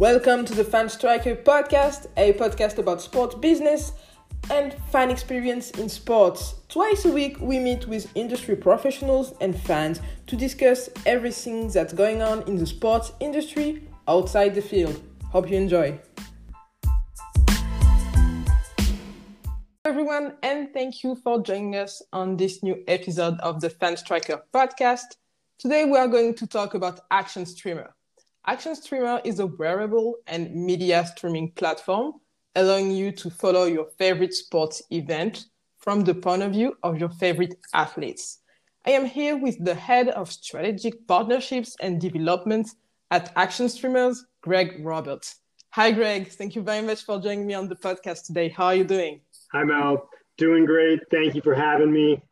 Welcome 0.00 0.46
to 0.46 0.54
the 0.54 0.64
Fan 0.64 0.88
Striker 0.88 1.36
podcast, 1.36 2.06
a 2.16 2.32
podcast 2.32 2.78
about 2.78 3.02
sports 3.02 3.34
business 3.34 3.92
and 4.50 4.74
fan 4.90 5.10
experience 5.10 5.72
in 5.72 5.90
sports. 5.90 6.54
Twice 6.70 7.04
a 7.04 7.12
week, 7.12 7.38
we 7.38 7.58
meet 7.58 7.86
with 7.86 8.10
industry 8.14 8.56
professionals 8.56 9.34
and 9.42 9.54
fans 9.54 10.00
to 10.26 10.36
discuss 10.36 10.88
everything 11.04 11.68
that's 11.68 11.92
going 11.92 12.22
on 12.22 12.42
in 12.44 12.56
the 12.56 12.64
sports 12.64 13.12
industry 13.20 13.86
outside 14.08 14.54
the 14.54 14.62
field. 14.62 15.02
Hope 15.32 15.50
you 15.50 15.58
enjoy. 15.58 16.00
everyone, 19.84 20.32
and 20.42 20.72
thank 20.72 21.04
you 21.04 21.14
for 21.14 21.42
joining 21.42 21.76
us 21.76 22.00
on 22.14 22.38
this 22.38 22.62
new 22.62 22.82
episode 22.88 23.38
of 23.40 23.60
the 23.60 23.68
Fan 23.68 23.98
Striker 23.98 24.40
podcast. 24.54 25.16
Today, 25.58 25.84
we 25.84 25.98
are 25.98 26.08
going 26.08 26.32
to 26.36 26.46
talk 26.46 26.72
about 26.72 27.00
Action 27.10 27.44
Streamer. 27.44 27.94
Action 28.46 28.74
Streamer 28.74 29.20
is 29.22 29.38
a 29.38 29.46
wearable 29.46 30.16
and 30.26 30.54
media 30.54 31.04
streaming 31.06 31.52
platform 31.52 32.14
allowing 32.56 32.90
you 32.90 33.12
to 33.12 33.30
follow 33.30 33.64
your 33.64 33.86
favorite 33.98 34.34
sports 34.34 34.82
event 34.90 35.44
from 35.78 36.04
the 36.04 36.14
point 36.14 36.42
of 36.42 36.52
view 36.52 36.74
of 36.82 36.98
your 36.98 37.10
favorite 37.10 37.54
athletes. 37.74 38.38
I 38.86 38.92
am 38.92 39.04
here 39.04 39.36
with 39.36 39.62
the 39.64 39.74
head 39.74 40.08
of 40.08 40.32
strategic 40.32 41.06
partnerships 41.06 41.76
and 41.80 42.00
development 42.00 42.70
at 43.10 43.30
Action 43.36 43.68
Streamers, 43.68 44.24
Greg 44.40 44.84
Roberts. 44.84 45.36
Hi, 45.72 45.92
Greg. 45.92 46.28
Thank 46.28 46.56
you 46.56 46.62
very 46.62 46.84
much 46.84 47.04
for 47.04 47.20
joining 47.20 47.46
me 47.46 47.54
on 47.54 47.68
the 47.68 47.76
podcast 47.76 48.26
today. 48.26 48.48
How 48.48 48.66
are 48.66 48.74
you 48.74 48.84
doing? 48.84 49.20
Hi, 49.52 49.64
Mel. 49.64 50.08
Doing 50.38 50.64
great. 50.64 51.00
Thank 51.10 51.34
you 51.34 51.42
for 51.42 51.54
having 51.54 51.92
me. 51.92 52.22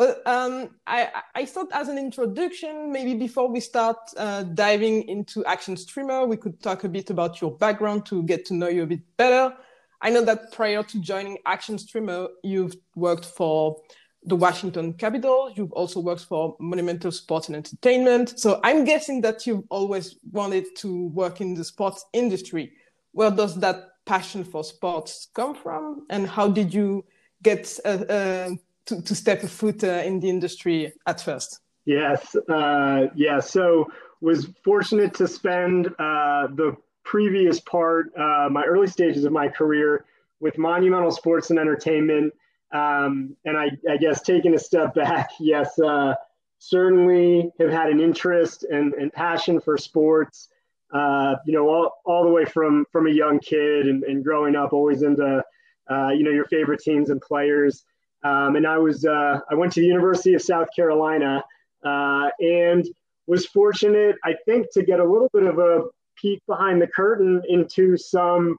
Well, 0.00 0.16
um, 0.24 0.70
I, 0.86 1.10
I 1.34 1.44
thought 1.44 1.68
as 1.74 1.88
an 1.88 1.98
introduction, 1.98 2.90
maybe 2.90 3.12
before 3.12 3.50
we 3.50 3.60
start 3.60 3.98
uh, 4.16 4.44
diving 4.44 5.06
into 5.10 5.44
Action 5.44 5.76
Streamer, 5.76 6.24
we 6.24 6.38
could 6.38 6.62
talk 6.62 6.84
a 6.84 6.88
bit 6.88 7.10
about 7.10 7.42
your 7.42 7.50
background 7.58 8.06
to 8.06 8.22
get 8.22 8.46
to 8.46 8.54
know 8.54 8.68
you 8.68 8.84
a 8.84 8.86
bit 8.86 9.02
better. 9.18 9.54
I 10.00 10.08
know 10.08 10.24
that 10.24 10.52
prior 10.52 10.82
to 10.82 11.00
joining 11.02 11.36
Action 11.44 11.76
Streamer, 11.76 12.28
you've 12.42 12.76
worked 12.94 13.26
for 13.26 13.76
the 14.24 14.36
Washington 14.36 14.94
Capitals. 14.94 15.52
You've 15.56 15.72
also 15.72 16.00
worked 16.00 16.24
for 16.24 16.56
Monumental 16.58 17.12
Sports 17.12 17.48
and 17.48 17.56
Entertainment. 17.56 18.40
So 18.40 18.58
I'm 18.64 18.86
guessing 18.86 19.20
that 19.20 19.46
you've 19.46 19.64
always 19.68 20.16
wanted 20.32 20.64
to 20.76 21.08
work 21.08 21.42
in 21.42 21.52
the 21.52 21.62
sports 21.64 22.06
industry. 22.14 22.72
Where 23.12 23.30
does 23.30 23.54
that 23.60 23.82
passion 24.06 24.44
for 24.44 24.64
sports 24.64 25.28
come 25.34 25.54
from? 25.54 26.06
And 26.08 26.26
how 26.26 26.48
did 26.48 26.72
you 26.72 27.04
get 27.42 27.78
uh, 27.84 27.88
uh, 27.88 28.50
to, 28.86 29.02
to 29.02 29.14
step 29.14 29.42
a 29.42 29.48
foot 29.48 29.84
uh, 29.84 30.02
in 30.04 30.20
the 30.20 30.28
industry 30.28 30.92
at 31.06 31.20
first? 31.20 31.60
Yes, 31.84 32.36
uh, 32.48 33.06
yeah. 33.14 33.40
So 33.40 33.86
was 34.20 34.48
fortunate 34.64 35.14
to 35.14 35.26
spend 35.26 35.86
uh, 35.98 36.48
the 36.54 36.76
previous 37.04 37.60
part, 37.60 38.12
uh, 38.16 38.48
my 38.50 38.62
early 38.64 38.86
stages 38.86 39.24
of 39.24 39.32
my 39.32 39.48
career, 39.48 40.04
with 40.40 40.58
Monumental 40.58 41.10
Sports 41.10 41.50
and 41.50 41.58
Entertainment. 41.58 42.32
Um, 42.72 43.36
and 43.44 43.56
I, 43.56 43.70
I, 43.90 43.96
guess 43.96 44.22
taking 44.22 44.54
a 44.54 44.58
step 44.58 44.94
back, 44.94 45.30
yes, 45.40 45.76
uh, 45.80 46.14
certainly 46.58 47.50
have 47.58 47.70
had 47.70 47.90
an 47.90 48.00
interest 48.00 48.64
and, 48.64 48.94
and 48.94 49.12
passion 49.12 49.60
for 49.60 49.76
sports. 49.76 50.48
Uh, 50.92 51.34
you 51.46 51.52
know, 51.52 51.68
all, 51.68 52.00
all 52.04 52.24
the 52.24 52.30
way 52.30 52.44
from 52.44 52.84
from 52.92 53.06
a 53.06 53.10
young 53.10 53.38
kid 53.38 53.86
and, 53.86 54.04
and 54.04 54.22
growing 54.22 54.54
up, 54.54 54.72
always 54.72 55.02
into 55.02 55.42
you 55.88 56.22
know 56.22 56.30
your 56.30 56.44
favorite 56.44 56.80
teams 56.80 57.10
and 57.10 57.20
players. 57.20 57.84
Um, 58.22 58.56
and 58.56 58.66
I 58.66 58.78
was 58.78 59.04
uh, 59.04 59.40
I 59.50 59.54
went 59.54 59.72
to 59.72 59.80
the 59.80 59.86
University 59.86 60.34
of 60.34 60.42
South 60.42 60.68
Carolina 60.74 61.42
uh, 61.84 62.28
and 62.40 62.86
was 63.26 63.46
fortunate, 63.46 64.16
I 64.24 64.34
think, 64.44 64.72
to 64.72 64.82
get 64.82 65.00
a 65.00 65.04
little 65.04 65.30
bit 65.32 65.44
of 65.44 65.58
a 65.58 65.84
peek 66.20 66.42
behind 66.46 66.82
the 66.82 66.86
curtain 66.86 67.42
into 67.48 67.96
some 67.96 68.56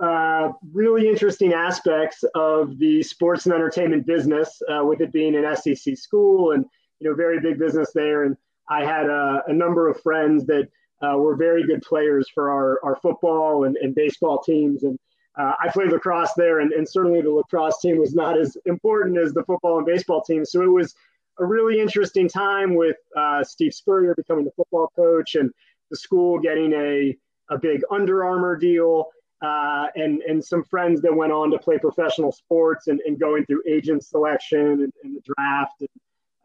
uh, 0.00 0.52
really 0.72 1.08
interesting 1.08 1.52
aspects 1.52 2.24
of 2.34 2.78
the 2.78 3.02
sports 3.02 3.46
and 3.46 3.54
entertainment 3.54 4.06
business, 4.06 4.60
uh, 4.68 4.84
with 4.84 5.00
it 5.00 5.12
being 5.12 5.34
an 5.36 5.56
SEC 5.56 5.96
school 5.96 6.52
and 6.52 6.64
you 7.00 7.08
know 7.08 7.14
very 7.14 7.40
big 7.40 7.58
business 7.58 7.90
there. 7.94 8.24
And 8.24 8.36
I 8.68 8.84
had 8.84 9.06
a, 9.06 9.42
a 9.46 9.52
number 9.52 9.88
of 9.88 10.00
friends 10.00 10.46
that 10.46 10.68
uh, 11.02 11.16
were 11.16 11.36
very 11.36 11.66
good 11.66 11.82
players 11.82 12.28
for 12.32 12.50
our, 12.50 12.80
our 12.84 12.96
football 12.96 13.64
and, 13.64 13.76
and 13.76 13.94
baseball 13.94 14.42
teams 14.42 14.84
and 14.84 14.98
uh, 15.36 15.52
I 15.60 15.68
played 15.68 15.90
lacrosse 15.90 16.32
there, 16.34 16.60
and, 16.60 16.72
and 16.72 16.88
certainly 16.88 17.20
the 17.20 17.30
lacrosse 17.30 17.80
team 17.80 17.98
was 17.98 18.14
not 18.14 18.38
as 18.38 18.56
important 18.66 19.18
as 19.18 19.32
the 19.32 19.42
football 19.42 19.78
and 19.78 19.86
baseball 19.86 20.22
team. 20.22 20.44
So 20.44 20.62
it 20.62 20.70
was 20.70 20.94
a 21.38 21.44
really 21.44 21.80
interesting 21.80 22.28
time 22.28 22.74
with 22.74 22.96
uh, 23.16 23.42
Steve 23.42 23.74
Spurrier 23.74 24.14
becoming 24.14 24.44
the 24.44 24.52
football 24.52 24.92
coach 24.94 25.34
and 25.34 25.50
the 25.90 25.96
school 25.96 26.38
getting 26.38 26.72
a, 26.72 27.16
a 27.50 27.58
big 27.58 27.82
Under 27.90 28.24
Armour 28.24 28.56
deal. 28.56 29.08
Uh, 29.42 29.88
and 29.96 30.22
and 30.22 30.42
some 30.42 30.62
friends 30.64 31.02
that 31.02 31.14
went 31.14 31.30
on 31.30 31.50
to 31.50 31.58
play 31.58 31.76
professional 31.76 32.32
sports 32.32 32.86
and, 32.86 33.00
and 33.00 33.18
going 33.18 33.44
through 33.44 33.60
agent 33.68 34.02
selection 34.02 34.58
and, 34.58 34.92
and 35.02 35.16
the 35.16 35.20
draft 35.20 35.80
and 35.80 35.88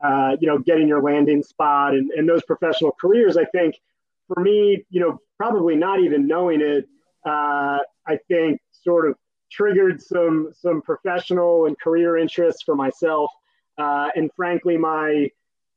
uh, 0.04 0.36
you 0.42 0.48
know 0.48 0.58
getting 0.58 0.88
your 0.88 1.02
landing 1.02 1.42
spot 1.42 1.94
and, 1.94 2.12
and 2.12 2.28
those 2.28 2.44
professional 2.44 2.92
careers 3.00 3.38
I 3.38 3.46
think 3.46 3.76
for 4.28 4.42
me 4.42 4.84
you 4.90 5.00
know 5.00 5.22
probably 5.38 5.76
not 5.76 6.02
even 6.02 6.28
knowing 6.28 6.60
it 6.60 6.90
uh, 7.26 7.78
I 8.08 8.18
think 8.28 8.60
sort 8.84 9.10
of 9.10 9.16
triggered 9.52 10.02
some 10.02 10.52
some 10.54 10.82
professional 10.82 11.66
and 11.66 11.80
career 11.80 12.18
interests 12.18 12.64
for 12.64 12.76
myself, 12.76 13.32
uh, 13.78 14.10
and 14.16 14.30
frankly, 14.36 14.78
my 14.78 15.30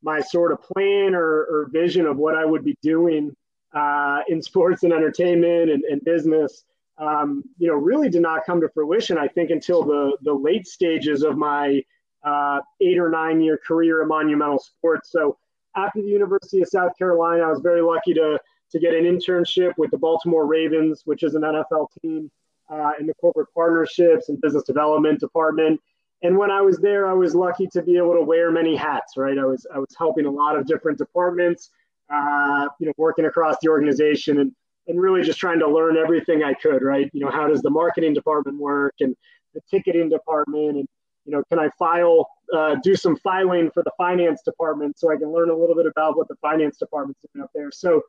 my 0.02 0.20
sort 0.20 0.52
of 0.52 0.60
plan 0.62 1.14
or, 1.14 1.44
or, 1.44 1.68
vision 1.72 2.06
of 2.06 2.16
what 2.16 2.34
I 2.34 2.44
would 2.44 2.64
be 2.64 2.76
doing 2.82 3.30
uh, 3.72 4.18
in 4.26 4.42
sports 4.42 4.82
and 4.82 4.92
entertainment 4.92 5.70
and, 5.70 5.84
and 5.84 6.02
business, 6.02 6.64
um, 6.98 7.44
you 7.58 7.68
know, 7.68 7.74
really 7.74 8.08
did 8.08 8.20
not 8.20 8.44
come 8.44 8.60
to 8.62 8.68
fruition. 8.68 9.16
I 9.16 9.28
think 9.28 9.50
until 9.50 9.82
the 9.84 10.16
the 10.22 10.32
late 10.32 10.66
stages 10.66 11.22
of 11.22 11.36
my 11.36 11.82
uh, 12.24 12.60
eight 12.80 12.98
or 12.98 13.10
nine 13.10 13.40
year 13.40 13.58
career 13.66 14.02
in 14.02 14.08
monumental 14.08 14.58
sports. 14.58 15.10
So 15.10 15.38
after 15.76 16.02
the 16.02 16.08
University 16.08 16.60
of 16.62 16.68
South 16.68 16.92
Carolina, 16.98 17.44
I 17.44 17.50
was 17.50 17.60
very 17.60 17.80
lucky 17.80 18.14
to 18.14 18.38
to 18.72 18.78
get 18.78 18.94
an 18.94 19.04
internship 19.04 19.72
with 19.76 19.90
the 19.90 19.98
Baltimore 19.98 20.46
Ravens, 20.46 21.02
which 21.04 21.22
is 21.22 21.34
an 21.34 21.42
NFL 21.42 21.88
team 22.00 22.30
uh, 22.70 22.92
in 22.98 23.06
the 23.06 23.14
corporate 23.14 23.48
partnerships 23.54 24.28
and 24.28 24.40
business 24.40 24.64
development 24.64 25.20
department. 25.20 25.80
And 26.22 26.38
when 26.38 26.50
I 26.50 26.60
was 26.60 26.78
there, 26.78 27.08
I 27.08 27.12
was 27.12 27.34
lucky 27.34 27.66
to 27.68 27.82
be 27.82 27.96
able 27.96 28.14
to 28.14 28.22
wear 28.22 28.50
many 28.50 28.76
hats. 28.76 29.16
Right, 29.16 29.38
I 29.38 29.44
was 29.44 29.66
I 29.74 29.78
was 29.78 29.94
helping 29.98 30.26
a 30.26 30.30
lot 30.30 30.56
of 30.56 30.66
different 30.66 30.98
departments, 30.98 31.70
uh, 32.12 32.68
you 32.78 32.86
know, 32.86 32.92
working 32.96 33.26
across 33.26 33.56
the 33.62 33.68
organization 33.68 34.40
and 34.40 34.52
and 34.88 35.00
really 35.00 35.22
just 35.22 35.38
trying 35.38 35.60
to 35.60 35.68
learn 35.68 35.96
everything 35.96 36.42
I 36.42 36.54
could. 36.54 36.82
Right, 36.82 37.10
you 37.12 37.20
know, 37.24 37.30
how 37.30 37.48
does 37.48 37.62
the 37.62 37.70
marketing 37.70 38.14
department 38.14 38.58
work 38.58 38.94
and 39.00 39.16
the 39.54 39.60
ticketing 39.70 40.08
department 40.08 40.76
and 40.76 40.88
you 41.24 41.32
know, 41.32 41.42
can 41.48 41.58
I 41.58 41.68
file, 41.78 42.28
uh, 42.52 42.76
do 42.82 42.94
some 42.94 43.16
filing 43.16 43.70
for 43.72 43.82
the 43.82 43.92
finance 43.96 44.42
department 44.42 44.98
so 44.98 45.10
I 45.10 45.16
can 45.16 45.32
learn 45.32 45.50
a 45.50 45.56
little 45.56 45.74
bit 45.74 45.86
about 45.86 46.16
what 46.16 46.28
the 46.28 46.36
finance 46.40 46.78
department's 46.78 47.20
doing 47.32 47.44
up 47.44 47.50
there. 47.54 47.70
So, 47.72 48.02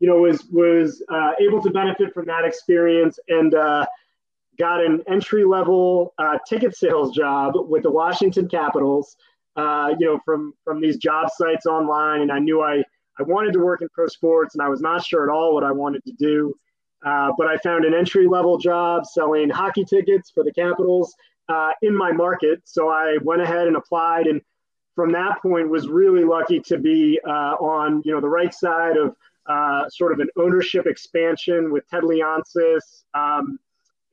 you 0.00 0.08
know, 0.08 0.16
was 0.16 0.44
was 0.50 1.02
uh, 1.08 1.32
able 1.40 1.62
to 1.62 1.70
benefit 1.70 2.12
from 2.12 2.26
that 2.26 2.44
experience 2.44 3.18
and 3.28 3.54
uh, 3.54 3.86
got 4.58 4.84
an 4.84 5.02
entry 5.08 5.44
level 5.44 6.14
uh, 6.18 6.38
ticket 6.48 6.76
sales 6.76 7.14
job 7.14 7.54
with 7.56 7.82
the 7.82 7.90
Washington 7.90 8.48
Capitals. 8.48 9.16
Uh, 9.56 9.94
you 10.00 10.06
know, 10.06 10.18
from 10.24 10.52
from 10.64 10.80
these 10.80 10.96
job 10.96 11.28
sites 11.36 11.66
online, 11.66 12.22
and 12.22 12.32
I 12.32 12.40
knew 12.40 12.60
I 12.60 12.82
I 13.18 13.22
wanted 13.22 13.52
to 13.52 13.60
work 13.60 13.82
in 13.82 13.88
pro 13.94 14.08
sports, 14.08 14.54
and 14.54 14.62
I 14.62 14.68
was 14.68 14.80
not 14.80 15.04
sure 15.04 15.22
at 15.22 15.32
all 15.32 15.54
what 15.54 15.62
I 15.62 15.70
wanted 15.70 16.04
to 16.06 16.12
do. 16.12 16.54
Uh, 17.06 17.30
but 17.36 17.46
I 17.46 17.56
found 17.58 17.84
an 17.84 17.94
entry 17.94 18.26
level 18.26 18.58
job 18.58 19.06
selling 19.06 19.50
hockey 19.50 19.84
tickets 19.84 20.30
for 20.30 20.42
the 20.42 20.52
Capitals 20.52 21.14
uh, 21.48 21.70
in 21.82 21.94
my 21.96 22.10
market. 22.10 22.62
So 22.64 22.88
I 22.88 23.18
went 23.22 23.42
ahead 23.42 23.68
and 23.68 23.76
applied, 23.76 24.26
and 24.26 24.40
from 24.96 25.12
that 25.12 25.40
point 25.40 25.68
was 25.68 25.86
really 25.86 26.24
lucky 26.24 26.58
to 26.60 26.78
be 26.78 27.20
on 27.24 28.02
you 28.04 28.12
know 28.12 28.20
the 28.20 28.28
right 28.28 28.52
side 28.52 28.96
of 28.96 29.14
uh, 29.46 29.88
sort 29.88 30.12
of 30.12 30.20
an 30.20 30.28
ownership 30.36 30.86
expansion 30.86 31.72
with 31.72 31.88
Ted 31.88 32.02
Leonsis 32.02 33.04
um, 33.14 33.58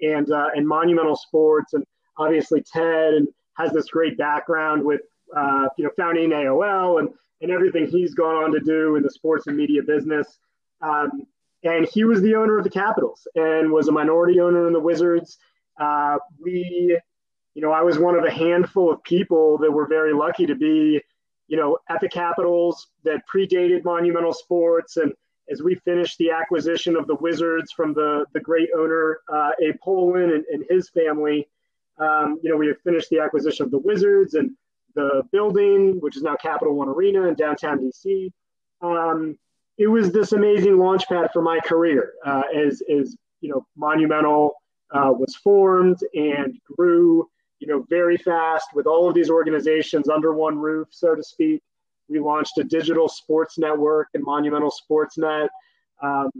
and 0.02 0.32
uh, 0.32 0.50
and 0.56 0.68
Monumental 0.68 1.16
Sports, 1.16 1.74
and 1.74 1.86
obviously 2.18 2.62
Ted 2.62 3.14
and 3.14 3.28
has 3.58 3.72
this 3.72 3.88
great 3.88 4.18
background 4.18 4.84
with 4.84 5.02
uh, 5.36 5.68
you 5.78 5.84
know 5.84 5.92
founding 5.98 6.32
AOL 6.32 7.00
and 7.00 7.10
and 7.42 7.52
everything 7.52 7.88
he's 7.88 8.14
gone 8.14 8.36
on 8.36 8.52
to 8.52 8.60
do 8.60 8.96
in 8.96 9.04
the 9.04 9.10
sports 9.10 9.48
and 9.48 9.58
media 9.58 9.82
business. 9.82 10.38
Um, 10.82 11.24
and 11.64 11.88
he 11.92 12.04
was 12.04 12.22
the 12.22 12.36
owner 12.36 12.58
of 12.58 12.64
the 12.64 12.70
Capitals 12.70 13.28
and 13.36 13.72
was 13.72 13.88
a 13.88 13.92
minority 13.92 14.40
owner 14.40 14.68
in 14.68 14.74
the 14.74 14.80
Wizards. 14.80 15.38
Uh, 15.80 16.18
we, 16.40 16.98
you 17.54 17.62
know, 17.62 17.72
I 17.72 17.82
was 17.82 18.00
one 18.00 18.16
of 18.16 18.24
a 18.24 18.32
handful 18.32 18.92
of 18.92 19.04
people 19.04 19.58
that 19.60 19.72
were 19.72 19.88
very 19.88 20.14
lucky 20.14 20.46
to 20.48 20.56
be 20.56 21.02
you 21.52 21.58
know, 21.58 21.78
at 21.90 22.00
the 22.00 22.08
Capitals 22.08 22.88
that 23.04 23.22
predated 23.32 23.84
Monumental 23.84 24.32
Sports. 24.32 24.96
And 24.96 25.12
as 25.52 25.62
we 25.62 25.76
finished 25.76 26.18
the 26.18 26.32
acquisition 26.32 26.96
of 26.96 27.08
the 27.08 27.16
Wizards 27.16 27.74
from 27.74 27.94
the, 27.94 28.26
the 28.34 28.40
great 28.40 28.70
owner, 28.74 29.20
uh, 29.28 29.50
Abe 29.62 29.76
Pollin 29.84 30.32
and, 30.32 30.46
and 30.46 30.64
his 30.70 30.90
family, 30.92 31.50
um, 32.00 32.40
you 32.42 32.50
know, 32.50 32.56
we 32.56 32.68
have 32.68 32.80
finished 32.86 33.10
the 33.10 33.20
acquisition 33.20 33.66
of 33.66 33.72
the 33.72 33.80
Wizards 33.80 34.36
and 34.36 34.52
the 34.96 35.24
building, 35.34 36.00
which 36.00 36.16
is 36.16 36.24
now 36.24 36.38
Capital 36.38 36.74
One 36.74 36.88
Arena 36.88 37.28
in 37.28 37.36
downtown 37.36 37.80
DC. 37.80 38.32
Um, 38.82 39.38
it 39.78 39.88
was 39.88 40.14
this 40.14 40.32
amazing 40.32 40.78
launch 40.78 41.06
pad 41.10 41.32
for 41.34 41.42
my 41.42 41.60
career 41.66 42.14
uh, 42.26 42.44
as, 42.56 42.82
as, 42.90 43.18
you 43.42 43.50
know, 43.50 43.66
Monumental 43.76 44.54
uh, 44.92 45.12
was 45.12 45.36
formed 45.36 46.00
and 46.14 46.58
grew, 46.78 47.30
you 47.62 47.68
know, 47.68 47.86
very 47.90 48.18
fast 48.18 48.66
with 48.74 48.88
all 48.88 49.08
of 49.08 49.14
these 49.14 49.30
organizations 49.30 50.10
under 50.10 50.34
one 50.34 50.58
roof, 50.58 50.88
so 50.90 51.16
to 51.16 51.24
speak. 51.24 51.62
We 52.10 52.20
launched 52.20 52.58
a 52.58 52.64
digital 52.64 53.08
sports 53.08 53.60
network 53.60 54.10
and 54.16 54.24
Monumental 54.24 54.72
Sportsnet. 54.72 55.48
Um, 56.02 56.32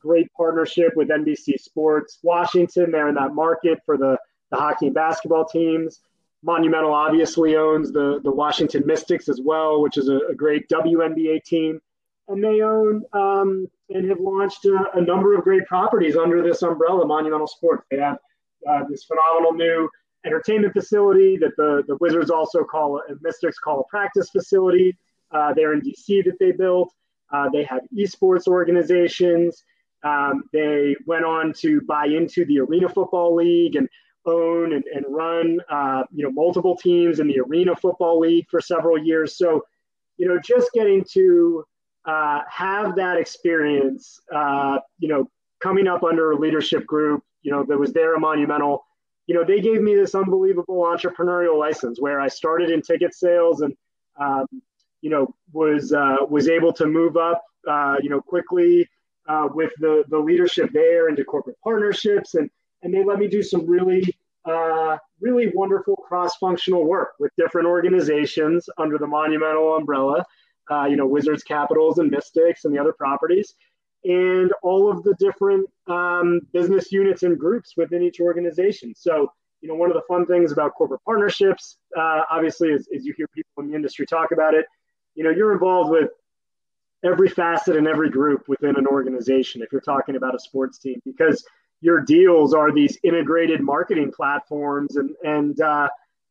great 0.00 0.32
partnership 0.32 0.92
with 0.96 1.08
NBC 1.08 1.60
Sports 1.60 2.18
Washington. 2.22 2.90
They're 2.90 3.08
in 3.08 3.14
that 3.16 3.34
market 3.34 3.78
for 3.84 3.98
the, 3.98 4.16
the 4.50 4.56
hockey 4.56 4.86
and 4.86 4.94
basketball 4.94 5.44
teams. 5.44 6.00
Monumental 6.42 6.94
obviously 6.94 7.56
owns 7.56 7.92
the, 7.92 8.18
the 8.24 8.30
Washington 8.30 8.82
Mystics 8.86 9.28
as 9.28 9.38
well, 9.44 9.82
which 9.82 9.98
is 9.98 10.08
a, 10.08 10.16
a 10.30 10.34
great 10.34 10.66
WNBA 10.70 11.44
team. 11.44 11.78
And 12.28 12.42
they 12.42 12.62
own 12.62 13.04
um, 13.12 13.66
and 13.90 14.08
have 14.08 14.20
launched 14.20 14.64
a, 14.64 14.84
a, 14.94 15.00
number 15.00 15.36
of 15.36 15.42
great 15.42 15.66
properties 15.66 16.16
under 16.16 16.42
this 16.42 16.62
umbrella, 16.62 17.04
Monumental 17.04 17.48
Sports. 17.48 17.84
They 17.90 17.98
have 17.98 18.16
uh, 18.68 18.84
this 18.88 19.04
phenomenal 19.04 19.52
new 19.52 19.90
entertainment 20.24 20.72
facility 20.72 21.36
that 21.38 21.52
the, 21.56 21.82
the 21.86 21.96
Wizards 22.00 22.30
also 22.30 22.64
call, 22.64 23.00
and 23.08 23.18
Mystics 23.22 23.58
call 23.58 23.80
a 23.80 23.84
practice 23.84 24.30
facility. 24.30 24.96
Uh, 25.32 25.54
there 25.54 25.72
in 25.72 25.80
DC 25.80 26.24
that 26.24 26.36
they 26.40 26.50
built. 26.50 26.92
Uh, 27.32 27.48
they 27.52 27.62
have 27.62 27.82
esports 27.96 28.48
organizations. 28.48 29.62
Um, 30.02 30.42
they 30.52 30.96
went 31.06 31.24
on 31.24 31.52
to 31.58 31.80
buy 31.82 32.06
into 32.06 32.44
the 32.46 32.58
Arena 32.58 32.88
Football 32.88 33.36
League 33.36 33.76
and 33.76 33.88
own 34.26 34.72
and, 34.72 34.84
and 34.92 35.04
run, 35.08 35.60
uh, 35.70 36.02
you 36.12 36.24
know, 36.24 36.30
multiple 36.30 36.76
teams 36.76 37.20
in 37.20 37.28
the 37.28 37.38
Arena 37.40 37.74
Football 37.76 38.20
League 38.20 38.46
for 38.50 38.60
several 38.60 38.98
years. 38.98 39.36
So, 39.36 39.64
you 40.16 40.28
know, 40.28 40.38
just 40.38 40.70
getting 40.72 41.04
to 41.12 41.64
uh, 42.04 42.40
have 42.48 42.96
that 42.96 43.16
experience, 43.16 44.20
uh, 44.34 44.78
you 44.98 45.08
know, 45.08 45.30
coming 45.60 45.86
up 45.86 46.02
under 46.02 46.32
a 46.32 46.36
leadership 46.36 46.86
group, 46.86 47.22
you 47.42 47.52
know, 47.52 47.64
that 47.64 47.78
was 47.78 47.92
there 47.92 48.14
a 48.14 48.20
monumental, 48.20 48.84
you 49.30 49.36
know, 49.36 49.44
they 49.44 49.60
gave 49.60 49.80
me 49.80 49.94
this 49.94 50.16
unbelievable 50.16 50.82
entrepreneurial 50.82 51.56
license 51.56 52.00
where 52.00 52.20
I 52.20 52.26
started 52.26 52.68
in 52.68 52.82
ticket 52.82 53.14
sales 53.14 53.60
and, 53.60 53.76
um, 54.20 54.44
you 55.02 55.08
know, 55.08 55.32
was 55.52 55.92
uh, 55.92 56.16
was 56.28 56.48
able 56.48 56.72
to 56.72 56.86
move 56.86 57.16
up, 57.16 57.40
uh, 57.68 57.94
you 58.02 58.10
know, 58.10 58.20
quickly 58.20 58.88
uh, 59.28 59.46
with 59.54 59.70
the 59.78 60.02
the 60.08 60.18
leadership 60.18 60.70
there 60.72 61.08
into 61.08 61.24
corporate 61.24 61.56
partnerships, 61.62 62.34
and 62.34 62.50
and 62.82 62.92
they 62.92 63.04
let 63.04 63.20
me 63.20 63.28
do 63.28 63.40
some 63.40 63.64
really 63.68 64.02
uh, 64.46 64.96
really 65.20 65.52
wonderful 65.54 65.94
cross 65.94 66.34
functional 66.38 66.84
work 66.84 67.12
with 67.20 67.30
different 67.36 67.68
organizations 67.68 68.68
under 68.78 68.98
the 68.98 69.06
Monumental 69.06 69.76
umbrella. 69.76 70.26
Uh, 70.68 70.86
you 70.86 70.96
know, 70.96 71.06
Wizards, 71.06 71.44
Capitals, 71.44 71.98
and 71.98 72.10
Mystics, 72.10 72.64
and 72.64 72.74
the 72.74 72.80
other 72.80 72.92
properties, 72.92 73.54
and 74.04 74.52
all 74.62 74.90
of 74.90 75.02
the 75.02 75.14
different 75.18 75.68
um, 75.86 76.40
business 76.52 76.90
units 76.90 77.22
and 77.22 77.38
groups 77.38 77.74
within 77.76 78.02
each 78.02 78.20
organization. 78.20 78.94
So, 78.96 79.32
you 79.60 79.68
know, 79.68 79.74
one 79.74 79.90
of 79.90 79.94
the 79.94 80.02
fun 80.08 80.26
things 80.26 80.52
about 80.52 80.74
corporate 80.74 81.04
partnerships, 81.04 81.76
uh, 81.96 82.22
obviously, 82.30 82.70
is, 82.70 82.88
is 82.90 83.04
you 83.04 83.12
hear 83.16 83.28
people 83.34 83.62
in 83.62 83.68
the 83.68 83.74
industry 83.74 84.06
talk 84.06 84.32
about 84.32 84.54
it. 84.54 84.64
You 85.14 85.24
know, 85.24 85.30
you're 85.30 85.52
involved 85.52 85.90
with 85.90 86.10
every 87.04 87.28
facet 87.28 87.76
and 87.76 87.86
every 87.86 88.10
group 88.10 88.48
within 88.48 88.76
an 88.76 88.86
organization 88.86 89.62
if 89.62 89.72
you're 89.72 89.80
talking 89.80 90.16
about 90.16 90.34
a 90.34 90.38
sports 90.38 90.78
team 90.78 91.00
because 91.04 91.44
your 91.80 92.00
deals 92.00 92.52
are 92.52 92.72
these 92.72 92.98
integrated 93.02 93.60
marketing 93.60 94.12
platforms 94.14 94.96
and 94.96 95.10
and 95.24 95.60
uh, 95.60 95.88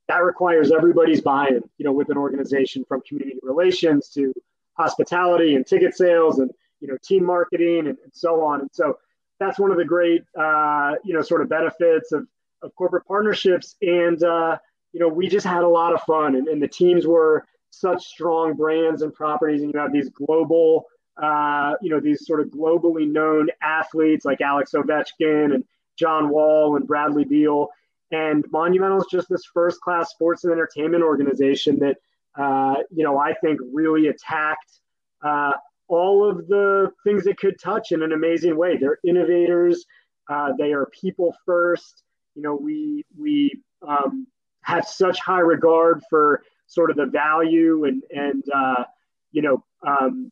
that 0.07 0.23
requires 0.23 0.71
everybody's 0.71 1.21
buy-in 1.21 1.61
you 1.77 1.85
know 1.85 1.91
with 1.91 2.09
an 2.09 2.17
organization 2.17 2.85
from 2.87 3.01
community 3.07 3.39
relations 3.41 4.09
to 4.09 4.33
hospitality 4.77 5.55
and 5.55 5.65
ticket 5.65 5.95
sales 5.95 6.39
and 6.39 6.51
you 6.79 6.87
know 6.87 6.97
team 7.03 7.25
marketing 7.25 7.87
and, 7.87 7.97
and 8.03 8.13
so 8.13 8.43
on. 8.43 8.61
And 8.61 8.69
so 8.73 8.97
that's 9.39 9.59
one 9.59 9.71
of 9.71 9.77
the 9.77 9.85
great 9.85 10.23
uh, 10.37 10.93
you 11.03 11.13
know 11.13 11.21
sort 11.21 11.41
of 11.41 11.49
benefits 11.49 12.11
of, 12.11 12.27
of 12.61 12.73
corporate 12.75 13.05
partnerships. 13.05 13.75
And 13.81 14.21
uh, 14.23 14.57
you 14.93 14.99
know 14.99 15.07
we 15.07 15.27
just 15.27 15.45
had 15.45 15.63
a 15.63 15.67
lot 15.67 15.93
of 15.93 16.01
fun 16.03 16.35
and, 16.35 16.47
and 16.47 16.61
the 16.61 16.67
teams 16.67 17.07
were 17.07 17.45
such 17.71 18.03
strong 18.05 18.53
brands 18.53 19.01
and 19.01 19.13
properties, 19.13 19.61
and 19.61 19.73
you 19.73 19.79
have 19.79 19.93
these 19.93 20.09
global, 20.09 20.85
uh, 21.21 21.73
you 21.81 21.89
know, 21.89 21.99
these 21.99 22.25
sort 22.25 22.41
of 22.41 22.47
globally 22.47 23.09
known 23.09 23.49
athletes 23.61 24.25
like 24.25 24.41
Alex 24.41 24.71
Ovechkin 24.73 25.53
and 25.53 25.63
John 25.97 26.29
Wall 26.29 26.75
and 26.75 26.87
Bradley 26.87 27.25
Beal. 27.25 27.69
And 28.11 28.43
Monumental 28.51 28.99
is 28.99 29.07
just 29.11 29.29
this 29.29 29.45
first 29.53 29.81
class 29.81 30.09
sports 30.09 30.43
and 30.43 30.51
entertainment 30.51 31.03
organization 31.03 31.79
that, 31.79 31.97
uh, 32.35 32.75
you 32.89 33.03
know, 33.03 33.19
I 33.19 33.33
think 33.33 33.59
really 33.71 34.07
attacked 34.07 34.79
uh, 35.23 35.51
all 35.89 36.29
of 36.29 36.47
the 36.47 36.91
things 37.03 37.27
it 37.27 37.37
could 37.37 37.59
touch 37.59 37.91
in 37.91 38.01
an 38.03 38.13
amazing 38.13 38.55
way. 38.55 38.77
They're 38.77 38.99
innovators. 39.05 39.85
Uh, 40.29 40.51
they 40.57 40.71
are 40.71 40.87
people 41.01 41.35
first. 41.45 42.03
You 42.35 42.43
know, 42.43 42.55
we 42.55 43.03
we 43.19 43.61
um, 43.85 44.27
have 44.61 44.87
such 44.87 45.19
high 45.19 45.39
regard 45.39 46.01
for 46.09 46.43
sort 46.67 46.91
of 46.91 46.97
the 46.97 47.07
value 47.07 47.85
and 47.85 48.03
and 48.11 48.43
uh, 48.55 48.83
you 49.31 49.41
know 49.41 49.63
um, 49.85 50.31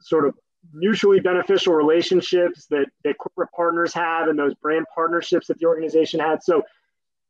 sort 0.00 0.28
of 0.28 0.34
mutually 0.72 1.18
beneficial 1.18 1.74
relationships 1.74 2.66
that 2.66 2.86
that 3.02 3.16
corporate 3.18 3.50
partners 3.56 3.92
have 3.94 4.28
and 4.28 4.38
those 4.38 4.54
brand 4.56 4.86
partnerships 4.94 5.46
that 5.46 5.58
the 5.58 5.66
organization 5.66 6.20
had. 6.20 6.42
So 6.42 6.62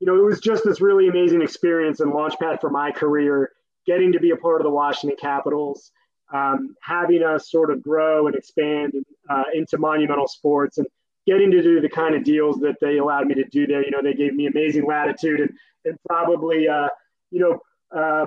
you 0.00 0.06
know 0.06 0.16
it 0.16 0.24
was 0.24 0.40
just 0.40 0.64
this 0.64 0.80
really 0.80 1.06
amazing 1.08 1.42
experience 1.42 2.00
and 2.00 2.12
launchpad 2.12 2.60
for 2.60 2.70
my 2.70 2.90
career, 2.90 3.52
getting 3.86 4.12
to 4.12 4.20
be 4.20 4.30
a 4.30 4.36
part 4.36 4.60
of 4.60 4.64
the 4.64 4.70
Washington 4.70 5.16
Capitals. 5.20 5.92
Um, 6.32 6.74
having 6.82 7.22
us 7.22 7.50
sort 7.50 7.70
of 7.70 7.82
grow 7.82 8.26
and 8.26 8.34
expand 8.34 8.94
uh, 9.28 9.44
into 9.54 9.76
monumental 9.76 10.26
sports 10.26 10.78
and 10.78 10.86
getting 11.26 11.50
to 11.50 11.62
do 11.62 11.80
the 11.80 11.88
kind 11.88 12.14
of 12.14 12.24
deals 12.24 12.58
that 12.60 12.76
they 12.80 12.98
allowed 12.98 13.26
me 13.26 13.34
to 13.34 13.44
do 13.44 13.66
there. 13.66 13.84
You 13.84 13.90
know, 13.90 14.02
they 14.02 14.14
gave 14.14 14.34
me 14.34 14.46
amazing 14.46 14.86
latitude 14.86 15.40
and, 15.40 15.50
and 15.84 15.98
probably, 16.08 16.68
uh, 16.68 16.88
you 17.30 17.40
know, 17.40 17.60
uh, 17.96 18.26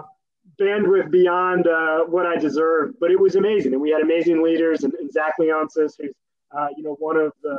bandwidth 0.59 1.11
beyond 1.11 1.67
uh, 1.67 2.03
what 2.03 2.25
I 2.25 2.37
deserved, 2.37 2.95
but 2.99 3.11
it 3.11 3.19
was 3.19 3.35
amazing. 3.35 3.73
And 3.73 3.81
we 3.81 3.89
had 3.89 4.01
amazing 4.01 4.43
leaders, 4.43 4.83
and, 4.83 4.93
and 4.93 5.11
Zach 5.11 5.33
Leonsis, 5.39 5.93
who's 5.99 6.13
uh, 6.55 6.67
you 6.77 6.83
know 6.83 6.95
one 6.99 7.17
of 7.17 7.33
the, 7.43 7.57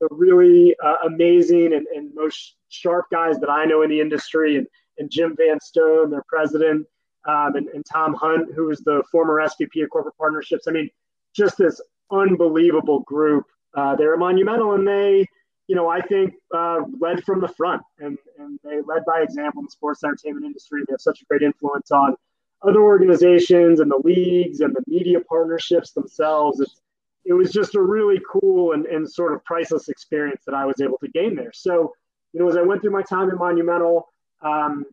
the 0.00 0.08
really 0.10 0.76
uh, 0.84 0.96
amazing 1.06 1.72
and, 1.72 1.86
and 1.94 2.14
most 2.14 2.56
sharp 2.68 3.06
guys 3.10 3.38
that 3.40 3.50
I 3.50 3.64
know 3.64 3.82
in 3.82 3.90
the 3.90 4.00
industry, 4.00 4.56
and, 4.56 4.66
and 4.98 5.10
Jim 5.10 5.34
Van 5.36 5.60
Stone, 5.60 6.10
their 6.10 6.24
president, 6.28 6.86
um, 7.26 7.56
and, 7.56 7.68
and 7.68 7.84
Tom 7.84 8.14
Hunt, 8.14 8.52
who 8.54 8.66
was 8.66 8.80
the 8.80 9.02
former 9.10 9.40
SVP 9.40 9.82
of 9.82 9.90
corporate 9.90 10.16
partnerships. 10.16 10.66
I 10.68 10.72
mean, 10.72 10.90
just 11.34 11.58
this 11.58 11.80
unbelievable 12.10 13.00
group. 13.00 13.44
Uh, 13.74 13.94
they're 13.94 14.16
monumental, 14.16 14.72
and 14.72 14.86
they 14.86 15.26
you 15.68 15.74
know, 15.74 15.88
I 15.88 16.00
think 16.00 16.34
uh, 16.54 16.80
led 17.00 17.24
from 17.24 17.40
the 17.40 17.48
front 17.48 17.82
and, 17.98 18.16
and 18.38 18.58
they 18.62 18.76
led 18.86 19.04
by 19.04 19.20
example 19.22 19.60
in 19.60 19.66
the 19.66 19.70
sports 19.70 20.04
entertainment 20.04 20.46
industry. 20.46 20.82
They 20.86 20.92
have 20.92 21.00
such 21.00 21.20
a 21.22 21.24
great 21.24 21.42
influence 21.42 21.90
on 21.90 22.14
other 22.62 22.80
organizations 22.80 23.80
and 23.80 23.90
the 23.90 24.00
leagues 24.04 24.60
and 24.60 24.74
the 24.74 24.82
media 24.86 25.20
partnerships 25.20 25.92
themselves. 25.92 26.60
It's, 26.60 26.80
it 27.24 27.32
was 27.32 27.50
just 27.50 27.74
a 27.74 27.82
really 27.82 28.20
cool 28.30 28.72
and, 28.72 28.86
and 28.86 29.10
sort 29.10 29.32
of 29.32 29.44
priceless 29.44 29.88
experience 29.88 30.42
that 30.46 30.54
I 30.54 30.64
was 30.64 30.80
able 30.80 30.98
to 30.98 31.08
gain 31.08 31.34
there. 31.34 31.52
So, 31.52 31.92
you 32.32 32.40
know, 32.40 32.48
as 32.48 32.56
I 32.56 32.62
went 32.62 32.82
through 32.82 32.92
my 32.92 33.02
time 33.02 33.28
at 33.28 33.36
Monumental, 33.36 34.08
um, 34.42 34.84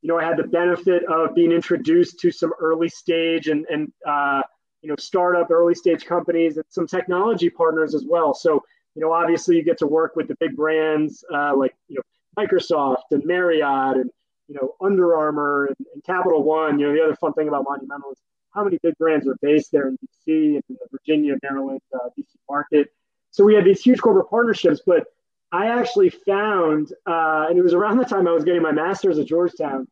you 0.00 0.08
know, 0.08 0.18
I 0.18 0.24
had 0.24 0.36
the 0.36 0.44
benefit 0.44 1.04
of 1.04 1.34
being 1.34 1.52
introduced 1.52 2.20
to 2.20 2.30
some 2.30 2.52
early 2.60 2.88
stage 2.88 3.48
and, 3.48 3.66
and 3.66 3.92
uh, 4.06 4.42
you 4.82 4.88
know, 4.88 4.96
startup 4.98 5.50
early 5.50 5.74
stage 5.74 6.04
companies 6.04 6.56
and 6.56 6.64
some 6.68 6.86
technology 6.86 7.50
partners 7.50 7.94
as 7.94 8.04
well. 8.08 8.32
So, 8.32 8.62
you 8.94 9.02
know, 9.02 9.12
obviously 9.12 9.56
you 9.56 9.64
get 9.64 9.78
to 9.78 9.86
work 9.86 10.14
with 10.14 10.28
the 10.28 10.36
big 10.38 10.56
brands 10.56 11.24
uh, 11.34 11.56
like, 11.56 11.74
you 11.88 11.96
know, 11.96 12.42
Microsoft 12.42 13.10
and 13.10 13.24
Marriott 13.24 13.96
and, 13.96 14.10
you 14.46 14.54
know, 14.54 14.74
Under 14.80 15.16
Armour 15.16 15.66
and, 15.66 15.76
and, 15.92 16.04
Capital 16.04 16.42
One. 16.42 16.78
You 16.78 16.86
know, 16.86 16.92
the 16.94 17.02
other 17.02 17.16
fun 17.16 17.32
thing 17.32 17.48
about 17.48 17.64
Monumental 17.68 18.12
is 18.12 18.18
how 18.54 18.64
many 18.64 18.78
big 18.82 18.96
brands 18.98 19.26
are 19.26 19.36
based 19.42 19.72
there 19.72 19.88
in 19.88 19.96
DC 19.96 20.54
and 20.54 20.62
in 20.68 20.76
the 20.80 20.86
Virginia, 20.90 21.36
Maryland, 21.42 21.80
uh, 21.94 22.08
DC 22.16 22.36
market. 22.48 22.88
So 23.30 23.44
we 23.44 23.54
had 23.54 23.64
these 23.64 23.82
huge 23.82 24.00
corporate 24.00 24.30
partnerships, 24.30 24.80
but 24.86 25.06
I 25.50 25.68
actually 25.68 26.10
found, 26.10 26.92
uh, 27.06 27.46
and 27.48 27.58
it 27.58 27.62
was 27.62 27.74
around 27.74 27.98
the 27.98 28.04
time 28.04 28.28
I 28.28 28.32
was 28.32 28.44
getting 28.44 28.62
my 28.62 28.72
master's 28.72 29.18
at 29.18 29.26
Georgetown, 29.26 29.88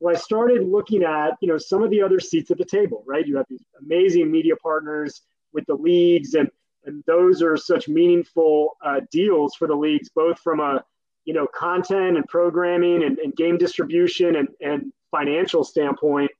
where 0.00 0.14
I 0.14 0.18
started 0.18 0.68
looking 0.68 1.02
at, 1.02 1.32
you 1.40 1.48
know, 1.48 1.58
some 1.58 1.82
of 1.82 1.90
the 1.90 2.02
other 2.02 2.20
seats 2.20 2.50
at 2.50 2.58
the 2.58 2.64
table, 2.64 3.02
right? 3.06 3.26
You 3.26 3.36
have 3.38 3.46
these 3.48 3.64
amazing 3.80 4.30
media 4.30 4.56
partners 4.56 5.22
with 5.52 5.66
the 5.66 5.74
leagues 5.74 6.34
and 6.34 6.50
and 6.84 7.04
those 7.06 7.42
are 7.42 7.56
such 7.56 7.88
meaningful 7.88 8.76
uh, 8.84 9.00
deals 9.10 9.54
for 9.54 9.68
the 9.68 9.74
leagues, 9.74 10.08
both 10.08 10.38
from 10.40 10.60
a 10.60 10.82
you 11.24 11.34
know 11.34 11.46
content 11.46 12.16
and 12.16 12.26
programming 12.28 13.04
and, 13.04 13.18
and 13.18 13.36
game 13.36 13.58
distribution 13.58 14.36
and, 14.36 14.48
and 14.60 14.92
financial 15.10 15.64
standpoint 15.64 16.30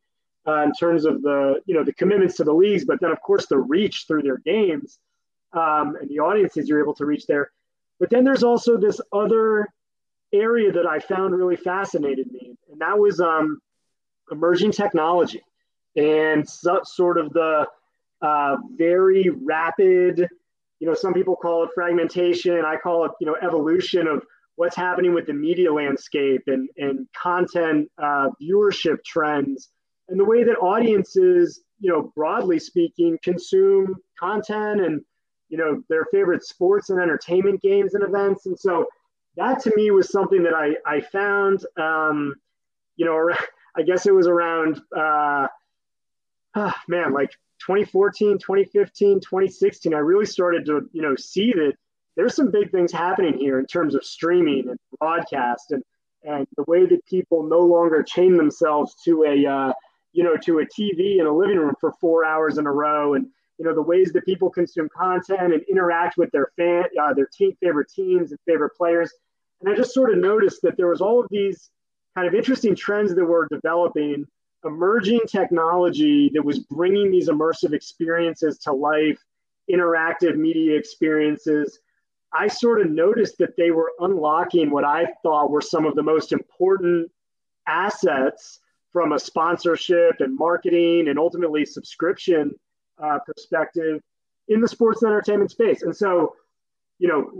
uh, 0.46 0.62
in 0.62 0.72
terms 0.72 1.04
of 1.04 1.22
the 1.22 1.60
you 1.66 1.74
know 1.74 1.84
the 1.84 1.92
commitments 1.92 2.36
to 2.36 2.44
the 2.44 2.52
leagues, 2.52 2.84
but 2.84 3.00
then 3.00 3.10
of 3.10 3.20
course 3.20 3.46
the 3.46 3.58
reach 3.58 4.04
through 4.06 4.22
their 4.22 4.38
games 4.38 4.98
um, 5.52 5.96
and 6.00 6.08
the 6.08 6.18
audiences 6.18 6.68
you're 6.68 6.80
able 6.80 6.94
to 6.94 7.04
reach 7.04 7.26
there. 7.26 7.50
But 8.00 8.10
then 8.10 8.24
there's 8.24 8.44
also 8.44 8.76
this 8.76 9.00
other 9.12 9.68
area 10.32 10.72
that 10.72 10.86
I 10.86 10.98
found 10.98 11.34
really 11.34 11.56
fascinated 11.56 12.30
me, 12.30 12.56
and 12.70 12.80
that 12.80 12.98
was 12.98 13.20
um, 13.20 13.60
emerging 14.30 14.72
technology 14.72 15.42
and 15.98 16.48
so, 16.48 16.80
sort 16.84 17.18
of 17.18 17.32
the 17.32 17.66
uh, 18.22 18.56
very 18.76 19.30
rapid, 19.30 20.28
you 20.78 20.86
know, 20.86 20.94
some 20.94 21.12
people 21.12 21.36
call 21.36 21.64
it 21.64 21.70
fragmentation. 21.74 22.64
I 22.64 22.76
call 22.76 23.04
it, 23.04 23.12
you 23.20 23.26
know, 23.26 23.36
evolution 23.42 24.06
of 24.06 24.24
what's 24.56 24.76
happening 24.76 25.12
with 25.12 25.26
the 25.26 25.32
media 25.32 25.72
landscape 25.72 26.42
and, 26.46 26.68
and 26.76 27.06
content 27.20 27.90
uh, 27.98 28.28
viewership 28.40 29.04
trends 29.04 29.70
and 30.08 30.18
the 30.18 30.24
way 30.24 30.42
that 30.44 30.56
audiences, 30.58 31.60
you 31.80 31.90
know, 31.90 32.12
broadly 32.14 32.58
speaking, 32.58 33.18
consume 33.22 33.96
content 34.18 34.80
and, 34.80 35.02
you 35.48 35.56
know, 35.56 35.82
their 35.88 36.04
favorite 36.06 36.44
sports 36.44 36.90
and 36.90 37.00
entertainment 37.00 37.62
games 37.62 37.94
and 37.94 38.04
events. 38.04 38.46
And 38.46 38.58
so 38.58 38.86
that 39.36 39.60
to 39.62 39.72
me 39.76 39.90
was 39.90 40.10
something 40.10 40.42
that 40.42 40.54
I, 40.54 40.74
I 40.86 41.00
found, 41.00 41.64
um, 41.76 42.34
you 42.96 43.06
know, 43.06 43.30
I 43.76 43.82
guess 43.82 44.06
it 44.06 44.14
was 44.14 44.26
around, 44.26 44.80
uh, 44.96 45.46
oh, 46.56 46.72
man, 46.88 47.12
like 47.12 47.30
2014, 47.60 48.38
2015, 48.38 49.20
2016, 49.20 49.94
I 49.94 49.98
really 49.98 50.26
started 50.26 50.66
to, 50.66 50.88
you 50.92 51.02
know, 51.02 51.14
see 51.16 51.52
that 51.52 51.74
there's 52.16 52.34
some 52.34 52.50
big 52.50 52.72
things 52.72 52.90
happening 52.90 53.38
here 53.38 53.60
in 53.60 53.66
terms 53.66 53.94
of 53.94 54.04
streaming 54.04 54.68
and 54.68 54.78
broadcast 54.98 55.70
and, 55.70 55.84
and 56.24 56.48
the 56.56 56.64
way 56.66 56.86
that 56.86 57.04
people 57.06 57.44
no 57.44 57.60
longer 57.60 58.02
chain 58.02 58.36
themselves 58.36 58.96
to 59.04 59.24
a, 59.24 59.46
uh, 59.46 59.72
you 60.12 60.24
know, 60.24 60.36
to 60.36 60.58
a 60.58 60.66
TV 60.66 61.20
in 61.20 61.26
a 61.26 61.32
living 61.32 61.58
room 61.58 61.74
for 61.80 61.92
four 62.00 62.24
hours 62.24 62.58
in 62.58 62.66
a 62.66 62.72
row. 62.72 63.14
And, 63.14 63.28
you 63.58 63.64
know, 63.64 63.74
the 63.74 63.82
ways 63.82 64.12
that 64.12 64.24
people 64.24 64.48
consume 64.48 64.88
content 64.88 65.52
and 65.52 65.62
interact 65.64 66.16
with 66.16 66.30
their 66.30 66.52
fan, 66.56 66.84
uh, 67.00 67.12
their 67.12 67.26
team, 67.26 67.56
favorite 67.60 67.90
teams 67.90 68.30
and 68.30 68.38
favorite 68.46 68.70
players. 68.76 69.12
And 69.60 69.68
I 69.68 69.76
just 69.76 69.92
sort 69.92 70.12
of 70.12 70.18
noticed 70.18 70.62
that 70.62 70.76
there 70.76 70.86
was 70.86 71.00
all 71.00 71.20
of 71.20 71.26
these 71.30 71.70
kind 72.14 72.28
of 72.28 72.34
interesting 72.34 72.76
trends 72.76 73.14
that 73.14 73.24
were 73.24 73.48
developing 73.50 74.26
emerging 74.64 75.20
technology 75.28 76.30
that 76.34 76.44
was 76.44 76.60
bringing 76.60 77.10
these 77.10 77.28
immersive 77.28 77.72
experiences 77.72 78.58
to 78.58 78.72
life, 78.72 79.18
interactive 79.70 80.36
media 80.36 80.76
experiences. 80.76 81.80
I 82.32 82.48
sort 82.48 82.80
of 82.80 82.90
noticed 82.90 83.38
that 83.38 83.56
they 83.56 83.70
were 83.70 83.92
unlocking 84.00 84.70
what 84.70 84.84
I 84.84 85.08
thought 85.22 85.50
were 85.50 85.60
some 85.60 85.84
of 85.84 85.94
the 85.94 86.02
most 86.02 86.32
important 86.32 87.10
assets 87.66 88.60
from 88.92 89.12
a 89.12 89.18
sponsorship 89.18 90.20
and 90.20 90.36
marketing 90.36 91.08
and 91.08 91.18
ultimately 91.18 91.64
subscription 91.64 92.54
uh, 93.02 93.18
perspective 93.26 94.00
in 94.48 94.60
the 94.60 94.68
sports 94.68 95.02
and 95.02 95.10
entertainment 95.10 95.50
space. 95.50 95.82
And 95.82 95.94
so, 95.94 96.34
you 96.98 97.08
know, 97.08 97.30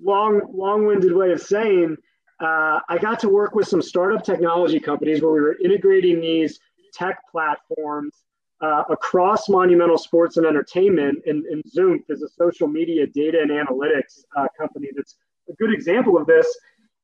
long, 0.00 0.40
long-winded 0.52 1.12
way 1.12 1.32
of 1.32 1.40
saying 1.40 1.96
uh, 2.40 2.80
I 2.88 2.98
got 3.00 3.20
to 3.20 3.28
work 3.28 3.54
with 3.54 3.66
some 3.66 3.80
startup 3.80 4.22
technology 4.24 4.78
companies 4.78 5.22
where 5.22 5.32
we 5.32 5.40
were 5.40 5.56
integrating 5.62 6.20
these 6.20 6.60
tech 6.92 7.18
platforms 7.30 8.14
uh, 8.60 8.84
across 8.90 9.48
Monumental 9.48 9.98
Sports 9.98 10.36
and 10.36 10.46
Entertainment. 10.46 11.22
And, 11.26 11.44
and 11.46 11.62
Zoomph 11.64 12.04
is 12.08 12.22
a 12.22 12.28
social 12.28 12.68
media 12.68 13.06
data 13.06 13.40
and 13.40 13.50
analytics 13.50 14.24
uh, 14.36 14.46
company 14.58 14.88
that's 14.94 15.16
a 15.48 15.54
good 15.54 15.72
example 15.72 16.18
of 16.18 16.26
this. 16.26 16.46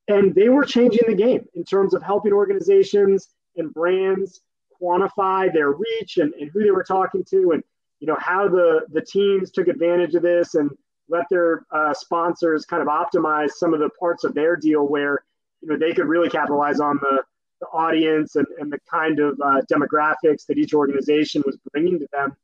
And 0.09 0.35
they 0.35 0.49
were 0.49 0.65
changing 0.65 1.03
the 1.07 1.15
game 1.15 1.47
in 1.55 1.65
terms 1.65 1.95
of 1.95 2.03
helping 2.03 2.33
organizations 2.33 3.29
and 3.57 3.73
brands 3.73 4.41
quantify 4.81 5.53
their 5.53 5.71
reach 5.73 6.19
and, 6.19 6.35
and 6.35 6.51
who 6.53 6.63
they 6.63 6.71
were 6.71 6.85
talking 6.85 7.25
to 7.31 7.53
and 7.53 7.63
you 8.03 8.09
know 8.09 8.19
how 8.19 8.49
the 8.49 8.81
the 8.91 9.01
teams 9.01 9.53
took 9.53 9.69
advantage 9.69 10.17
of 10.17 10.23
this 10.23 10.57
and 10.57 10.69
let 11.09 11.25
their 11.31 11.65
uh, 11.71 11.95
sponsors 11.95 12.67
kind 12.67 12.83
of 12.83 12.89
optimize 12.89 13.51
some 13.53 13.73
of 13.73 13.79
the 13.79 13.91
parts 13.91 14.25
of 14.25 14.35
their 14.35 14.57
deal 14.57 14.89
where 14.89 15.23
you 15.61 15.69
know 15.69 15.79
they 15.79 15.95
could 15.95 16.07
really 16.07 16.29
capitalize 16.29 16.81
on 16.81 16.99
the, 17.01 17.23
the 17.61 17.67
audience 17.69 18.35
and, 18.35 18.47
and 18.59 18.73
the 18.73 18.79
kind 18.91 19.21
of 19.21 19.41
uh, 19.41 19.61
demographics 19.73 20.45
that 20.47 20.59
each 20.59 20.75
organization 20.75 21.45
was 21.47 21.57
bringing 21.73 22.01
to 22.01 22.09
them. 22.13 22.37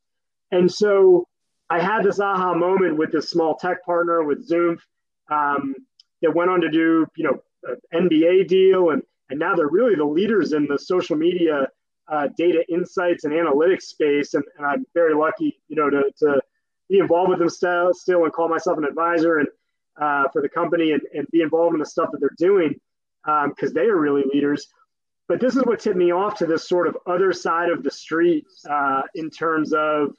And 0.53 0.71
so 0.71 1.27
i 1.71 1.81
had 1.81 2.05
this 2.05 2.21
aha 2.21 2.55
moment 2.55 2.97
with 2.97 3.11
this 3.11 3.29
small 3.29 3.57
tech 3.57 3.85
partner 3.85 4.23
with 4.23 4.49
Zoomph 4.49 4.81
um, 5.29 5.75
that 6.23 6.35
went 6.35 6.51
on 6.51 6.61
to 6.61 6.71
do 6.71 7.05
you 7.17 7.25
know 7.25 7.43
an 7.93 8.09
nba 8.09 8.47
deal 8.47 8.91
and 8.91 9.03
and 9.29 9.41
now 9.41 9.57
they're 9.57 9.69
really 9.69 9.97
the 9.97 10.05
leaders 10.05 10.53
in 10.53 10.67
the 10.67 10.79
social 10.79 11.17
media 11.17 11.67
uh, 12.11 12.29
data 12.37 12.65
insights 12.69 13.25
and 13.25 13.33
analytics 13.33 13.83
space 13.83 14.35
and, 14.35 14.45
and 14.57 14.67
i'm 14.67 14.87
very 14.95 15.15
lucky 15.15 15.61
you 15.69 15.77
know 15.77 15.91
to, 15.91 16.03
to 16.19 16.41
be 16.89 16.99
involved 16.99 17.31
with 17.31 17.39
them 17.39 17.49
still, 17.49 17.93
still 17.93 18.25
and 18.25 18.33
call 18.33 18.49
myself 18.49 18.79
an 18.79 18.85
advisor 18.85 19.39
and 19.39 19.49
uh, 20.01 20.29
for 20.33 20.43
the 20.43 20.49
company 20.49 20.93
and, 20.93 21.03
and 21.13 21.27
be 21.31 21.43
involved 21.43 21.75
in 21.75 21.81
the 21.81 21.87
stuff 21.87 22.11
that 22.13 22.19
they're 22.21 22.31
doing 22.39 22.75
because 23.25 23.71
um, 23.71 23.75
they 23.75 23.87
are 23.87 23.97
really 23.97 24.23
leaders. 24.33 24.69
But 25.29 25.41
this 25.41 25.57
is 25.57 25.63
what 25.65 25.81
tipped 25.81 25.97
me 25.97 26.13
off 26.13 26.39
to 26.39 26.47
this 26.47 26.69
sort 26.69 26.87
of 26.87 26.97
other 27.07 27.33
side 27.33 27.71
of 27.71 27.83
the 27.83 27.91
street 27.91 28.47
uh, 28.69 29.03
in 29.15 29.29
terms 29.29 29.73
of, 29.75 30.15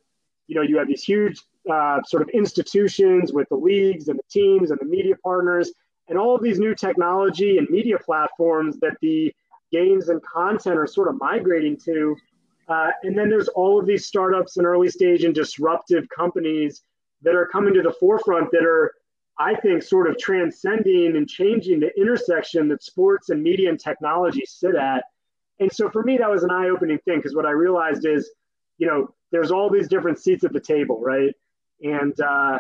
you 0.48 0.55
know, 0.55 0.62
you 0.62 0.77
have 0.77 0.88
these 0.88 1.03
huge 1.03 1.41
uh, 1.72 2.01
sort 2.05 2.22
of 2.22 2.29
institutions 2.29 3.34
with 3.34 3.50
the 3.50 3.55
leagues 3.55 4.08
and 4.08 4.19
the 4.19 4.24
teams 4.29 4.69
and 4.69 4.79
the 4.79 4.86
media 4.86 5.15
partners 5.24 5.72
and 6.08 6.17
all 6.17 6.36
of 6.36 6.43
these 6.43 6.60
new 6.60 6.75
technology 6.75 7.58
and 7.58 7.67
media 7.69 7.98
platforms 7.98 8.77
that 8.79 8.98
the 9.01 9.34
games 9.71 10.09
and 10.09 10.21
content 10.23 10.77
are 10.77 10.88
sort 10.88 11.07
of 11.07 11.19
migrating 11.19 11.77
to 11.77 12.15
uh, 12.69 12.91
and 13.01 13.17
then 13.17 13.29
there's 13.29 13.47
all 13.49 13.79
of 13.79 13.88
these 13.88 14.05
startups 14.05 14.57
and 14.57 14.65
early 14.65 14.89
stage 14.89 15.23
and 15.23 15.33
disruptive 15.33 16.07
companies 16.15 16.83
that 17.23 17.35
are 17.35 17.47
coming 17.47 17.73
to 17.73 17.81
the 17.81 17.91
forefront 17.99 18.51
that 18.51 18.63
are, 18.63 18.93
I 19.39 19.55
think, 19.55 19.81
sort 19.81 20.07
of 20.07 20.17
transcending 20.19 21.17
and 21.17 21.27
changing 21.27 21.79
the 21.79 21.89
intersection 21.99 22.67
that 22.69 22.83
sports 22.83 23.29
and 23.29 23.41
media 23.41 23.69
and 23.69 23.79
technology 23.79 24.43
sit 24.45 24.75
at. 24.75 25.03
And 25.59 25.71
so 25.71 25.89
for 25.89 26.03
me, 26.03 26.17
that 26.17 26.29
was 26.29 26.43
an 26.43 26.51
eye 26.51 26.69
opening 26.69 26.99
thing 26.99 27.17
because 27.17 27.35
what 27.35 27.45
I 27.45 27.51
realized 27.51 28.05
is, 28.05 28.29
you 28.77 28.85
know, 28.85 29.13
there's 29.31 29.51
all 29.51 29.69
these 29.69 29.88
different 29.88 30.19
seats 30.19 30.43
at 30.43 30.53
the 30.53 30.61
table, 30.61 31.01
right? 31.01 31.33
And, 31.81 32.17
uh, 32.21 32.59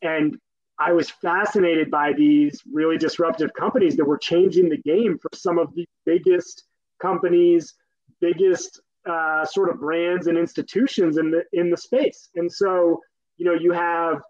and 0.00 0.38
I 0.80 0.92
was 0.92 1.10
fascinated 1.10 1.90
by 1.90 2.14
these 2.14 2.62
really 2.72 2.96
disruptive 2.96 3.52
companies 3.52 3.96
that 3.96 4.04
were 4.04 4.16
changing 4.16 4.70
the 4.70 4.78
game 4.78 5.18
for 5.18 5.28
some 5.34 5.58
of 5.58 5.74
the 5.74 5.86
biggest 6.06 6.64
companies, 7.00 7.74
biggest 8.20 8.80
uh, 9.04 9.44
sort 9.44 9.68
of 9.68 9.78
brands 9.78 10.26
and 10.26 10.38
institutions 10.38 11.18
in 11.18 11.30
the 11.30 11.44
in 11.52 11.70
the 11.70 11.76
space. 11.76 12.30
And 12.34 12.50
so, 12.50 13.00
you 13.36 13.44
know, 13.44 13.52
you 13.52 13.72
have, 13.72 14.22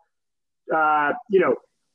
uh, 0.74 1.12
you 1.28 1.38
know, 1.38 1.54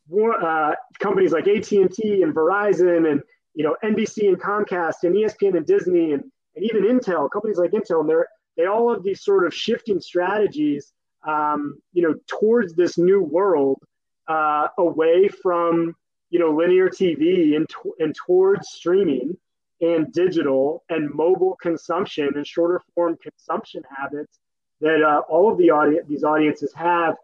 more, 0.09 0.41
uh, 0.41 0.75
companies 0.99 1.33
like 1.33 1.47
AT 1.47 1.69
and 1.73 1.91
T 1.91 2.23
and 2.23 2.33
Verizon 2.33 3.11
and 3.11 3.21
you 3.55 3.63
know 3.65 3.75
NBC 3.83 4.27
and 4.29 4.39
Comcast 4.41 5.03
and 5.03 5.15
ESPN 5.15 5.57
and 5.57 5.65
Disney 5.65 6.13
and, 6.13 6.23
and 6.55 6.65
even 6.65 6.83
Intel, 6.83 7.29
companies 7.29 7.57
like 7.57 7.71
Intel, 7.71 8.01
and 8.01 8.09
they're 8.09 8.27
they 8.55 8.67
all 8.67 8.93
have 8.93 9.03
these 9.03 9.21
sort 9.21 9.45
of 9.45 9.53
shifting 9.53 9.99
strategies, 9.99 10.93
um, 11.27 11.77
you 11.91 12.01
know, 12.01 12.15
towards 12.27 12.73
this 12.73 12.97
new 12.97 13.21
world, 13.21 13.81
uh, 14.27 14.67
away 14.77 15.27
from 15.27 15.95
you 16.29 16.39
know 16.39 16.51
linear 16.51 16.89
TV 16.89 17.55
and 17.55 17.67
and 17.99 18.15
towards 18.15 18.69
streaming 18.69 19.37
and 19.81 20.11
digital 20.13 20.83
and 20.89 21.13
mobile 21.13 21.57
consumption 21.61 22.29
and 22.35 22.47
shorter 22.47 22.81
form 22.93 23.17
consumption 23.21 23.83
habits 23.95 24.39
that 24.81 25.03
uh, 25.03 25.21
all 25.29 25.51
of 25.51 25.57
the 25.57 25.69
audience 25.69 26.07
these 26.07 26.23
audiences 26.23 26.73
have. 26.73 27.15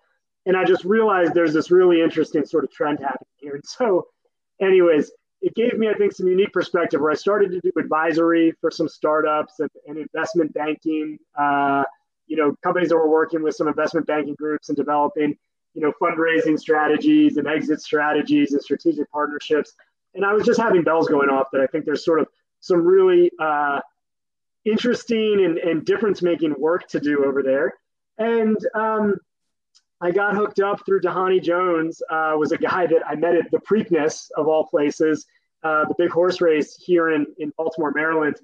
And 0.46 0.58
i 0.58 0.64
just 0.66 0.84
realized 0.86 1.34
there's 1.34 1.54
this 1.54 1.72
really 1.72 2.02
interesting 2.02 2.46
sort 2.46 2.64
of 2.64 2.72
trend 2.72 3.00
happening 3.00 3.28
here. 3.38 3.56
And 3.56 3.66
so 3.66 4.08
anyways 4.60 5.12
it 5.42 5.56
gave 5.56 5.78
me 5.78 5.90
i 5.90 5.94
think 5.94 6.14
some 6.14 6.28
unique 6.28 6.54
perspective 6.54 7.02
where 7.02 7.12
i 7.12 7.16
started 7.16 7.52
to 7.52 7.60
do 7.60 7.72
advisory 7.80 8.54
for 8.62 8.72
some 8.72 8.88
startups 8.88 9.60
and, 9.60 9.70
and 9.88 9.98
investment 9.98 10.54
banking 10.54 11.18
uh, 11.38 11.84
you 12.28 12.38
know 12.38 12.56
companies 12.64 12.90
that 12.90 12.96
were 12.96 13.10
working 13.10 13.44
with 13.44 13.56
some 13.56 13.68
investment 13.68 14.06
banking 14.08 14.36
groups 14.36 14.70
and 14.70 14.78
developing 14.78 15.36
you 15.74 15.82
know 15.82 15.94
fundraising 16.02 16.60
strategies 16.60 17.38
and 17.38 17.48
exit 17.48 17.82
strategies 17.82 18.54
and 18.54 18.62
strategic 18.62 19.10
partnerships 19.12 19.74
and 20.16 20.26
i 20.26 20.34
was 20.34 20.46
just 20.46 20.60
having 20.60 20.84
bells 20.84 21.08
going 21.08 21.30
off 21.30 21.48
that 21.52 21.62
i 21.62 21.68
think 21.68 21.86
there's 21.86 22.04
sort 22.04 22.20
of 22.20 22.28
some 22.60 22.86
really 22.86 23.32
uh, 23.40 23.80
interesting 24.66 25.44
and, 25.44 25.58
and 25.58 25.86
difference 25.86 26.22
making 26.22 26.56
work 26.58 26.88
to 26.90 27.00
do 27.00 27.26
over 27.26 27.44
there. 27.44 27.74
And 28.18 28.58
um, 28.76 29.16
I 30.00 30.12
got 30.12 30.36
hooked 30.36 30.60
up 30.60 30.86
through 30.86 31.02
Dhani 31.02 31.42
Jones, 31.42 32.02
uh, 32.10 32.34
was 32.38 32.52
a 32.52 32.58
guy 32.58 32.88
that 32.88 33.02
I 33.08 33.16
met 33.16 33.36
at 33.36 33.50
the 33.52 33.60
Preakness 33.60 34.30
of 34.38 34.48
all 34.48 34.66
places, 34.66 35.26
uh, 35.64 35.86
the 35.86 35.96
big 35.98 36.12
horse 36.12 36.42
race 36.42 36.76
here 36.76 37.12
in, 37.12 37.26
in 37.40 37.52
Baltimore, 37.58 37.92
Maryland. 37.94 38.36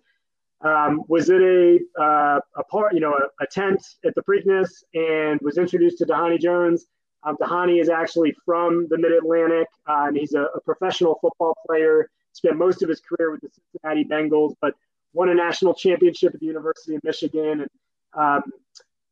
Um, 0.62 1.04
was 1.08 1.30
it 1.30 1.40
a, 1.40 1.80
uh, 2.02 2.40
a 2.56 2.64
part, 2.64 2.96
you 2.96 3.00
know, 3.00 3.14
a, 3.14 3.44
a, 3.44 3.46
tent 3.46 3.80
at 4.04 4.16
the 4.16 4.24
Preakness 4.24 4.84
and 4.96 5.40
was 5.42 5.60
introduced 5.60 6.00
to 6.00 6.06
Dhani 6.08 6.40
Jones. 6.40 6.88
Um, 7.28 7.36
Dhani 7.38 7.82
is 7.82 7.90
actually 7.90 8.34
from 8.46 8.88
the 8.90 8.98
Mid 8.98 9.12
Atlantic, 9.12 9.68
uh, 9.88 10.06
and 10.08 10.18
he's 10.18 10.34
a, 10.34 10.44
a, 10.56 10.62
professional 10.62 11.20
football 11.20 11.58
player 11.66 12.10
spent 12.32 12.56
most 12.56 12.82
of 12.84 12.90
his 12.90 13.02
career 13.02 13.32
with 13.32 13.42
the 13.42 13.50
Cincinnati 13.50 14.06
Bengals, 14.06 14.56
but 14.62 14.76
won 15.14 15.30
a 15.30 15.34
national 15.34 15.74
championship 15.74 16.34
at 16.34 16.40
the 16.40 16.46
University 16.46 16.96
of 16.96 17.04
Michigan 17.04 17.62
and 17.62 17.70
um, 18.14 18.44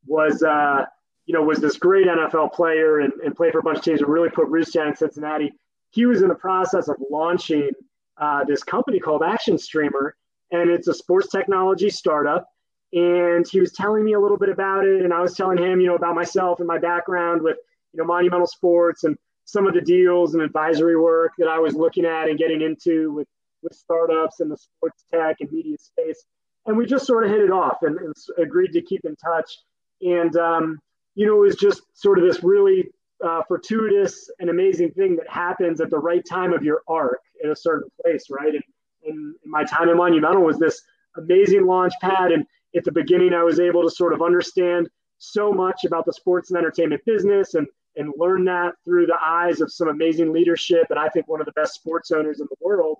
was, 0.07 0.43
uh, 0.43 0.85
you 1.25 1.33
know, 1.33 1.41
was 1.41 1.59
this 1.59 1.75
great 1.75 2.07
NFL 2.07 2.53
player 2.53 2.99
and, 2.99 3.11
and 3.25 3.35
played 3.35 3.51
for 3.51 3.59
a 3.59 3.63
bunch 3.63 3.79
of 3.79 3.83
teams 3.83 3.99
and 3.99 4.09
really 4.09 4.29
put 4.29 4.47
roots 4.47 4.71
down 4.71 4.87
in 4.87 4.95
Cincinnati. 4.95 5.51
He 5.89 6.05
was 6.05 6.21
in 6.21 6.29
the 6.29 6.35
process 6.35 6.87
of 6.87 6.95
launching 7.11 7.69
uh, 8.17 8.45
this 8.45 8.63
company 8.63 8.99
called 8.99 9.23
Action 9.23 9.57
Streamer, 9.57 10.15
and 10.51 10.69
it's 10.69 10.87
a 10.87 10.93
sports 10.93 11.27
technology 11.29 11.89
startup. 11.89 12.47
and 12.93 13.45
he 13.45 13.59
was 13.59 13.73
telling 13.73 14.05
me 14.05 14.13
a 14.13 14.19
little 14.19 14.37
bit 14.37 14.49
about 14.49 14.85
it, 14.85 15.01
and 15.01 15.13
I 15.13 15.19
was 15.19 15.35
telling 15.35 15.57
him, 15.57 15.81
you 15.81 15.87
know, 15.87 15.95
about 15.95 16.15
myself 16.15 16.59
and 16.59 16.67
my 16.67 16.77
background 16.77 17.41
with, 17.41 17.57
you 17.95 18.01
know, 18.01 18.07
monumental 18.07 18.47
sports 18.47 19.05
and 19.05 19.17
some 19.45 19.67
of 19.67 19.73
the 19.73 19.81
deals 19.81 20.33
and 20.33 20.43
advisory 20.43 20.97
work 20.97 21.31
that 21.37 21.47
I 21.47 21.59
was 21.59 21.73
looking 21.73 22.03
at 22.05 22.27
and 22.27 22.37
getting 22.37 22.61
into 22.61 23.13
with 23.13 23.27
with 23.63 23.73
startups 23.73 24.41
and 24.41 24.51
the 24.51 24.57
sports 24.57 25.05
tech 25.11 25.37
and 25.39 25.49
media 25.51 25.77
space. 25.77 26.25
And 26.65 26.75
we 26.75 26.85
just 26.85 27.07
sort 27.07 27.23
of 27.25 27.31
hit 27.31 27.41
it 27.41 27.51
off 27.51 27.77
and, 27.83 27.97
and 27.97 28.13
agreed 28.37 28.73
to 28.73 28.81
keep 28.81 29.05
in 29.05 29.15
touch. 29.15 29.57
And, 30.01 30.35
um, 30.35 30.79
you 31.15 31.25
know, 31.25 31.35
it 31.37 31.47
was 31.47 31.55
just 31.55 31.81
sort 31.93 32.19
of 32.19 32.25
this 32.25 32.43
really 32.43 32.89
uh, 33.23 33.41
fortuitous 33.47 34.29
and 34.39 34.49
amazing 34.49 34.91
thing 34.91 35.15
that 35.15 35.29
happens 35.29 35.79
at 35.79 35.89
the 35.89 35.97
right 35.97 36.23
time 36.27 36.53
of 36.53 36.63
your 36.63 36.81
arc 36.87 37.21
in 37.43 37.49
a 37.49 37.55
certain 37.55 37.89
place, 38.03 38.25
right? 38.29 38.53
And, 38.53 38.63
and 39.07 39.35
my 39.45 39.63
time 39.63 39.89
in 39.89 39.97
Monumental 39.97 40.43
was 40.43 40.59
this 40.59 40.81
amazing 41.15 41.65
launch 41.65 41.93
pad. 42.01 42.31
And 42.31 42.45
at 42.75 42.83
the 42.83 42.91
beginning, 42.91 43.33
I 43.33 43.43
was 43.43 43.59
able 43.59 43.83
to 43.83 43.89
sort 43.89 44.13
of 44.13 44.21
understand 44.21 44.89
so 45.17 45.51
much 45.51 45.85
about 45.85 46.05
the 46.05 46.13
sports 46.13 46.51
and 46.51 46.57
entertainment 46.57 47.01
business 47.05 47.55
and, 47.55 47.67
and 47.97 48.13
learn 48.17 48.45
that 48.45 48.73
through 48.83 49.05
the 49.05 49.17
eyes 49.21 49.61
of 49.61 49.71
some 49.71 49.87
amazing 49.87 50.33
leadership. 50.33 50.87
And 50.89 50.99
I 50.99 51.09
think 51.09 51.27
one 51.27 51.39
of 51.39 51.45
the 51.45 51.53
best 51.53 51.75
sports 51.75 52.11
owners 52.11 52.39
in 52.39 52.47
the 52.49 52.57
world. 52.59 52.97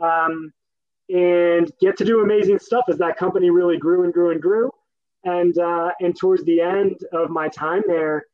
Um, 0.00 0.52
and 1.08 1.70
get 1.80 1.96
to 1.98 2.04
do 2.04 2.20
amazing 2.20 2.58
stuff 2.58 2.84
as 2.88 2.98
that 2.98 3.16
company 3.16 3.50
really 3.50 3.76
grew 3.76 4.04
and 4.04 4.12
grew 4.12 4.30
and 4.30 4.40
grew. 4.40 4.70
And, 5.24 5.56
uh, 5.58 5.90
and 6.00 6.16
towards 6.18 6.44
the 6.44 6.60
end 6.60 6.96
of 7.12 7.30
my 7.30 7.48
time 7.48 7.82
there, 7.86 8.24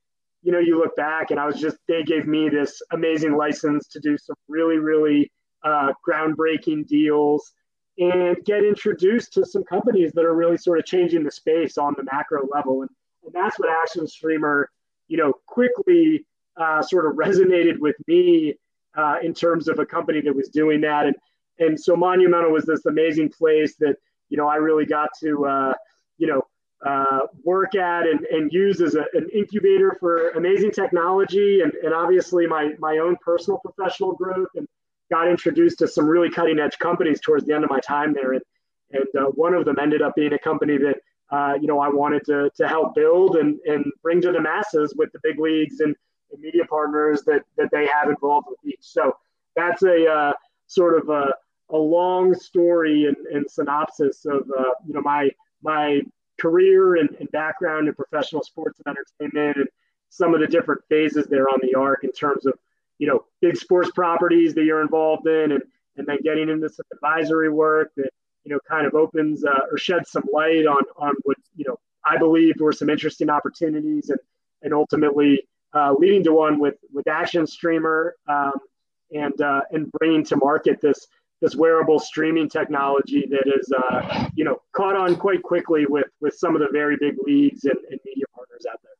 you 0.43 0.52
know, 0.52 0.59
you 0.59 0.79
look 0.79 0.97
back 0.97 1.31
and 1.31 1.38
I 1.38 1.47
was 1.47 1.61
just, 1.61 1.76
they 1.87 2.02
gave 2.02 2.26
me 2.26 2.49
this 2.49 2.81
amazing 2.93 3.37
license 3.37 3.88
to 3.88 4.00
do 4.00 4.17
some 4.17 4.37
really, 4.49 4.79
really 4.79 5.31
uh, 5.64 5.93
groundbreaking 6.09 6.87
deals 6.87 7.52
and 7.99 8.37
get 8.45 8.64
introduced 8.64 9.33
to 9.35 9.45
some 9.45 9.62
companies 9.64 10.12
that 10.12 10.25
are 10.25 10.35
really 10.35 10.57
sort 10.57 10.79
of 10.79 10.87
changing 10.87 11.23
the 11.23 11.31
space 11.31 11.76
on 11.76 11.95
the 11.97 12.05
macro 12.11 12.49
level. 12.52 12.83
And, 12.83 12.90
and 13.25 13.35
that's 13.35 13.59
what 13.59 13.69
Action 13.69 14.07
Streamer, 14.07 14.71
you 15.11 15.17
know, 15.17 15.33
quickly 15.47 16.25
uh, 16.57 16.81
sort 16.81 17.05
of 17.05 17.14
resonated 17.14 17.79
with 17.79 17.97
me 18.07 18.55
uh, 18.97 19.17
in 19.23 19.35
terms 19.35 19.67
of 19.67 19.79
a 19.81 19.85
company 19.85 20.21
that 20.21 20.35
was 20.35 20.49
doing 20.49 20.81
that. 20.83 21.07
And, 21.09 21.17
and 21.59 21.81
so 21.85 21.97
Monumental 21.97 22.52
was 22.52 22.64
this 22.64 22.87
amazing 22.87 23.31
place 23.31 23.75
that, 23.81 23.97
you 24.29 24.37
know, 24.38 24.47
I 24.47 24.57
really 24.57 24.87
got 24.87 25.09
to, 25.23 25.31
uh, 25.47 25.75
you 26.17 26.29
know, 26.29 26.43
uh, 26.87 27.26
work 27.45 27.75
at 27.75 28.07
and, 28.07 28.21
and 28.26 28.52
use 28.52 28.81
as 28.81 28.95
a, 28.95 29.05
an 29.12 29.29
incubator 29.35 29.97
for 30.00 30.31
amazing 30.31 30.71
technology 30.71 31.61
and, 31.61 31.73
and 31.83 31.93
obviously 31.93 32.47
my, 32.47 32.71
my 32.79 32.99
own 32.99 33.17
personal 33.23 33.59
professional 33.59 34.12
growth 34.12 34.49
and 34.55 34.67
got 35.11 35.29
introduced 35.29 35.81
to 35.81 35.88
some 35.88 36.07
really 36.07 36.31
cutting 36.31 36.59
edge 36.61 36.79
companies 36.79 37.21
towards 37.21 37.45
the 37.47 37.52
end 37.52 37.64
of 37.64 37.71
my 37.71 37.81
time 37.81 38.14
there. 38.14 38.33
And, 38.35 38.43
and 38.93 39.09
uh, 39.19 39.26
one 39.35 39.55
of 39.55 39.64
them 39.64 39.79
ended 39.79 40.02
up 40.02 40.14
being 40.14 40.33
a 40.33 40.38
company 40.38 40.79
that, 40.79 40.99
uh, 41.31 41.55
you 41.61 41.67
know, 41.67 41.81
I 41.81 41.89
wanted 41.89 42.25
to, 42.27 42.51
to 42.57 42.69
help 42.69 42.95
build 42.95 43.37
and, 43.37 43.59
and 43.65 43.85
bring 44.03 44.21
to 44.23 44.33
the 44.33 44.41
masses 44.41 44.95
with 44.97 45.13
the 45.13 45.21
big 45.23 45.39
leagues 45.39 45.81
and, 45.81 45.95
and 46.33 46.41
media 46.41 46.65
partners 46.65 47.23
that, 47.27 47.43
that 47.57 47.71
they 47.71 47.87
have 47.87 48.09
involved 48.09 48.49
with 48.51 48.59
each. 48.65 48.83
So 48.83 49.17
that's 49.57 49.83
a 49.83 50.07
uh, 50.07 50.33
sort 50.67 50.99
of 50.99 51.09
a, 51.09 51.33
a 51.71 51.77
long 51.77 52.35
story 52.35 53.07
and, 53.07 53.17
and 53.33 53.49
synopsis 53.51 54.25
of, 54.27 54.49
uh, 54.59 54.65
you 54.87 54.95
know, 54.95 55.03
my, 55.03 55.31
my 55.63 56.01
career 56.41 56.97
and, 56.97 57.11
and 57.21 57.31
background 57.31 57.87
in 57.87 57.95
professional 57.95 58.43
sports 58.43 58.81
and 58.85 58.97
entertainment 58.97 59.57
and 59.57 59.69
some 60.09 60.35
of 60.35 60.41
the 60.41 60.47
different 60.47 60.81
phases 60.89 61.27
there 61.27 61.49
on 61.49 61.59
the 61.63 61.75
arc 61.75 62.03
in 62.03 62.11
terms 62.13 62.47
of 62.47 62.55
you 62.99 63.07
know 63.07 63.25
big 63.41 63.57
sports 63.57 63.91
properties 63.93 64.55
that 64.55 64.65
you're 64.65 64.83
involved 64.83 65.27
in 65.27 65.53
and 65.53 65.63
and 65.97 66.07
then 66.07 66.19
getting 66.23 66.49
into 66.49 66.69
some 66.69 66.85
advisory 66.93 67.51
work 67.51 67.93
that 67.97 68.11
you 68.45 68.53
know 68.53 68.59
kind 68.69 68.87
of 68.87 68.95
opens 68.95 69.45
uh, 69.45 69.61
or 69.71 69.79
sheds 69.79 70.11
some 70.11 70.25
light 70.33 70.67
on 70.67 70.83
on 70.97 71.15
what 71.23 71.37
you 71.57 71.65
know 71.67 71.79
I 72.05 72.17
believe 72.17 72.55
were 72.59 72.73
some 72.73 72.91
interesting 72.91 73.31
opportunities 73.31 74.11
and 74.11 74.19
and 74.63 74.75
ultimately 74.75 75.43
uh, 75.75 75.95
leading 75.99 76.25
to 76.25 76.33
one 76.33 76.59
with 76.59 76.76
with 76.93 77.09
Action 77.09 77.47
Streamer 77.47 78.17
um, 78.29 78.53
and 79.13 79.41
uh, 79.41 79.63
and 79.71 79.91
bringing 79.93 80.25
to 80.25 80.37
market 80.37 80.81
this 80.81 81.07
this 81.41 81.57
wearable 81.57 81.99
streaming 81.99 82.49
technology 82.49 83.26
that 83.31 83.50
is, 83.59 83.73
uh, 83.73 84.29
you 84.35 84.45
know, 84.45 84.61
caught 84.73 84.95
on 84.95 85.17
quite 85.17 85.43
quickly 85.43 85.87
with 85.87 86.07
with 86.21 86.35
some 86.35 86.55
of 86.55 86.61
the 86.61 86.69
very 86.73 86.97
big 87.00 87.17
leagues 87.25 87.65
and, 87.65 87.79
and 87.91 87.99
media 88.05 88.25
partners 88.35 88.67
out 88.71 88.81
there. 88.83 88.91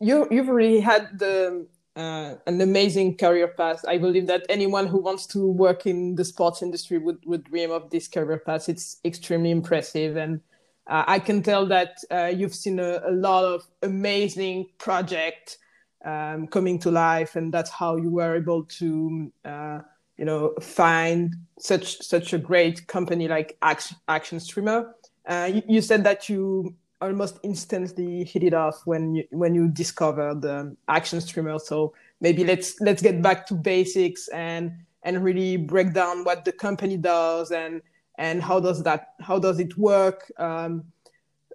You 0.00 0.26
you've 0.30 0.48
already 0.48 0.80
had 0.80 1.18
the 1.18 1.66
uh, 1.96 2.34
an 2.46 2.60
amazing 2.60 3.16
career 3.16 3.48
path. 3.48 3.84
I 3.86 3.98
believe 3.98 4.26
that 4.28 4.46
anyone 4.48 4.86
who 4.86 4.98
wants 4.98 5.26
to 5.28 5.46
work 5.46 5.86
in 5.86 6.14
the 6.14 6.24
sports 6.24 6.62
industry 6.62 6.98
would 6.98 7.18
would 7.26 7.44
dream 7.44 7.70
of 7.70 7.90
this 7.90 8.08
career 8.08 8.38
path. 8.38 8.68
It's 8.68 8.98
extremely 9.04 9.50
impressive, 9.50 10.16
and 10.16 10.40
uh, 10.86 11.04
I 11.06 11.18
can 11.18 11.42
tell 11.42 11.66
that 11.66 11.98
uh, 12.10 12.32
you've 12.34 12.54
seen 12.54 12.78
a, 12.78 13.00
a, 13.06 13.12
lot 13.12 13.44
of 13.44 13.66
amazing 13.82 14.68
projects 14.78 15.58
um, 16.04 16.46
coming 16.46 16.78
to 16.80 16.90
life, 16.90 17.36
and 17.36 17.52
that's 17.52 17.70
how 17.70 17.96
you 17.96 18.10
were 18.10 18.36
able 18.36 18.64
to 18.64 19.32
uh, 19.44 19.80
you 20.16 20.24
know 20.24 20.54
find 20.60 21.34
such 21.58 22.02
such 22.02 22.32
a 22.32 22.38
great 22.38 22.86
company 22.86 23.28
like 23.28 23.58
Action, 23.62 24.40
Streamer. 24.40 24.94
Uh, 25.26 25.50
you, 25.52 25.62
you, 25.68 25.82
said 25.82 26.02
that 26.04 26.28
you 26.28 26.74
almost 27.00 27.38
instantly 27.42 28.24
hit 28.24 28.42
it 28.42 28.54
off 28.54 28.82
when 28.84 29.14
you 29.14 29.24
when 29.30 29.54
you 29.54 29.68
discovered 29.68 30.44
um, 30.44 30.76
Action 30.88 31.20
Streamer. 31.20 31.58
So 31.58 31.94
maybe 32.20 32.44
let's 32.44 32.80
let's 32.80 33.02
get 33.02 33.22
back 33.22 33.46
to 33.48 33.54
basics 33.54 34.28
and 34.28 34.72
and 35.02 35.24
really 35.24 35.56
break 35.56 35.92
down 35.94 36.24
what 36.24 36.44
the 36.44 36.52
company 36.52 36.96
does 36.96 37.50
and 37.50 37.82
and 38.18 38.42
how 38.42 38.60
does 38.60 38.82
that 38.82 39.14
how 39.20 39.38
does 39.38 39.58
it 39.58 39.76
work. 39.78 40.30
Um, 40.38 40.84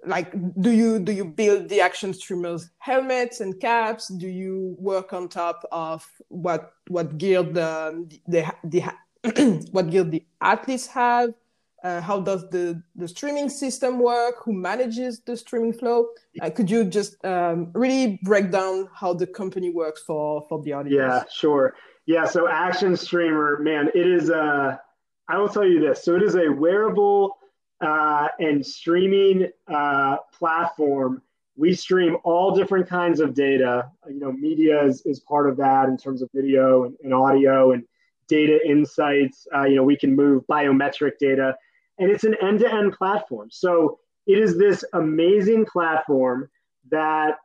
like 0.05 0.31
do 0.61 0.71
you 0.71 0.99
do 0.99 1.11
you 1.11 1.25
build 1.25 1.69
the 1.69 1.81
action 1.81 2.13
streamers 2.13 2.69
helmets 2.77 3.41
and 3.41 3.59
caps 3.59 4.07
do 4.09 4.27
you 4.27 4.75
work 4.77 5.13
on 5.13 5.27
top 5.27 5.65
of 5.71 6.05
what 6.27 6.73
what 6.87 7.17
gear 7.17 7.41
the 7.41 8.07
the, 8.27 8.45
the, 8.63 8.83
the 9.23 9.67
what 9.71 9.89
gear 9.89 10.03
the 10.03 10.23
athletes 10.41 10.87
have 10.87 11.33
uh, 11.85 12.01
how 12.01 12.19
does 12.19 12.49
the 12.49 12.81
the 12.95 13.07
streaming 13.07 13.49
system 13.49 13.99
work? 13.99 14.35
Who 14.43 14.53
manages 14.53 15.21
the 15.21 15.35
streaming 15.37 15.73
flow? 15.73 15.99
Uh, 16.41 16.49
could 16.49 16.69
you 16.69 16.83
just 16.83 17.23
um, 17.23 17.71
really 17.73 18.19
break 18.23 18.51
down 18.51 18.89
how 18.93 19.13
the 19.13 19.27
company 19.27 19.69
works 19.69 20.01
for 20.01 20.45
for 20.49 20.61
the 20.63 20.73
audience? 20.73 20.95
Yeah 20.97 21.23
sure. 21.41 21.75
Yeah 22.05 22.25
so 22.25 22.47
action 22.47 22.97
streamer 22.97 23.59
man 23.59 23.89
it 23.95 24.07
is 24.07 24.29
a 24.29 24.79
i 25.27 25.37
will 25.37 25.49
tell 25.55 25.67
you 25.73 25.79
this. 25.79 26.03
So 26.03 26.15
it 26.15 26.23
is 26.23 26.35
a 26.35 26.49
wearable 26.49 27.37
uh, 27.81 28.27
and 28.39 28.65
streaming 28.65 29.47
uh, 29.67 30.17
platform, 30.37 31.21
we 31.57 31.73
stream 31.73 32.17
all 32.23 32.55
different 32.55 32.87
kinds 32.87 33.19
of 33.19 33.33
data. 33.33 33.89
You 34.07 34.19
know, 34.19 34.31
media 34.31 34.83
is, 34.83 35.05
is 35.05 35.19
part 35.19 35.49
of 35.49 35.57
that 35.57 35.87
in 35.87 35.97
terms 35.97 36.21
of 36.21 36.29
video 36.33 36.85
and, 36.85 36.95
and 37.03 37.13
audio 37.13 37.71
and 37.71 37.83
data 38.27 38.59
insights. 38.67 39.47
Uh, 39.53 39.63
you 39.63 39.75
know, 39.75 39.83
we 39.83 39.95
can 39.95 40.15
move 40.15 40.43
biometric 40.47 41.17
data, 41.19 41.55
and 41.97 42.11
it's 42.11 42.23
an 42.23 42.35
end 42.41 42.59
to 42.59 42.73
end 42.73 42.93
platform. 42.93 43.49
So 43.51 43.99
it 44.27 44.37
is 44.37 44.57
this 44.57 44.83
amazing 44.93 45.65
platform 45.65 46.49
that 46.89 47.37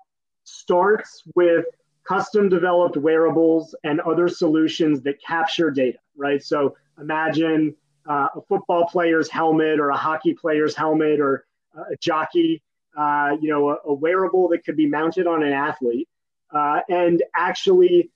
starts 0.44 1.22
with 1.34 1.66
custom 2.04 2.48
developed 2.48 2.96
wearables 2.96 3.74
and 3.84 4.00
other 4.00 4.28
solutions 4.28 5.02
that 5.02 5.22
capture 5.22 5.70
data, 5.70 5.98
right? 6.16 6.42
So 6.42 6.76
imagine 7.00 7.76
uh, 8.08 8.28
a 8.34 8.40
football 8.48 8.86
player's 8.86 9.28
helmet 9.28 9.78
or 9.78 9.90
a 9.90 9.96
hockey 9.96 10.34
player's 10.34 10.74
helmet 10.74 11.20
or 11.20 11.44
a 11.76 11.96
jockey, 12.00 12.62
uh, 12.96 13.36
you 13.40 13.50
know, 13.50 13.70
a, 13.70 13.76
a, 13.86 13.94
wearable 13.94 14.48
that 14.48 14.64
could 14.64 14.76
be 14.76 14.86
mounted 14.86 15.26
on 15.26 15.44
an 15.44 15.52
athlete 15.52 16.08
uh, 16.52 16.80
and 16.88 17.22
actually 17.36 18.10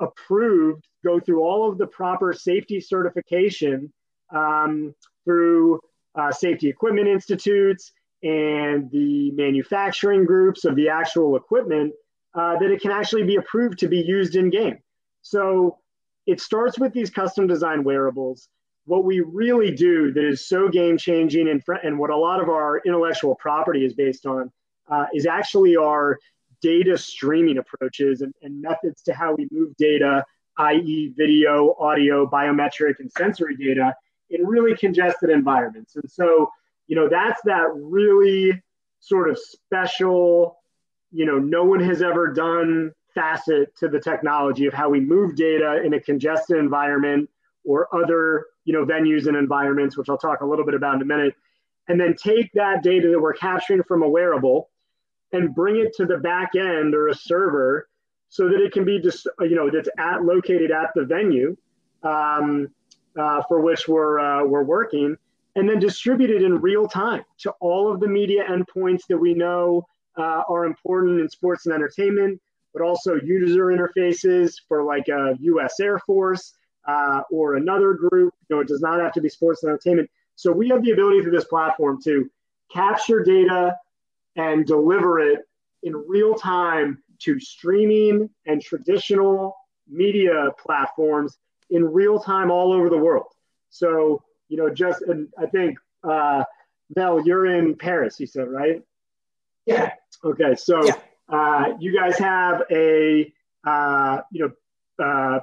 approved, 0.00 0.84
go 1.04 1.20
through 1.20 1.44
all 1.44 1.70
of 1.70 1.78
the 1.78 1.86
proper 1.86 2.32
safety 2.32 2.80
certification 2.80 3.92
um, 4.32 4.94
through 5.24 5.80
uh, 6.14 6.32
safety 6.32 6.68
equipment 6.68 7.08
institutes 7.08 7.92
and 8.22 8.90
the 8.90 9.30
manufacturing 9.32 10.24
groups 10.24 10.64
of 10.64 10.76
the 10.76 10.88
actual 10.88 11.36
equipment 11.36 11.92
uh, 12.34 12.58
that 12.58 12.70
it 12.70 12.80
can 12.80 12.90
actually 12.90 13.22
be 13.22 13.36
approved 13.36 13.78
to 13.78 13.88
be 13.88 13.98
used 13.98 14.36
in 14.36 14.50
game. 14.50 14.78
So 15.22 15.78
it 16.26 16.40
starts 16.40 16.78
with 16.78 16.92
these 16.92 17.10
custom 17.10 17.46
design 17.46 17.82
wearables 17.82 18.48
what 18.90 19.04
we 19.04 19.20
really 19.20 19.70
do 19.70 20.12
that 20.12 20.24
is 20.24 20.48
so 20.48 20.68
game 20.68 20.98
changing 20.98 21.48
and, 21.48 21.62
and 21.84 21.98
what 21.98 22.10
a 22.10 22.16
lot 22.16 22.40
of 22.40 22.48
our 22.48 22.80
intellectual 22.84 23.36
property 23.36 23.84
is 23.84 23.94
based 23.94 24.26
on 24.26 24.50
uh, 24.90 25.06
is 25.14 25.26
actually 25.26 25.76
our 25.76 26.18
data 26.60 26.98
streaming 26.98 27.58
approaches 27.58 28.20
and, 28.20 28.34
and 28.42 28.60
methods 28.60 29.02
to 29.02 29.14
how 29.14 29.32
we 29.34 29.48
move 29.52 29.74
data, 29.76 30.24
i.e., 30.58 31.12
video, 31.16 31.76
audio, 31.78 32.26
biometric, 32.28 32.94
and 32.98 33.10
sensory 33.12 33.56
data 33.56 33.94
in 34.30 34.46
really 34.46 34.76
congested 34.76 35.30
environments. 35.30 35.96
And 35.96 36.10
so, 36.10 36.50
you 36.86 36.96
know, 36.96 37.08
that's 37.08 37.40
that 37.44 37.68
really 37.74 38.62
sort 39.00 39.30
of 39.30 39.38
special, 39.38 40.58
you 41.12 41.26
know, 41.26 41.38
no 41.38 41.64
one 41.64 41.80
has 41.80 42.02
ever 42.02 42.32
done 42.32 42.92
facet 43.14 43.76
to 43.76 43.88
the 43.88 44.00
technology 44.00 44.66
of 44.66 44.74
how 44.74 44.88
we 44.88 45.00
move 45.00 45.34
data 45.36 45.82
in 45.84 45.94
a 45.94 46.00
congested 46.00 46.58
environment 46.58 47.28
or 47.64 47.88
other 47.94 48.46
you 48.64 48.72
know 48.72 48.84
venues 48.84 49.26
and 49.26 49.36
environments, 49.36 49.96
which 49.96 50.08
I'll 50.08 50.18
talk 50.18 50.40
a 50.42 50.46
little 50.46 50.64
bit 50.64 50.74
about 50.74 50.96
in 50.96 51.02
a 51.02 51.04
minute. 51.04 51.34
and 51.88 52.00
then 52.00 52.14
take 52.14 52.52
that 52.54 52.82
data 52.82 53.08
that 53.08 53.20
we're 53.20 53.32
capturing 53.32 53.82
from 53.82 54.02
a 54.02 54.08
wearable 54.08 54.70
and 55.32 55.54
bring 55.54 55.76
it 55.76 55.92
to 55.96 56.06
the 56.06 56.18
back 56.18 56.50
end 56.54 56.94
or 56.94 57.08
a 57.08 57.14
server 57.14 57.88
so 58.28 58.48
that 58.48 58.60
it 58.60 58.72
can 58.72 58.84
be 58.84 59.00
just 59.00 59.26
you 59.40 59.56
know 59.56 59.70
that's 59.70 59.88
at 59.98 60.22
located 60.24 60.70
at 60.70 60.90
the 60.94 61.04
venue 61.04 61.56
um, 62.02 62.68
uh, 63.18 63.42
for 63.48 63.60
which 63.60 63.88
we're 63.88 64.18
uh, 64.18 64.44
we're 64.44 64.62
working 64.62 65.16
and 65.56 65.68
then 65.68 65.78
distribute 65.78 66.30
it 66.30 66.42
in 66.42 66.60
real 66.60 66.86
time 66.86 67.24
to 67.38 67.50
all 67.60 67.92
of 67.92 68.00
the 68.00 68.06
media 68.06 68.44
endpoints 68.48 69.06
that 69.08 69.18
we 69.18 69.34
know 69.34 69.86
uh, 70.16 70.42
are 70.48 70.64
important 70.64 71.20
in 71.20 71.28
sports 71.28 71.66
and 71.66 71.74
entertainment, 71.74 72.40
but 72.72 72.82
also 72.82 73.16
user 73.24 73.66
interfaces 73.66 74.54
for 74.68 74.84
like 74.84 75.08
a 75.08 75.36
U.S. 75.40 75.80
Air 75.80 75.98
Force 76.00 76.54
uh, 76.86 77.22
or 77.30 77.56
another 77.56 77.94
group. 77.94 78.32
You 78.48 78.56
know, 78.56 78.60
it 78.60 78.68
does 78.68 78.80
not 78.80 79.00
have 79.00 79.12
to 79.14 79.20
be 79.20 79.28
sports 79.28 79.62
and 79.62 79.70
entertainment. 79.70 80.10
So 80.36 80.52
we 80.52 80.68
have 80.68 80.82
the 80.82 80.92
ability 80.92 81.22
through 81.22 81.32
this 81.32 81.44
platform 81.44 81.98
to 82.04 82.30
capture 82.72 83.22
data 83.22 83.76
and 84.36 84.64
deliver 84.64 85.18
it 85.18 85.40
in 85.82 85.94
real 86.06 86.34
time 86.34 87.02
to 87.20 87.38
streaming 87.40 88.30
and 88.46 88.62
traditional 88.62 89.56
media 89.88 90.50
platforms 90.58 91.36
in 91.70 91.84
real 91.84 92.18
time 92.18 92.50
all 92.50 92.72
over 92.72 92.88
the 92.88 92.98
world. 92.98 93.26
So, 93.70 94.22
you 94.48 94.56
know, 94.56 94.68
just, 94.70 95.02
and 95.02 95.28
I 95.38 95.46
think, 95.46 95.78
uh, 96.02 96.44
Mel, 96.96 97.24
you're 97.24 97.46
in 97.46 97.76
Paris, 97.76 98.18
you 98.18 98.26
said, 98.26 98.48
right? 98.48 98.82
Yeah. 99.66 99.92
Okay. 100.24 100.56
So, 100.56 100.84
yeah. 100.84 100.94
uh, 101.28 101.76
you 101.78 101.96
guys 101.96 102.18
have 102.18 102.62
a, 102.70 103.32
uh, 103.64 104.20
you 104.32 104.52
know, 104.98 105.04
uh, 105.04 105.40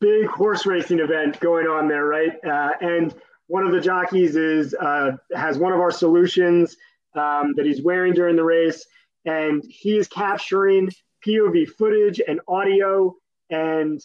big 0.00 0.26
horse 0.26 0.66
racing 0.66 0.98
event 0.98 1.38
going 1.40 1.66
on 1.66 1.88
there, 1.88 2.04
right? 2.04 2.32
Uh, 2.44 2.70
and 2.80 3.14
one 3.46 3.64
of 3.64 3.72
the 3.72 3.80
jockeys 3.80 4.36
is 4.36 4.74
uh, 4.74 5.12
has 5.34 5.58
one 5.58 5.72
of 5.72 5.80
our 5.80 5.90
solutions 5.90 6.76
um, 7.14 7.54
that 7.56 7.66
he's 7.66 7.82
wearing 7.82 8.12
during 8.12 8.36
the 8.36 8.44
race, 8.44 8.84
and 9.24 9.62
he 9.68 9.96
is 9.96 10.08
capturing 10.08 10.90
POV 11.26 11.68
footage 11.68 12.20
and 12.26 12.40
audio 12.48 13.14
and 13.50 14.00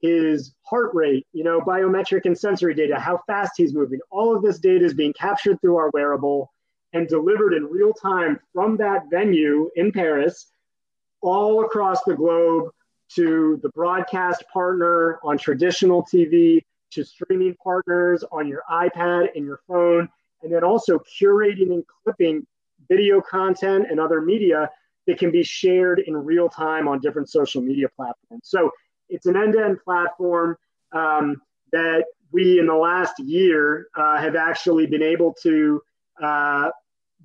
his 0.00 0.54
heart 0.62 0.90
rate, 0.94 1.26
you 1.32 1.44
know, 1.44 1.60
biometric 1.60 2.24
and 2.24 2.38
sensory 2.38 2.74
data, 2.74 2.98
how 2.98 3.20
fast 3.26 3.52
he's 3.56 3.74
moving. 3.74 4.00
All 4.10 4.34
of 4.34 4.42
this 4.42 4.58
data 4.58 4.84
is 4.84 4.94
being 4.94 5.12
captured 5.12 5.60
through 5.60 5.76
our 5.76 5.90
wearable 5.90 6.52
and 6.92 7.06
delivered 7.06 7.52
in 7.52 7.64
real 7.64 7.92
time 7.92 8.40
from 8.52 8.76
that 8.78 9.04
venue 9.10 9.70
in 9.76 9.92
Paris 9.92 10.46
all 11.20 11.64
across 11.64 12.02
the 12.04 12.14
globe 12.14 12.70
to 13.14 13.58
the 13.62 13.68
broadcast 13.70 14.44
partner 14.52 15.18
on 15.22 15.36
traditional 15.36 16.02
TV, 16.04 16.62
to 16.92 17.04
streaming 17.04 17.54
partners 17.62 18.24
on 18.32 18.48
your 18.48 18.62
iPad 18.70 19.28
and 19.34 19.44
your 19.44 19.60
phone, 19.68 20.08
and 20.42 20.52
then 20.52 20.64
also 20.64 20.98
curating 21.20 21.72
and 21.72 21.84
clipping 22.02 22.46
video 22.88 23.20
content 23.20 23.86
and 23.90 24.00
other 24.00 24.20
media 24.20 24.68
that 25.06 25.18
can 25.18 25.30
be 25.30 25.42
shared 25.42 26.00
in 26.00 26.16
real 26.16 26.48
time 26.48 26.88
on 26.88 27.00
different 27.00 27.28
social 27.28 27.62
media 27.62 27.88
platforms. 27.94 28.42
So 28.44 28.70
it's 29.10 29.26
an 29.26 29.36
end-to-end 29.36 29.78
platform 29.84 30.56
um, 30.92 31.40
that 31.72 32.04
we 32.32 32.58
in 32.58 32.66
the 32.66 32.74
last 32.74 33.18
year 33.18 33.88
uh, 33.96 34.18
have 34.18 34.36
actually 34.36 34.86
been 34.86 35.02
able 35.02 35.34
to 35.42 35.82
uh, 36.22 36.70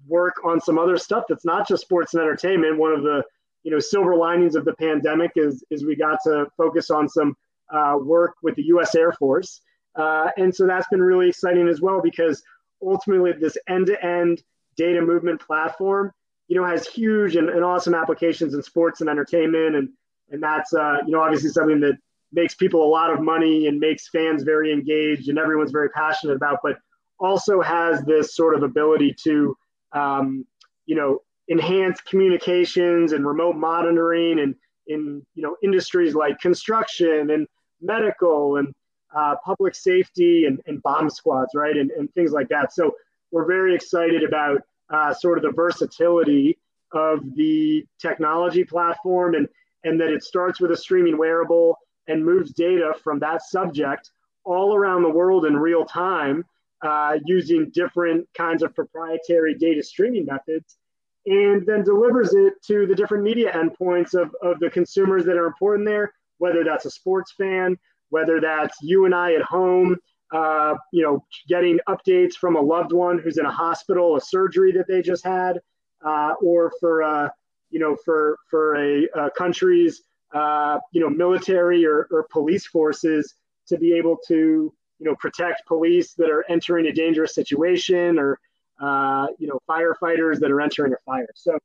work 0.07 0.35
on 0.43 0.59
some 0.59 0.77
other 0.77 0.97
stuff 0.97 1.23
that's 1.29 1.45
not 1.45 1.67
just 1.67 1.83
sports 1.83 2.13
and 2.13 2.21
entertainment. 2.21 2.77
One 2.77 2.91
of 2.91 3.03
the 3.03 3.23
you 3.63 3.71
know 3.71 3.79
silver 3.79 4.15
linings 4.15 4.55
of 4.55 4.65
the 4.65 4.73
pandemic 4.73 5.31
is 5.35 5.63
is 5.69 5.85
we 5.85 5.95
got 5.95 6.19
to 6.23 6.47
focus 6.57 6.89
on 6.89 7.07
some 7.07 7.35
uh, 7.71 7.97
work 7.99 8.35
with 8.43 8.55
the 8.55 8.63
U.S. 8.63 8.95
Air 8.95 9.11
Force, 9.13 9.61
uh, 9.95 10.29
and 10.37 10.53
so 10.53 10.67
that's 10.67 10.87
been 10.89 11.01
really 11.01 11.29
exciting 11.29 11.67
as 11.67 11.81
well 11.81 12.01
because 12.01 12.43
ultimately 12.81 13.31
this 13.33 13.57
end-to-end 13.67 14.43
data 14.77 15.01
movement 15.01 15.39
platform 15.41 16.11
you 16.47 16.55
know 16.55 16.65
has 16.65 16.87
huge 16.87 17.35
and, 17.35 17.49
and 17.49 17.63
awesome 17.63 17.95
applications 17.95 18.53
in 18.53 18.61
sports 18.61 19.01
and 19.01 19.09
entertainment 19.09 19.75
and 19.75 19.89
and 20.31 20.41
that's 20.41 20.73
uh, 20.73 20.97
you 21.05 21.11
know 21.11 21.21
obviously 21.21 21.49
something 21.49 21.79
that 21.81 21.97
makes 22.31 22.55
people 22.55 22.83
a 22.83 22.89
lot 22.89 23.11
of 23.11 23.21
money 23.21 23.67
and 23.67 23.79
makes 23.79 24.09
fans 24.09 24.43
very 24.43 24.71
engaged 24.71 25.29
and 25.29 25.39
everyone's 25.39 25.71
very 25.71 25.89
passionate 25.89 26.35
about, 26.35 26.59
but 26.63 26.77
also 27.19 27.61
has 27.61 28.01
this 28.03 28.35
sort 28.35 28.55
of 28.55 28.63
ability 28.63 29.15
to 29.23 29.55
um, 29.93 30.45
you 30.85 30.95
know 30.95 31.19
enhance 31.49 32.01
communications 32.01 33.13
and 33.13 33.25
remote 33.25 33.55
monitoring 33.55 34.39
and 34.39 34.55
in 34.87 35.25
you 35.35 35.43
know 35.43 35.55
industries 35.63 36.15
like 36.15 36.39
construction 36.39 37.31
and 37.31 37.47
medical 37.81 38.57
and 38.57 38.73
uh, 39.15 39.35
public 39.45 39.75
safety 39.75 40.45
and, 40.45 40.59
and 40.65 40.81
bomb 40.83 41.09
squads, 41.09 41.51
right, 41.55 41.77
and, 41.77 41.91
and 41.91 42.13
things 42.13 42.31
like 42.31 42.49
that. 42.49 42.73
So 42.73 42.95
we're 43.31 43.45
very 43.45 43.73
excited 43.73 44.23
about 44.23 44.61
uh, 44.89 45.13
sort 45.13 45.37
of 45.37 45.43
the 45.43 45.51
versatility 45.51 46.57
of 46.91 47.19
the 47.35 47.85
technology 47.99 48.63
platform 48.63 49.35
and 49.35 49.47
and 49.85 49.99
that 50.01 50.09
it 50.09 50.23
starts 50.23 50.59
with 50.59 50.71
a 50.71 50.77
streaming 50.77 51.17
wearable 51.17 51.77
and 52.07 52.23
moves 52.23 52.51
data 52.51 52.93
from 53.03 53.19
that 53.19 53.41
subject 53.41 54.11
all 54.43 54.75
around 54.75 55.03
the 55.03 55.09
world 55.09 55.45
in 55.45 55.55
real 55.55 55.85
time 55.85 56.43
uh, 56.83 57.17
using 57.25 57.71
different 57.73 58.27
kinds 58.37 58.61
of 58.61 58.75
proprietary 58.75 59.55
data 59.55 59.81
streaming 59.81 60.25
methods 60.25 60.77
and 61.25 61.65
then 61.65 61.83
delivers 61.83 62.33
it 62.33 62.53
to 62.67 62.85
the 62.85 62.93
different 62.93 63.23
media 63.23 63.51
endpoints 63.53 64.13
of, 64.13 64.35
of 64.43 64.59
the 64.59 64.69
consumers 64.69 65.25
that 65.25 65.37
are 65.37 65.47
important 65.47 65.87
there, 65.87 66.13
whether 66.37 66.63
that's 66.63 66.85
a 66.85 66.91
sports 66.91 67.33
fan, 67.37 67.77
whether 68.09 68.39
that's 68.39 68.77
you 68.81 69.05
and 69.05 69.15
I 69.15 69.33
at 69.33 69.41
home, 69.41 69.95
uh, 70.33 70.75
you 70.91 71.01
know, 71.01 71.23
getting 71.47 71.79
updates 71.89 72.33
from 72.33 72.55
a 72.55 72.61
loved 72.61 72.91
one 72.91 73.17
who's 73.17 73.37
in 73.37 73.45
a 73.45 73.51
hospital, 73.51 74.15
a 74.15 74.21
surgery 74.21 74.71
that 74.73 74.87
they 74.87 75.01
just 75.01 75.25
had, 75.25 75.59
uh, 76.05 76.33
or 76.41 76.71
for 76.79 77.01
uh, 77.01 77.29
you 77.75 77.81
know, 77.81 77.97
for 78.05 78.37
for 78.49 78.77
a, 78.77 79.05
a 79.15 79.29
country's 79.31 80.03
uh, 80.33 80.79
you 80.93 81.01
know 81.01 81.09
military 81.09 81.85
or, 81.85 82.07
or 82.09 82.25
police 82.31 82.65
forces 82.65 83.33
to 83.67 83.77
be 83.77 83.91
able 83.97 84.17
to 84.29 84.73
you 84.99 85.05
know 85.05 85.13
protect 85.19 85.67
police 85.67 86.13
that 86.13 86.29
are 86.29 86.45
entering 86.49 86.87
a 86.87 86.93
dangerous 86.93 87.35
situation 87.35 88.17
or 88.17 88.39
uh, 88.81 89.27
you 89.39 89.47
know 89.47 89.59
firefighters 89.69 90.39
that 90.39 90.51
are 90.51 90.61
entering 90.61 90.93
a 90.93 90.95
fire. 91.05 91.27
So 91.35 91.59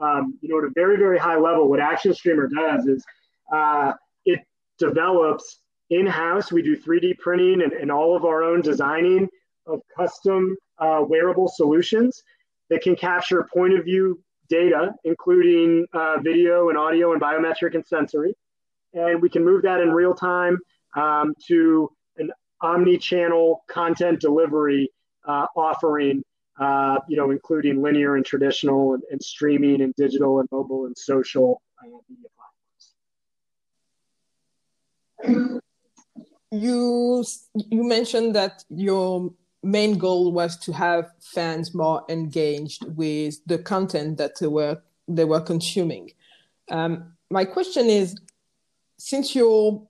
um, 0.00 0.38
you 0.40 0.48
know 0.48 0.58
at 0.60 0.64
a 0.64 0.72
very 0.74 0.96
very 0.96 1.18
high 1.18 1.36
level, 1.36 1.68
what 1.68 1.78
Action 1.78 2.14
Streamer 2.14 2.48
does 2.48 2.86
is 2.86 3.04
uh, 3.52 3.92
it 4.24 4.40
develops 4.78 5.58
in 5.90 6.06
house. 6.06 6.50
We 6.50 6.62
do 6.62 6.74
3D 6.74 7.18
printing 7.18 7.60
and, 7.60 7.74
and 7.74 7.92
all 7.92 8.16
of 8.16 8.24
our 8.24 8.42
own 8.42 8.62
designing 8.62 9.28
of 9.66 9.82
custom 9.94 10.56
uh, 10.78 11.04
wearable 11.06 11.48
solutions 11.48 12.22
that 12.70 12.80
can 12.80 12.96
capture 12.96 13.46
point 13.52 13.78
of 13.78 13.84
view 13.84 14.18
data, 14.50 14.92
including 15.04 15.86
uh, 15.94 16.16
video 16.20 16.68
and 16.68 16.76
audio 16.76 17.12
and 17.12 17.22
biometric 17.22 17.74
and 17.74 17.86
sensory. 17.86 18.34
And 18.92 19.22
we 19.22 19.30
can 19.30 19.44
move 19.44 19.62
that 19.62 19.80
in 19.80 19.90
real 19.90 20.14
time 20.14 20.58
um, 20.96 21.34
to 21.46 21.90
an 22.18 22.30
omni-channel 22.60 23.64
content 23.68 24.20
delivery 24.20 24.90
uh, 25.26 25.46
offering, 25.56 26.22
uh, 26.58 26.98
you 27.08 27.16
know, 27.16 27.30
including 27.30 27.80
linear 27.80 28.16
and 28.16 28.26
traditional 28.26 28.94
and, 28.94 29.02
and, 29.10 29.22
streaming 29.22 29.80
and 29.80 29.94
digital 29.94 30.40
and 30.40 30.48
mobile 30.50 30.86
and 30.86 30.98
social 30.98 31.62
uh, 31.80 31.86
media 32.08 32.28
platforms. 35.22 35.62
You 36.50 37.24
you 37.54 37.84
mentioned 37.84 38.34
that 38.34 38.64
your 38.68 39.32
main 39.62 39.98
goal 39.98 40.32
was 40.32 40.56
to 40.58 40.72
have 40.72 41.10
fans 41.20 41.74
more 41.74 42.04
engaged 42.08 42.84
with 42.96 43.36
the 43.46 43.58
content 43.58 44.18
that 44.18 44.38
they 44.38 44.46
were 44.46 44.80
they 45.06 45.24
were 45.24 45.40
consuming. 45.40 46.10
Um, 46.70 47.12
my 47.30 47.44
question 47.44 47.86
is, 47.86 48.16
since 48.96 49.34
you're 49.34 49.82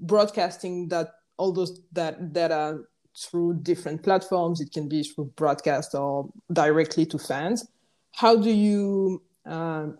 broadcasting 0.00 0.88
that 0.88 1.14
all 1.36 1.52
those 1.52 1.80
that 1.92 2.32
data 2.32 2.80
through 3.16 3.54
different 3.62 4.02
platforms, 4.02 4.60
it 4.60 4.72
can 4.72 4.88
be 4.88 5.02
through 5.02 5.32
broadcast 5.36 5.94
or 5.94 6.28
directly 6.52 7.04
to 7.06 7.18
fans. 7.18 7.66
How 8.12 8.36
do 8.36 8.50
you 8.50 9.22
um, 9.44 9.98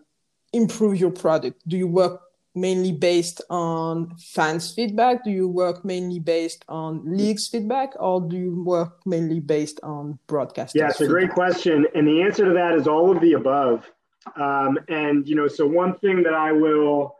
improve 0.53 0.99
your 0.99 1.11
product? 1.11 1.67
Do 1.67 1.77
you 1.77 1.87
work 1.87 2.21
mainly 2.59 2.91
based 2.91 3.41
on 3.49 4.15
fans' 4.17 4.73
feedback? 4.73 5.23
Do 5.23 5.31
you 5.31 5.47
work 5.47 5.85
mainly 5.85 6.19
based 6.19 6.65
on 6.67 7.03
leagues' 7.05 7.47
feedback, 7.47 7.93
or 7.99 8.21
do 8.21 8.37
you 8.37 8.63
work 8.63 9.05
mainly 9.05 9.39
based 9.39 9.79
on 9.83 10.19
broadcast? 10.27 10.75
Yeah, 10.75 10.89
it's 10.89 11.01
a 11.01 11.07
great 11.07 11.31
question, 11.31 11.87
and 11.95 12.07
the 12.07 12.21
answer 12.21 12.45
to 12.45 12.53
that 12.53 12.75
is 12.75 12.87
all 12.87 13.11
of 13.11 13.21
the 13.21 13.33
above. 13.33 13.89
Um, 14.35 14.77
and 14.87 15.27
you 15.27 15.35
know, 15.35 15.47
so 15.47 15.65
one 15.65 15.97
thing 15.99 16.23
that 16.23 16.33
I 16.33 16.51
will 16.51 17.15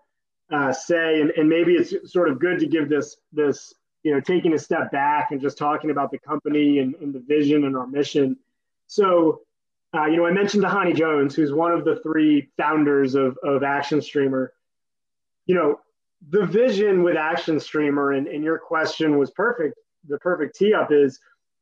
uh, 0.51 0.73
say, 0.73 1.21
and, 1.21 1.31
and 1.31 1.47
maybe 1.47 1.73
it's 1.73 2.11
sort 2.11 2.29
of 2.29 2.39
good 2.39 2.59
to 2.59 2.67
give 2.67 2.89
this 2.89 3.17
this 3.31 3.73
you 4.03 4.13
know 4.13 4.19
taking 4.19 4.53
a 4.53 4.59
step 4.59 4.91
back 4.91 5.31
and 5.31 5.41
just 5.41 5.57
talking 5.57 5.89
about 5.89 6.11
the 6.11 6.19
company 6.19 6.79
and, 6.79 6.95
and 6.95 7.13
the 7.13 7.19
vision 7.19 7.65
and 7.65 7.75
our 7.75 7.87
mission. 7.87 8.37
So. 8.87 9.41
Uh, 9.91 10.05
you 10.05 10.17
know, 10.17 10.27
I 10.27 10.31
mentioned 10.31 10.63
Dhani 10.63 10.95
Jones, 10.95 11.33
who's 11.33 11.51
one 11.51 11.71
of 11.71 11.83
the 11.83 11.99
three 12.03 12.47
founders 12.57 13.15
of, 13.15 13.39
of 13.43 13.63
Action 13.63 14.03
Streamer 14.03 14.53
you 15.49 15.55
know, 15.55 15.79
the 16.29 16.45
vision 16.45 17.01
with 17.01 17.17
Action 17.17 17.59
Streamer 17.59 18.11
and, 18.11 18.27
and 18.27 18.43
your 18.43 18.59
question 18.59 19.17
was 19.17 19.31
perfect. 19.31 19.79
The 20.07 20.19
perfect 20.19 20.55
tee 20.55 20.75
up 20.75 20.91
is, 20.91 21.19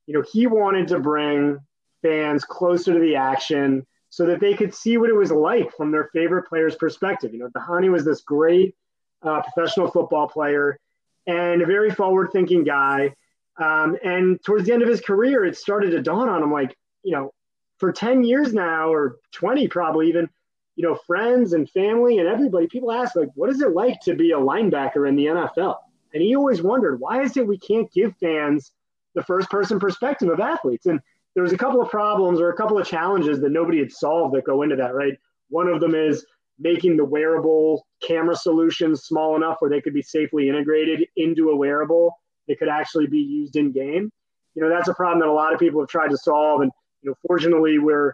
you 0.07 0.13
know, 0.13 0.25
he 0.29 0.45
wanted 0.45 0.89
to 0.89 0.99
bring 0.99 1.57
fans 2.01 2.43
closer 2.43 2.93
to 2.93 2.99
the 2.99 3.15
action 3.15 3.87
so 4.09 4.25
that 4.25 4.41
they 4.41 4.53
could 4.53 4.75
see 4.75 4.97
what 4.97 5.09
it 5.09 5.15
was 5.15 5.31
like 5.31 5.71
from 5.77 5.93
their 5.93 6.09
favorite 6.11 6.49
player's 6.49 6.75
perspective. 6.75 7.33
You 7.33 7.39
know, 7.39 7.49
Dhani 7.55 7.89
was 7.89 8.03
this 8.03 8.23
great 8.23 8.75
uh, 9.21 9.41
professional 9.41 9.89
football 9.89 10.27
player 10.27 10.77
and 11.25 11.61
a 11.61 11.65
very 11.65 11.89
forward 11.89 12.31
thinking 12.33 12.65
guy. 12.65 13.15
Um, 13.57 13.95
and 14.03 14.37
towards 14.43 14.65
the 14.65 14.73
end 14.73 14.81
of 14.81 14.89
his 14.89 14.99
career, 14.99 15.45
it 15.45 15.55
started 15.55 15.91
to 15.91 16.01
dawn 16.01 16.27
on 16.27 16.43
him 16.43 16.51
like, 16.51 16.75
you 17.03 17.13
know, 17.13 17.31
for 17.77 17.93
10 17.93 18.25
years 18.25 18.53
now, 18.53 18.91
or 18.91 19.15
20 19.31 19.69
probably 19.69 20.09
even, 20.09 20.29
you 20.77 20.87
know, 20.87 20.95
friends 21.07 21.53
and 21.53 21.69
family 21.71 22.19
and 22.19 22.27
everybody, 22.27 22.67
people 22.67 22.91
ask, 22.91 23.15
like, 23.15 23.29
what 23.33 23.49
is 23.49 23.61
it 23.61 23.73
like 23.73 23.99
to 24.01 24.15
be 24.15 24.31
a 24.31 24.37
linebacker 24.37 25.09
in 25.09 25.15
the 25.15 25.25
NFL? 25.25 25.77
And 26.13 26.21
he 26.21 26.35
always 26.35 26.61
wondered, 26.61 26.99
why 26.99 27.23
is 27.23 27.35
it 27.35 27.47
we 27.47 27.57
can't 27.57 27.91
give 27.91 28.15
fans 28.17 28.71
the 29.15 29.23
first 29.23 29.49
person 29.49 29.79
perspective 29.79 30.29
of 30.29 30.39
athletes? 30.39 30.85
And 30.85 31.01
there 31.33 31.41
was 31.41 31.51
a 31.51 31.57
couple 31.57 31.81
of 31.81 31.89
problems 31.89 32.39
or 32.39 32.51
a 32.51 32.55
couple 32.55 32.77
of 32.77 32.87
challenges 32.87 33.41
that 33.41 33.51
nobody 33.51 33.79
had 33.79 33.91
solved 33.91 34.35
that 34.35 34.45
go 34.45 34.61
into 34.61 34.75
that, 34.75 34.93
right? 34.93 35.13
One 35.49 35.67
of 35.67 35.81
them 35.81 35.95
is 35.95 36.23
making 36.59 36.95
the 36.95 37.05
wearable 37.05 37.87
camera 38.01 38.35
solutions 38.35 39.03
small 39.03 39.35
enough 39.35 39.57
where 39.59 39.71
they 39.71 39.81
could 39.81 39.95
be 39.95 40.03
safely 40.03 40.47
integrated 40.47 41.07
into 41.15 41.49
a 41.49 41.55
wearable 41.55 42.19
that 42.47 42.59
could 42.59 42.69
actually 42.69 43.07
be 43.07 43.19
used 43.19 43.55
in 43.55 43.71
game. 43.71 44.11
You 44.53 44.61
know, 44.61 44.69
that's 44.69 44.89
a 44.89 44.93
problem 44.93 45.19
that 45.21 45.27
a 45.27 45.33
lot 45.33 45.53
of 45.53 45.59
people 45.59 45.81
have 45.81 45.89
tried 45.89 46.11
to 46.11 46.17
solve. 46.17 46.61
And, 46.61 46.71
you 47.01 47.09
know, 47.09 47.15
fortunately, 47.27 47.79
we're, 47.79 48.13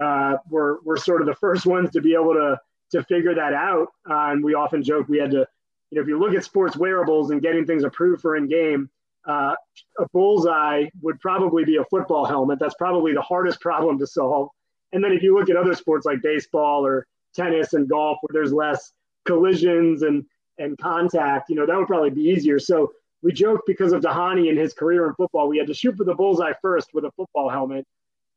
uh, 0.00 0.36
we're, 0.48 0.80
we're 0.82 0.96
sort 0.96 1.20
of 1.20 1.26
the 1.26 1.34
first 1.34 1.66
ones 1.66 1.90
to 1.90 2.00
be 2.00 2.14
able 2.14 2.34
to, 2.34 2.58
to 2.92 3.04
figure 3.04 3.34
that 3.34 3.52
out. 3.52 3.88
Uh, 4.08 4.30
and 4.30 4.44
we 4.44 4.54
often 4.54 4.82
joke 4.82 5.08
we 5.08 5.18
had 5.18 5.30
to, 5.30 5.46
you 5.90 5.96
know, 5.96 6.02
if 6.02 6.08
you 6.08 6.18
look 6.18 6.34
at 6.34 6.44
sports 6.44 6.76
wearables 6.76 7.30
and 7.30 7.42
getting 7.42 7.66
things 7.66 7.84
approved 7.84 8.22
for 8.22 8.36
in 8.36 8.48
game, 8.48 8.88
uh, 9.28 9.54
a 9.98 10.06
bullseye 10.12 10.86
would 11.00 11.20
probably 11.20 11.64
be 11.64 11.76
a 11.76 11.84
football 11.84 12.24
helmet. 12.24 12.58
That's 12.58 12.74
probably 12.74 13.14
the 13.14 13.22
hardest 13.22 13.60
problem 13.60 13.98
to 13.98 14.06
solve. 14.06 14.48
And 14.92 15.02
then 15.02 15.12
if 15.12 15.22
you 15.22 15.36
look 15.38 15.48
at 15.48 15.56
other 15.56 15.74
sports 15.74 16.06
like 16.06 16.22
baseball 16.22 16.84
or 16.84 17.06
tennis 17.34 17.72
and 17.72 17.88
golf, 17.88 18.18
where 18.20 18.32
there's 18.32 18.52
less 18.52 18.92
collisions 19.24 20.02
and 20.02 20.24
and 20.58 20.76
contact, 20.78 21.48
you 21.48 21.56
know, 21.56 21.66
that 21.66 21.76
would 21.76 21.86
probably 21.86 22.10
be 22.10 22.22
easier. 22.22 22.58
So 22.58 22.92
we 23.22 23.32
joke 23.32 23.62
because 23.66 23.92
of 23.92 24.02
Dhani 24.02 24.48
and 24.48 24.58
his 24.58 24.74
career 24.74 25.06
in 25.08 25.14
football, 25.14 25.48
we 25.48 25.58
had 25.58 25.66
to 25.68 25.74
shoot 25.74 25.96
for 25.96 26.04
the 26.04 26.14
bullseye 26.14 26.52
first 26.60 26.90
with 26.92 27.04
a 27.04 27.10
football 27.12 27.48
helmet. 27.48 27.86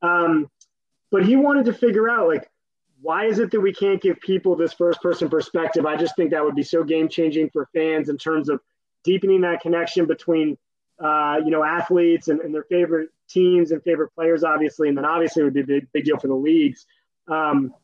Um, 0.02 0.48
but 1.10 1.24
he 1.24 1.36
wanted 1.36 1.66
to 1.66 1.72
figure 1.72 2.08
out 2.08 2.28
like 2.28 2.48
why 3.02 3.26
is 3.26 3.38
it 3.38 3.50
that 3.50 3.60
we 3.60 3.72
can't 3.72 4.00
give 4.00 4.18
people 4.20 4.56
this 4.56 4.72
first 4.72 5.00
person 5.02 5.28
perspective? 5.28 5.86
I 5.86 5.96
just 5.96 6.16
think 6.16 6.30
that 6.30 6.42
would 6.42 6.54
be 6.54 6.62
so 6.62 6.82
game 6.82 7.08
changing 7.08 7.50
for 7.50 7.68
fans 7.74 8.08
in 8.08 8.16
terms 8.16 8.48
of 8.48 8.60
deepening 9.04 9.42
that 9.42 9.60
connection 9.60 10.06
between 10.06 10.56
uh, 11.02 11.36
you 11.44 11.50
know, 11.50 11.62
athletes 11.62 12.28
and, 12.28 12.40
and, 12.40 12.54
their 12.54 12.64
favorite 12.64 13.10
teams 13.28 13.70
and 13.70 13.82
favorite 13.82 14.08
players, 14.14 14.42
obviously, 14.42 14.88
and 14.88 14.96
then 14.96 15.04
obviously 15.04 15.42
it 15.42 15.44
would 15.44 15.52
be 15.52 15.60
a 15.60 15.66
big, 15.66 15.86
big 15.92 16.04
deal 16.04 16.18
for 16.18 16.28
the 16.28 16.34
leagues. 16.34 16.86
Um, 17.28 17.74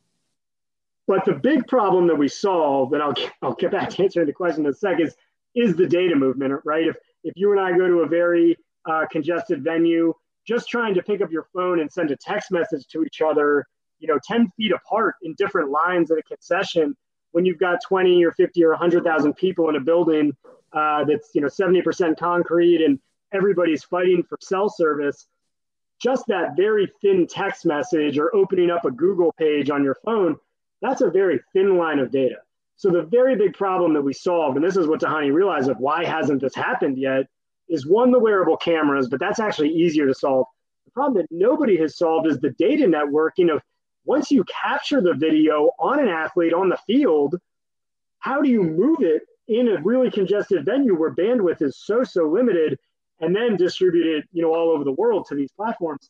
but 1.07 1.25
the 1.27 1.35
big 1.35 1.67
problem 1.67 2.07
that 2.07 2.15
we 2.15 2.29
solve, 2.29 2.95
and 2.95 3.03
I'll, 3.03 3.15
I'll 3.43 3.55
get 3.55 3.71
back 3.71 3.91
to 3.91 4.03
answering 4.03 4.27
the 4.27 4.33
question 4.33 4.65
in 4.65 4.71
a 4.71 4.75
second, 4.75 5.09
is, 5.09 5.17
is 5.55 5.77
the 5.77 5.87
data 5.87 6.17
movement, 6.17 6.59
right? 6.65 6.89
If, 6.89 6.97
if 7.23 7.35
you 7.37 7.53
and 7.53 7.61
I 7.61 7.77
go 7.77 7.87
to 7.87 8.01
a 8.01 8.09
very 8.09 8.57
uh, 8.87 9.05
congested 9.11 9.63
venue, 9.63 10.15
just 10.47 10.69
trying 10.69 10.95
to 10.95 11.03
pick 11.03 11.21
up 11.21 11.31
your 11.31 11.47
phone 11.55 11.81
and 11.81 11.91
send 11.91 12.11
a 12.11 12.17
text 12.17 12.51
message 12.51 12.87
to 12.89 13.05
each 13.05 13.21
other, 13.21 13.67
you 13.99 14.09
know, 14.09 14.19
10 14.27 14.51
feet 14.57 14.73
apart 14.73 15.15
in 15.23 15.35
different 15.39 15.71
lines 15.71 16.11
at 16.11 16.19
a 16.19 16.23
concession, 16.23 16.97
when 17.33 17.45
you've 17.45 17.59
got 17.59 17.79
20 17.87 18.25
or 18.25 18.31
50 18.33 18.65
or 18.65 18.71
100,000 18.71 19.35
people 19.35 19.69
in 19.69 19.77
a 19.77 19.81
building 19.81 20.33
uh, 20.73 21.05
that's 21.05 21.31
you 21.35 21.41
know 21.41 21.49
70% 21.49 22.17
concrete 22.17 22.83
and 22.83 22.99
everybody's 23.33 23.83
fighting 23.83 24.23
for 24.23 24.39
cell 24.41 24.69
service 24.69 25.27
just 26.01 26.27
that 26.27 26.57
very 26.57 26.91
thin 27.01 27.27
text 27.27 27.65
message 27.67 28.19
or 28.19 28.35
opening 28.35 28.71
up 28.71 28.85
a 28.85 28.91
google 28.91 29.33
page 29.33 29.71
on 29.71 29.83
your 29.83 29.97
phone 30.05 30.37
that's 30.81 31.01
a 31.01 31.11
very 31.11 31.41
thin 31.53 31.79
line 31.79 32.01
of 32.01 32.11
data. 32.11 32.37
So 32.75 32.91
the 32.91 33.03
very 33.03 33.37
big 33.37 33.55
problem 33.55 33.93
that 33.95 34.03
we 34.03 34.13
solved 34.13 34.57
and 34.57 34.65
this 34.65 34.77
is 34.77 34.87
what 34.87 35.01
Dhani 35.01 35.33
realized 35.33 35.69
of 35.69 35.79
why 35.79 36.05
hasn't 36.05 36.41
this 36.41 36.55
happened 36.55 36.99
yet 36.99 37.27
is 37.73 37.87
one 37.87 38.11
the 38.11 38.19
wearable 38.19 38.57
cameras 38.57 39.09
but 39.09 39.19
that's 39.19 39.41
actually 39.41 39.71
easier 39.71 40.07
to 40.07 40.15
solve. 40.15 40.47
The 40.85 40.93
problem 40.93 41.15
that 41.23 41.27
nobody 41.31 41.77
has 41.79 41.97
solved 41.97 42.27
is 42.27 42.39
the 42.39 42.51
data 42.51 42.85
networking 42.85 43.53
of 43.53 43.63
once 44.05 44.31
you 44.31 44.45
capture 44.45 45.01
the 45.01 45.15
video 45.15 45.71
on 45.79 45.99
an 45.99 46.09
athlete 46.09 46.53
on 46.53 46.69
the 46.69 46.79
field 46.87 47.37
how 48.23 48.41
do 48.41 48.49
you 48.49 48.63
move 48.63 48.99
it 49.01 49.23
in 49.49 49.69
a 49.69 49.83
really 49.83 50.09
congested 50.11 50.65
venue 50.65 50.95
where 50.99 51.13
bandwidth 51.13 51.61
is 51.61 51.77
so 51.77 52.05
so 52.05 52.29
limited 52.29 52.79
and 53.21 53.35
then 53.35 53.57
distribute 53.57 54.07
it, 54.07 54.25
you 54.33 54.43
know 54.43 54.55
all 54.55 54.71
over 54.71 54.85
the 54.85 54.93
world 54.93 55.27
to 55.29 55.35
these 55.35 55.51
platforms? 55.53 56.09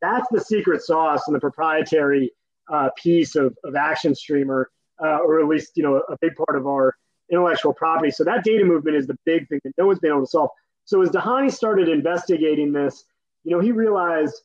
That's 0.00 0.26
the 0.30 0.40
secret 0.40 0.82
sauce 0.82 1.24
and 1.26 1.36
the 1.36 1.40
proprietary 1.40 2.32
uh, 2.72 2.88
piece 2.96 3.36
of, 3.36 3.56
of 3.62 3.74
action 3.76 4.14
streamer 4.14 4.70
uh, 5.02 5.18
or 5.18 5.40
at 5.40 5.46
least 5.46 5.72
you 5.76 5.82
know 5.82 6.02
a 6.08 6.16
big 6.20 6.34
part 6.34 6.58
of 6.58 6.66
our 6.66 6.96
intellectual 7.30 7.74
property. 7.74 8.10
So 8.10 8.24
that 8.24 8.42
data 8.42 8.64
movement 8.64 8.96
is 8.96 9.06
the 9.06 9.18
big 9.26 9.48
thing 9.48 9.60
that 9.64 9.72
no 9.76 9.86
one's 9.86 9.98
been 9.98 10.10
able 10.10 10.22
to 10.22 10.26
solve 10.26 10.48
so 10.88 11.02
as 11.02 11.10
Dhani 11.10 11.52
started 11.52 11.88
investigating 11.88 12.72
this 12.72 13.04
you 13.44 13.52
know 13.52 13.60
he 13.60 13.72
realized 13.72 14.42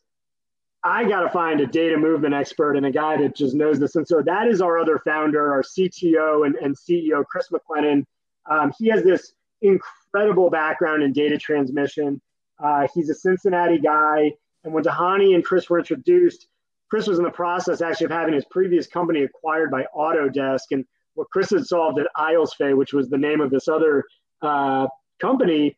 I 0.84 1.06
got 1.06 1.22
to 1.22 1.30
find 1.30 1.62
a 1.62 1.66
data 1.66 1.98
movement 1.98 2.34
expert 2.34 2.76
and 2.76 2.86
a 2.86 2.92
guy 2.92 3.16
that 3.18 3.36
just 3.36 3.56
knows 3.56 3.80
this. 3.80 3.96
And 3.96 4.06
so 4.06 4.22
that 4.22 4.48
is 4.48 4.60
our 4.60 4.78
other 4.78 5.00
founder, 5.00 5.54
our 5.54 5.64
CTO 5.64 6.46
and, 6.46 6.56
and 6.56 6.76
CEO, 6.76 7.26
Chris 7.26 7.48
McLennan. 7.50 8.04
Um, 8.50 8.74
he 8.78 8.90
has 8.90 9.02
this 9.02 9.32
incredible 9.62 10.50
background 10.50 11.02
in 11.02 11.14
data 11.14 11.38
transmission. 11.38 12.22
Uh, 12.62 12.88
he's 12.94 13.10
a 13.10 13.16
Cincinnati 13.16 13.78
guy. 13.78 14.34
And 14.66 14.74
when 14.74 14.84
Dhani 14.84 15.36
and 15.36 15.44
Chris 15.44 15.70
were 15.70 15.80
introduced, 15.80 16.48
Chris 16.90 17.08
was 17.08 17.18
in 17.18 17.24
the 17.24 17.32
process 17.32 17.82
actually 17.82 18.06
of 18.06 18.12
having 18.12 18.34
his 18.34 18.46
previous 18.52 18.86
company 18.86 19.24
acquired 19.24 19.72
by 19.72 19.86
Autodesk. 19.96 20.72
And 20.72 20.86
what 21.14 21.30
Chris 21.30 21.52
had 21.52 21.66
solved 21.66 21.98
at 21.98 22.08
Aylesfay, 22.18 22.76
which 22.76 22.92
was 22.92 23.10
the 23.10 23.18
name 23.18 23.40
of 23.40 23.52
this 23.52 23.70
other 23.70 24.04
uh, 24.42 24.88
company, 25.22 25.78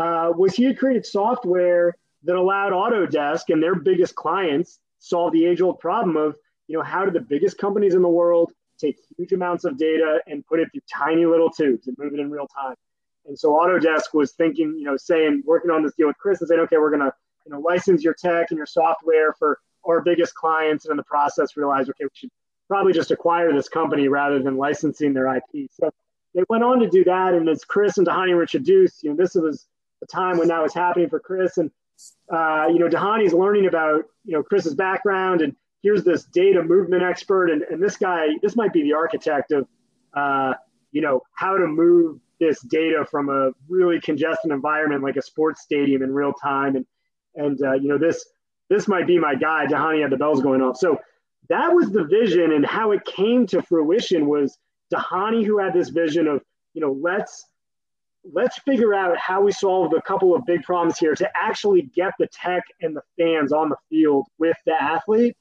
uh, 0.00 0.32
was 0.34 0.54
he 0.54 0.64
had 0.64 0.78
created 0.78 1.04
software 1.04 1.94
that 2.24 2.34
allowed 2.34 2.72
Autodesk 2.72 3.50
and 3.50 3.62
their 3.62 3.74
biggest 3.74 4.14
clients 4.14 4.78
solve 4.98 5.32
the 5.32 5.44
age 5.44 5.60
old 5.60 5.78
problem 5.78 6.16
of, 6.16 6.36
you 6.68 6.76
know, 6.76 6.82
how 6.82 7.04
do 7.04 7.10
the 7.10 7.20
biggest 7.20 7.58
companies 7.58 7.94
in 7.94 8.00
the 8.00 8.08
world 8.08 8.50
take 8.78 8.96
huge 9.16 9.32
amounts 9.32 9.64
of 9.64 9.76
data 9.76 10.20
and 10.26 10.44
put 10.46 10.58
it 10.58 10.68
through 10.72 10.80
tiny 10.90 11.26
little 11.26 11.50
tubes 11.50 11.86
and 11.86 11.96
move 11.98 12.14
it 12.14 12.20
in 12.20 12.30
real 12.30 12.48
time? 12.48 12.74
And 13.26 13.38
so 13.38 13.50
Autodesk 13.50 14.14
was 14.14 14.32
thinking, 14.32 14.74
you 14.78 14.84
know, 14.84 14.96
saying, 14.96 15.42
working 15.44 15.70
on 15.70 15.82
this 15.82 15.92
deal 15.94 16.06
with 16.06 16.16
Chris 16.16 16.40
and 16.40 16.48
saying, 16.48 16.60
okay, 16.62 16.78
we're 16.78 16.90
going 16.90 17.02
to, 17.02 17.12
you 17.44 17.52
know, 17.52 17.60
license 17.60 18.02
your 18.02 18.14
tech 18.14 18.46
and 18.50 18.56
your 18.56 18.66
software 18.66 19.34
for 19.34 19.58
our 19.84 20.00
biggest 20.00 20.34
clients. 20.34 20.86
And 20.86 20.92
in 20.92 20.96
the 20.96 21.04
process, 21.04 21.58
realize, 21.58 21.90
okay, 21.90 22.04
we 22.04 22.10
should 22.14 22.30
probably 22.68 22.94
just 22.94 23.10
acquire 23.10 23.52
this 23.52 23.68
company 23.68 24.08
rather 24.08 24.42
than 24.42 24.56
licensing 24.56 25.12
their 25.12 25.36
IP. 25.36 25.70
So 25.70 25.90
they 26.34 26.42
went 26.48 26.64
on 26.64 26.80
to 26.80 26.88
do 26.88 27.04
that. 27.04 27.34
And 27.34 27.48
as 27.50 27.64
Chris 27.64 27.98
and 27.98 28.06
Dhani 28.06 28.34
were 28.34 28.42
introduced, 28.42 29.02
you 29.02 29.10
know, 29.10 29.16
this 29.16 29.34
was 29.34 29.66
the 30.00 30.06
time 30.06 30.38
when 30.38 30.48
that 30.48 30.62
was 30.62 30.74
happening 30.74 31.08
for 31.08 31.20
Chris. 31.20 31.58
And 31.58 31.70
uh, 32.32 32.66
you 32.68 32.78
know, 32.78 32.88
Dhani's 32.88 33.32
learning 33.32 33.66
about, 33.66 34.04
you 34.24 34.34
know, 34.34 34.42
Chris's 34.42 34.74
background 34.74 35.42
and 35.42 35.54
here's 35.82 36.04
this 36.04 36.24
data 36.24 36.62
movement 36.62 37.02
expert. 37.02 37.50
And, 37.50 37.62
and 37.62 37.82
this 37.82 37.96
guy, 37.96 38.28
this 38.42 38.56
might 38.56 38.72
be 38.72 38.82
the 38.82 38.94
architect 38.94 39.52
of, 39.52 39.66
uh, 40.14 40.54
you 40.92 41.00
know, 41.00 41.22
how 41.34 41.56
to 41.56 41.66
move 41.66 42.20
this 42.38 42.60
data 42.62 43.04
from 43.10 43.28
a 43.28 43.50
really 43.68 44.00
congested 44.00 44.50
environment 44.50 45.02
like 45.02 45.16
a 45.16 45.22
sports 45.22 45.62
stadium 45.62 46.02
in 46.02 46.12
real 46.12 46.32
time. 46.32 46.76
And, 46.76 46.86
and 47.34 47.62
uh, 47.62 47.74
you 47.74 47.88
know, 47.88 47.98
this, 47.98 48.24
this 48.68 48.88
might 48.88 49.06
be 49.06 49.18
my 49.18 49.34
guy. 49.34 49.66
Dhani 49.66 50.02
had 50.02 50.10
the 50.10 50.16
bells 50.16 50.42
going 50.42 50.62
off. 50.62 50.76
So 50.76 50.98
that 51.48 51.74
was 51.74 51.90
the 51.90 52.04
vision 52.04 52.52
and 52.52 52.64
how 52.64 52.92
it 52.92 53.04
came 53.04 53.46
to 53.48 53.62
fruition 53.62 54.26
was 54.26 54.56
Dhani 54.92 55.44
who 55.44 55.58
had 55.58 55.72
this 55.72 55.88
vision 55.90 56.28
of, 56.28 56.42
you 56.74 56.80
know, 56.80 56.96
let's 57.00 57.44
let's 58.24 58.58
figure 58.60 58.94
out 58.94 59.16
how 59.18 59.40
we 59.40 59.52
solve 59.52 59.92
a 59.96 60.02
couple 60.02 60.34
of 60.34 60.44
big 60.44 60.62
problems 60.62 60.98
here 60.98 61.14
to 61.14 61.30
actually 61.34 61.82
get 61.94 62.12
the 62.18 62.26
tech 62.28 62.62
and 62.80 62.96
the 62.96 63.02
fans 63.18 63.52
on 63.52 63.68
the 63.68 63.76
field 63.88 64.26
with 64.38 64.56
the 64.66 64.80
athlete. 64.80 65.36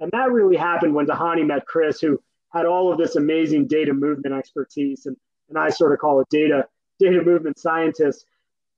And 0.00 0.10
that 0.12 0.32
really 0.32 0.56
happened 0.56 0.94
when 0.94 1.06
Dhani 1.06 1.46
met 1.46 1.66
Chris, 1.66 2.00
who 2.00 2.20
had 2.52 2.66
all 2.66 2.92
of 2.92 2.98
this 2.98 3.16
amazing 3.16 3.66
data 3.66 3.92
movement 3.92 4.34
expertise. 4.34 5.06
And, 5.06 5.16
and 5.48 5.58
I 5.58 5.70
sort 5.70 5.92
of 5.92 5.98
call 5.98 6.20
it 6.20 6.28
data, 6.30 6.66
data 6.98 7.22
movement 7.22 7.58
scientist. 7.58 8.26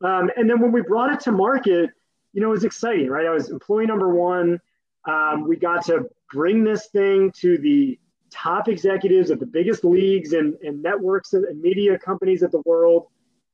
Um, 0.05 0.31
and 0.37 0.49
then 0.49 0.61
when 0.61 0.73
we 0.73 0.83
brought 0.83 1.13
it 1.13 1.21
to 1.21 1.33
market, 1.33 1.91
you 2.33 2.43
know, 2.43 2.49
it 2.49 2.53
was 2.53 2.65
exciting, 2.65 3.09
right? 3.09 3.27
I 3.27 3.31
was 3.31 3.51
employee 3.51 3.87
number 3.87 4.15
one. 4.15 4.61
Um, 5.07 5.49
we 5.49 5.57
got 5.57 5.87
to 5.87 6.07
bring 6.31 6.65
this 6.65 6.89
thing 6.89 7.33
to 7.41 7.57
the 7.59 7.99
top 8.31 8.69
executives 8.69 9.31
of 9.31 9.41
the 9.41 9.47
biggest 9.47 9.85
leagues 9.85 10.33
and, 10.35 10.55
and 10.63 10.83
networks 10.83 11.33
and 11.33 11.61
media 11.61 11.99
companies 11.99 12.43
of 12.43 12.51
the 12.51 12.61
world 12.67 13.07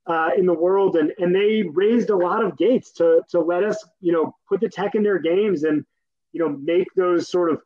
uh, 0.06 0.30
in 0.36 0.46
the 0.46 0.54
world, 0.54 0.96
and 0.96 1.12
and 1.18 1.34
they 1.34 1.62
raised 1.62 2.10
a 2.10 2.16
lot 2.16 2.44
of 2.44 2.56
gates 2.56 2.92
to 2.92 3.22
to 3.30 3.40
let 3.40 3.64
us, 3.64 3.84
you 4.00 4.12
know, 4.12 4.34
put 4.48 4.60
the 4.60 4.68
tech 4.68 4.94
in 4.94 5.02
their 5.02 5.18
games 5.18 5.62
and 5.62 5.84
you 6.32 6.40
know 6.40 6.48
make 6.48 6.88
those 6.94 7.28
sort 7.28 7.50
of 7.50 7.62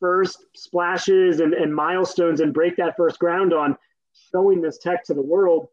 first 0.00 0.44
splashes 0.54 1.40
and, 1.40 1.54
and 1.54 1.74
milestones 1.74 2.40
and 2.40 2.52
break 2.52 2.76
that 2.76 2.96
first 2.96 3.18
ground 3.18 3.52
on 3.52 3.76
showing 4.32 4.60
this 4.60 4.78
tech 4.78 5.04
to 5.04 5.14
the 5.14 5.22
world. 5.22 5.68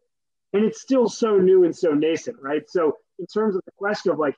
And 0.52 0.64
it's 0.64 0.80
still 0.80 1.08
so 1.08 1.38
new 1.38 1.64
and 1.64 1.76
so 1.76 1.92
nascent, 1.92 2.36
right? 2.40 2.62
So 2.68 2.96
in 3.18 3.26
terms 3.26 3.56
of 3.56 3.62
the 3.64 3.72
question 3.72 4.12
of 4.12 4.18
like, 4.18 4.36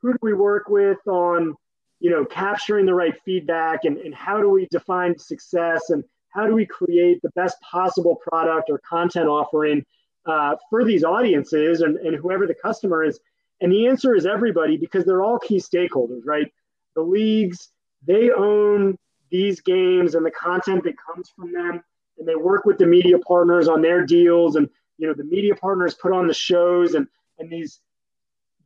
who 0.00 0.12
do 0.12 0.18
we 0.20 0.34
work 0.34 0.68
with 0.68 0.98
on, 1.06 1.54
you 2.00 2.10
know, 2.10 2.24
capturing 2.24 2.84
the 2.84 2.94
right 2.94 3.14
feedback 3.24 3.84
and, 3.84 3.96
and 3.98 4.14
how 4.14 4.40
do 4.40 4.50
we 4.50 4.66
define 4.70 5.16
success 5.18 5.90
and 5.90 6.02
how 6.30 6.46
do 6.46 6.54
we 6.54 6.66
create 6.66 7.22
the 7.22 7.30
best 7.30 7.60
possible 7.60 8.16
product 8.16 8.70
or 8.70 8.78
content 8.78 9.28
offering 9.28 9.84
uh, 10.26 10.56
for 10.70 10.84
these 10.84 11.04
audiences 11.04 11.80
and, 11.80 11.96
and 11.98 12.16
whoever 12.16 12.46
the 12.46 12.54
customer 12.54 13.04
is? 13.04 13.20
And 13.60 13.70
the 13.70 13.86
answer 13.86 14.14
is 14.14 14.26
everybody 14.26 14.76
because 14.76 15.04
they're 15.04 15.22
all 15.22 15.38
key 15.38 15.58
stakeholders, 15.58 16.22
right? 16.24 16.52
The 16.94 17.02
leagues, 17.02 17.68
they 18.06 18.30
own 18.30 18.98
these 19.30 19.60
games 19.60 20.14
and 20.14 20.26
the 20.26 20.30
content 20.30 20.84
that 20.84 20.94
comes 20.98 21.30
from 21.30 21.52
them, 21.52 21.82
and 22.18 22.28
they 22.28 22.34
work 22.34 22.64
with 22.64 22.78
the 22.78 22.86
media 22.86 23.18
partners 23.18 23.68
on 23.68 23.80
their 23.80 24.04
deals. 24.04 24.56
And 24.56 24.68
you 24.98 25.06
know, 25.06 25.14
the 25.14 25.24
media 25.24 25.54
partners 25.54 25.94
put 25.94 26.12
on 26.12 26.26
the 26.26 26.34
shows 26.34 26.94
and 26.94 27.06
and 27.38 27.50
these 27.50 27.80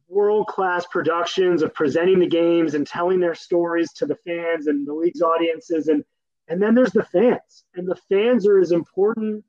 world 0.09 0.47
class 0.47 0.87
productions 0.87 1.62
of 1.62 1.75
presenting 1.75 2.19
the 2.19 2.27
games 2.27 2.75
and 2.75 2.87
telling 2.87 3.21
their 3.21 3.35
stories 3.35 3.92
to 3.92 4.07
the 4.07 4.16
fans 4.16 4.66
and 4.66 4.87
the 4.87 4.92
league's 4.92 5.23
audiences 5.23 5.88
and 5.88 6.05
and 6.49 6.62
then 6.62 6.75
there's 6.75 6.92
the 6.92 7.05
fans 7.05 7.64
and 7.75 7.88
the 7.88 7.97
fans 8.09 8.47
are 8.47 8.61
as 8.61 8.71
important 8.71 9.45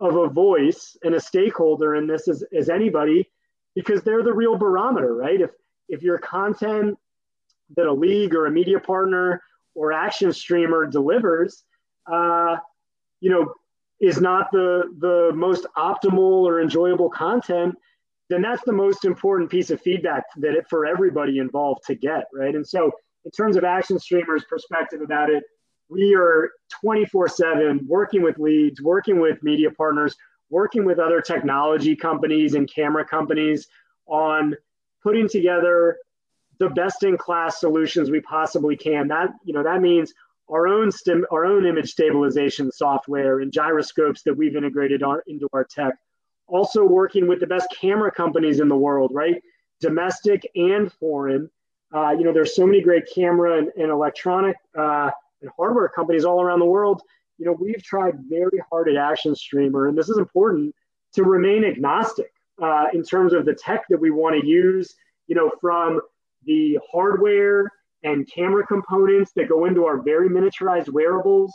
of 0.00 0.16
a 0.16 0.28
voice 0.28 0.96
and 1.02 1.14
a 1.14 1.20
stakeholder 1.20 1.94
in 1.94 2.06
this 2.06 2.28
as, 2.28 2.44
as 2.56 2.68
anybody 2.68 3.28
because 3.74 4.02
they're 4.02 4.22
the 4.22 4.32
real 4.32 4.56
barometer 4.56 5.14
right 5.14 5.40
if 5.40 5.50
if 5.88 6.02
your 6.02 6.18
content 6.18 6.98
that 7.76 7.86
a 7.86 7.92
league 7.92 8.34
or 8.34 8.46
a 8.46 8.50
media 8.50 8.78
partner 8.78 9.42
or 9.74 9.92
action 9.92 10.32
streamer 10.32 10.86
delivers 10.86 11.64
uh, 12.12 12.56
you 13.20 13.30
know 13.30 13.54
is 14.00 14.20
not 14.20 14.50
the 14.52 14.82
the 14.98 15.32
most 15.34 15.66
optimal 15.76 16.44
or 16.44 16.60
enjoyable 16.60 17.08
content 17.08 17.74
then 18.28 18.42
that's 18.42 18.62
the 18.64 18.72
most 18.72 19.04
important 19.04 19.50
piece 19.50 19.70
of 19.70 19.80
feedback 19.80 20.24
that 20.36 20.54
it 20.54 20.66
for 20.68 20.86
everybody 20.86 21.38
involved 21.38 21.84
to 21.86 21.94
get, 21.94 22.24
right? 22.32 22.54
And 22.54 22.66
so, 22.66 22.90
in 23.24 23.30
terms 23.30 23.56
of 23.56 23.64
action 23.64 23.98
streamers' 23.98 24.44
perspective 24.48 25.00
about 25.00 25.30
it, 25.30 25.44
we 25.88 26.14
are 26.14 26.50
24 26.80 27.28
7 27.28 27.86
working 27.86 28.22
with 28.22 28.38
leads, 28.38 28.80
working 28.80 29.20
with 29.20 29.42
media 29.42 29.70
partners, 29.70 30.16
working 30.50 30.84
with 30.84 30.98
other 30.98 31.20
technology 31.20 31.96
companies 31.96 32.54
and 32.54 32.72
camera 32.72 33.04
companies 33.04 33.68
on 34.06 34.54
putting 35.02 35.28
together 35.28 35.98
the 36.58 36.68
best 36.70 37.02
in 37.02 37.16
class 37.16 37.60
solutions 37.60 38.10
we 38.10 38.20
possibly 38.20 38.76
can. 38.76 39.08
That, 39.08 39.30
you 39.44 39.52
know, 39.52 39.62
that 39.62 39.80
means 39.80 40.12
our 40.48 40.66
own 40.66 40.90
stim, 40.90 41.26
our 41.30 41.44
own 41.44 41.66
image 41.66 41.90
stabilization 41.90 42.70
software 42.72 43.40
and 43.40 43.52
gyroscopes 43.52 44.22
that 44.22 44.34
we've 44.34 44.56
integrated 44.56 45.02
our, 45.02 45.22
into 45.26 45.48
our 45.52 45.64
tech 45.64 45.94
also 46.48 46.84
working 46.84 47.26
with 47.26 47.40
the 47.40 47.46
best 47.46 47.66
camera 47.80 48.10
companies 48.10 48.60
in 48.60 48.68
the 48.68 48.76
world, 48.76 49.10
right? 49.12 49.42
Domestic 49.80 50.48
and 50.54 50.92
foreign. 50.92 51.50
Uh, 51.94 52.10
you 52.10 52.24
know, 52.24 52.32
there's 52.32 52.54
so 52.54 52.66
many 52.66 52.80
great 52.80 53.04
camera 53.12 53.58
and, 53.58 53.68
and 53.76 53.90
electronic 53.90 54.56
uh, 54.78 55.10
and 55.42 55.50
hardware 55.56 55.88
companies 55.88 56.24
all 56.24 56.40
around 56.40 56.60
the 56.60 56.66
world. 56.66 57.02
You 57.38 57.46
know, 57.46 57.52
we've 57.52 57.82
tried 57.82 58.14
very 58.28 58.62
hard 58.70 58.88
at 58.88 58.96
Action 58.96 59.34
Streamer, 59.34 59.88
and 59.88 59.96
this 59.96 60.08
is 60.08 60.18
important 60.18 60.74
to 61.14 61.24
remain 61.24 61.64
agnostic 61.64 62.32
uh, 62.62 62.86
in 62.92 63.02
terms 63.02 63.32
of 63.32 63.44
the 63.44 63.54
tech 63.54 63.84
that 63.90 64.00
we 64.00 64.10
want 64.10 64.40
to 64.40 64.46
use. 64.46 64.94
You 65.26 65.34
know, 65.34 65.50
from 65.60 66.00
the 66.44 66.78
hardware 66.90 67.70
and 68.02 68.30
camera 68.32 68.66
components 68.66 69.32
that 69.36 69.48
go 69.48 69.64
into 69.64 69.84
our 69.84 70.00
very 70.00 70.28
miniaturized 70.28 70.88
wearables 70.88 71.52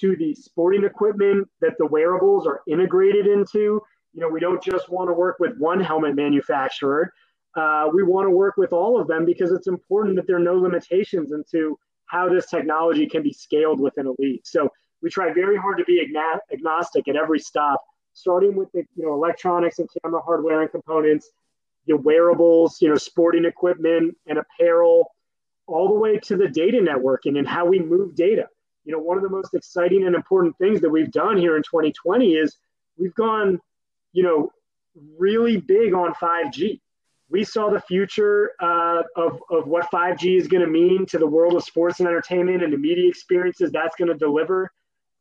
to 0.00 0.16
the 0.16 0.34
sporting 0.34 0.84
equipment 0.84 1.48
that 1.60 1.74
the 1.78 1.86
wearables 1.86 2.46
are 2.46 2.60
integrated 2.66 3.26
into 3.26 3.80
you 4.12 4.20
know, 4.20 4.28
we 4.28 4.40
don't 4.40 4.62
just 4.62 4.88
want 4.90 5.08
to 5.08 5.14
work 5.14 5.36
with 5.38 5.56
one 5.58 5.80
helmet 5.80 6.14
manufacturer. 6.14 7.12
Uh, 7.56 7.88
we 7.92 8.02
want 8.02 8.26
to 8.26 8.30
work 8.30 8.56
with 8.56 8.72
all 8.72 9.00
of 9.00 9.08
them 9.08 9.24
because 9.24 9.52
it's 9.52 9.66
important 9.66 10.16
that 10.16 10.26
there 10.26 10.36
are 10.36 10.40
no 10.40 10.54
limitations 10.54 11.32
into 11.32 11.78
how 12.12 12.28
this 12.28 12.46
technology 12.46 13.06
can 13.06 13.22
be 13.22 13.32
scaled 13.32 13.80
within 13.80 14.06
a 14.06 14.12
league. 14.18 14.42
So 14.44 14.68
we 15.00 15.10
try 15.10 15.32
very 15.32 15.56
hard 15.56 15.78
to 15.78 15.84
be 15.84 16.06
agnostic 16.52 17.08
at 17.08 17.16
every 17.16 17.38
stop, 17.38 17.80
starting 18.12 18.54
with 18.54 18.70
the 18.72 18.84
you 18.94 19.06
know 19.06 19.14
electronics 19.14 19.78
and 19.78 19.88
camera 20.02 20.20
hardware 20.20 20.60
and 20.60 20.70
components, 20.70 21.30
the 21.86 21.96
wearables, 21.96 22.80
you 22.80 22.88
know, 22.88 22.96
sporting 22.96 23.46
equipment 23.46 24.16
and 24.26 24.38
apparel, 24.38 25.10
all 25.66 25.88
the 25.88 25.98
way 25.98 26.18
to 26.18 26.36
the 26.36 26.48
data 26.48 26.78
networking 26.78 27.38
and 27.38 27.48
how 27.48 27.64
we 27.64 27.78
move 27.78 28.14
data. 28.14 28.46
You 28.84 28.92
know, 28.92 28.98
one 28.98 29.16
of 29.16 29.22
the 29.22 29.30
most 29.30 29.54
exciting 29.54 30.06
and 30.06 30.14
important 30.14 30.56
things 30.58 30.80
that 30.82 30.90
we've 30.90 31.10
done 31.10 31.36
here 31.38 31.56
in 31.56 31.62
2020 31.62 32.34
is 32.34 32.56
we've 32.98 33.14
gone 33.14 33.58
you 34.12 34.22
know, 34.22 34.52
really 35.18 35.56
big 35.56 35.94
on 35.94 36.12
5G. 36.14 36.80
We 37.32 37.44
saw 37.44 37.70
the 37.70 37.80
future 37.80 38.50
uh, 38.60 39.02
of, 39.16 39.42
of 39.50 39.66
what 39.66 39.90
5G 39.90 40.36
is 40.36 40.46
going 40.48 40.62
to 40.62 40.70
mean 40.70 41.06
to 41.06 41.18
the 41.18 41.26
world 41.26 41.54
of 41.54 41.64
sports 41.64 41.98
and 41.98 42.06
entertainment 42.06 42.62
and 42.62 42.70
the 42.70 42.76
media 42.76 43.08
experiences 43.08 43.72
that's 43.72 43.96
going 43.96 44.08
to 44.08 44.14
deliver 44.14 44.70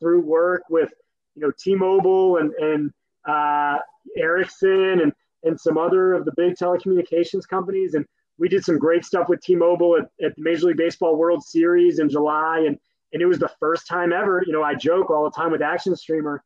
through 0.01 0.19
work 0.19 0.63
with, 0.69 0.91
you 1.35 1.41
know, 1.41 1.53
T-Mobile 1.57 2.37
and, 2.37 2.53
and 2.55 2.91
uh, 3.25 3.77
Ericsson 4.17 4.99
and, 4.99 5.13
and 5.43 5.57
some 5.57 5.77
other 5.77 6.11
of 6.11 6.25
the 6.25 6.33
big 6.35 6.55
telecommunications 6.55 7.47
companies. 7.47 7.93
And 7.93 8.05
we 8.37 8.49
did 8.49 8.65
some 8.65 8.77
great 8.77 9.05
stuff 9.05 9.29
with 9.29 9.39
T-Mobile 9.39 9.95
at, 9.95 10.25
at 10.25 10.35
the 10.35 10.41
Major 10.41 10.67
League 10.67 10.77
Baseball 10.77 11.15
World 11.15 11.41
Series 11.41 11.99
in 11.99 12.09
July. 12.09 12.65
And, 12.67 12.77
and 13.13 13.21
it 13.21 13.25
was 13.25 13.39
the 13.39 13.51
first 13.57 13.87
time 13.87 14.11
ever, 14.11 14.43
you 14.45 14.51
know, 14.51 14.63
I 14.63 14.75
joke 14.75 15.09
all 15.09 15.23
the 15.23 15.31
time 15.31 15.51
with 15.51 15.61
Action 15.61 15.95
Streamer. 15.95 16.43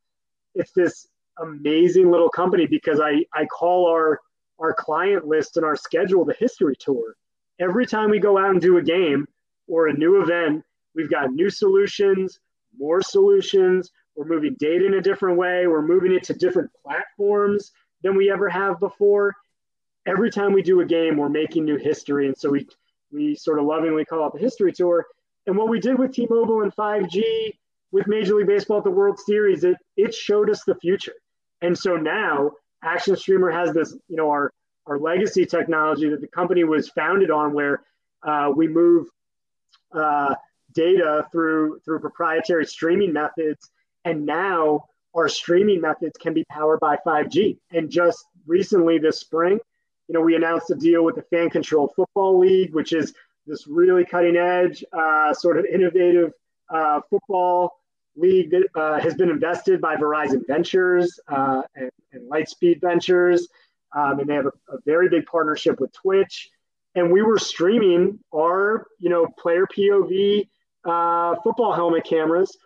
It's 0.54 0.74
this 0.74 1.08
amazing 1.42 2.12
little 2.12 2.30
company 2.30 2.68
because 2.68 3.00
I, 3.00 3.26
I 3.34 3.46
call 3.46 3.88
our 3.88 4.22
our 4.60 4.74
client 4.74 5.28
list 5.28 5.58
and 5.58 5.66
our 5.66 5.76
schedule 5.76 6.26
the 6.26 6.36
history 6.40 6.76
tour. 6.80 7.16
Every 7.60 7.86
time 7.86 8.10
we 8.10 8.20
go 8.20 8.38
out 8.38 8.52
and 8.52 8.62
do 8.62 8.78
a 8.78 8.82
game 8.82 9.28
or 9.68 9.88
a 9.88 9.94
new 9.94 10.22
event, 10.22 10.64
we've 10.94 11.10
got 11.10 11.32
new 11.32 11.50
solutions, 11.50 12.40
more 12.78 13.02
solutions. 13.02 13.92
We're 14.16 14.26
moving 14.26 14.56
data 14.60 14.86
in 14.86 14.96
a 14.96 15.02
different 15.02 15.38
way. 15.38 15.68
We're 15.68 15.82
moving 15.82 16.14
it 16.14 16.24
to 16.26 16.34
different 16.34 16.72
platforms 16.84 17.72
than 18.02 18.16
we 18.16 18.32
ever 18.32 18.50
have 18.50 18.80
before. 18.80 19.34
Every 20.06 20.30
time 20.30 20.54
we 20.54 20.62
do 20.62 20.82
a 20.82 20.86
game, 20.86 21.18
we're 21.18 21.30
making 21.30 21.66
new 21.66 21.78
history. 21.78 22.28
And 22.28 22.38
so 22.38 22.50
we 22.50 22.68
we 23.12 23.36
sort 23.36 23.60
of 23.60 23.66
lovingly 23.66 24.06
call 24.06 24.28
it 24.28 24.34
the 24.34 24.40
history 24.40 24.72
tour. 24.72 25.06
And 25.48 25.58
what 25.58 25.70
we 25.70 25.80
did 25.80 25.98
with 25.98 26.12
T-Mobile 26.12 26.64
and 26.64 26.76
5G 26.76 27.22
with 27.92 28.08
Major 28.08 28.36
League 28.36 28.48
Baseball 28.48 28.80
at 28.80 28.84
the 28.84 28.92
World 28.92 29.20
Series, 29.20 29.64
it 29.64 29.78
it 29.96 30.14
showed 30.14 30.50
us 30.50 30.64
the 30.64 30.76
future. 30.76 31.14
And 31.62 31.78
so 31.78 31.96
now 31.96 32.52
Action 32.86 33.16
Streamer 33.16 33.52
has 33.52 33.74
this, 33.74 33.98
you 34.08 34.16
know, 34.16 34.30
our 34.30 34.52
our 34.88 35.00
legacy 35.00 35.48
technology 35.48 36.08
that 36.10 36.22
the 36.22 36.28
company 36.28 36.64
was 36.64 36.90
founded 36.90 37.32
on, 37.32 37.54
where 37.54 37.82
uh, 38.22 38.52
we 38.56 38.68
move 38.68 39.08
uh, 39.92 40.36
data 40.74 41.26
through 41.32 41.80
through 41.84 42.00
proprietary 42.00 42.66
streaming 42.66 43.12
methods, 43.12 43.72
and 44.04 44.26
now 44.26 44.86
our 45.16 45.28
streaming 45.28 45.82
methods 45.82 46.18
can 46.18 46.34
be 46.34 46.44
powered 46.46 46.80
by 46.80 46.98
5G. 46.98 47.58
And 47.72 47.90
just 47.90 48.26
recently 48.46 49.00
this 49.00 49.20
spring, 49.20 49.60
you 50.08 50.14
know, 50.14 50.22
we 50.22 50.36
announced 50.36 50.70
a 50.72 50.76
deal 50.76 51.04
with 51.04 51.16
the 51.16 51.24
Fan 51.24 51.50
Controlled 51.50 51.94
Football 51.96 52.38
League, 52.40 52.74
which 52.74 52.94
is 52.94 53.14
this 53.48 53.66
really 53.66 54.06
cutting 54.06 54.36
edge, 54.36 54.84
uh, 54.92 55.34
sort 55.34 55.58
of 55.58 55.66
innovative 55.66 56.34
uh, 56.70 57.00
football 57.10 57.80
league 58.16 58.52
that 58.52 58.68
uh, 58.76 59.00
has 59.00 59.16
been 59.16 59.30
invested 59.30 59.82
by 59.82 59.96
Verizon 59.96 60.46
Ventures 60.48 61.20
uh, 61.28 61.62
and, 61.76 61.92
and, 62.14 62.30
Lightspeed 62.30 62.82
Ventures, 62.82 63.48
um, 63.96 64.20
and 64.20 64.30
they 64.30 64.34
have 64.34 64.46
a, 64.46 64.74
a, 64.74 64.78
very 64.86 65.10
big 65.10 65.26
partnership 65.26 65.80
with 65.80 65.92
Twitch. 65.94 66.50
And 66.96 67.12
we 67.12 67.22
were 67.22 67.38
streaming 67.38 68.20
our, 68.34 68.88
you 69.00 69.10
know, 69.10 69.28
player 69.38 69.68
POV 69.68 70.48
uh, 70.86 71.36
football 71.44 71.74
helmet 71.74 72.06
cameras 72.06 72.58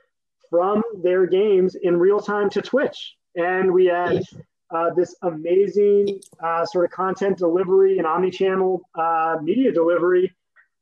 from 0.50 0.84
their 1.02 1.26
games 1.26 1.76
in 1.76 1.98
real 1.98 2.20
time 2.20 2.50
to 2.52 2.62
Twitch, 2.62 3.16
and 3.36 3.72
we 3.72 3.86
had 3.86 4.24
uh, 4.72 4.92
this 4.96 5.16
amazing 5.24 6.20
uh, 6.44 6.66
sort 6.66 6.86
of 6.86 6.92
content 6.92 7.38
delivery 7.38 7.98
and 7.98 8.06
omni-channel 8.06 8.82
uh, 8.96 9.38
media 9.42 9.72
delivery 9.72 10.32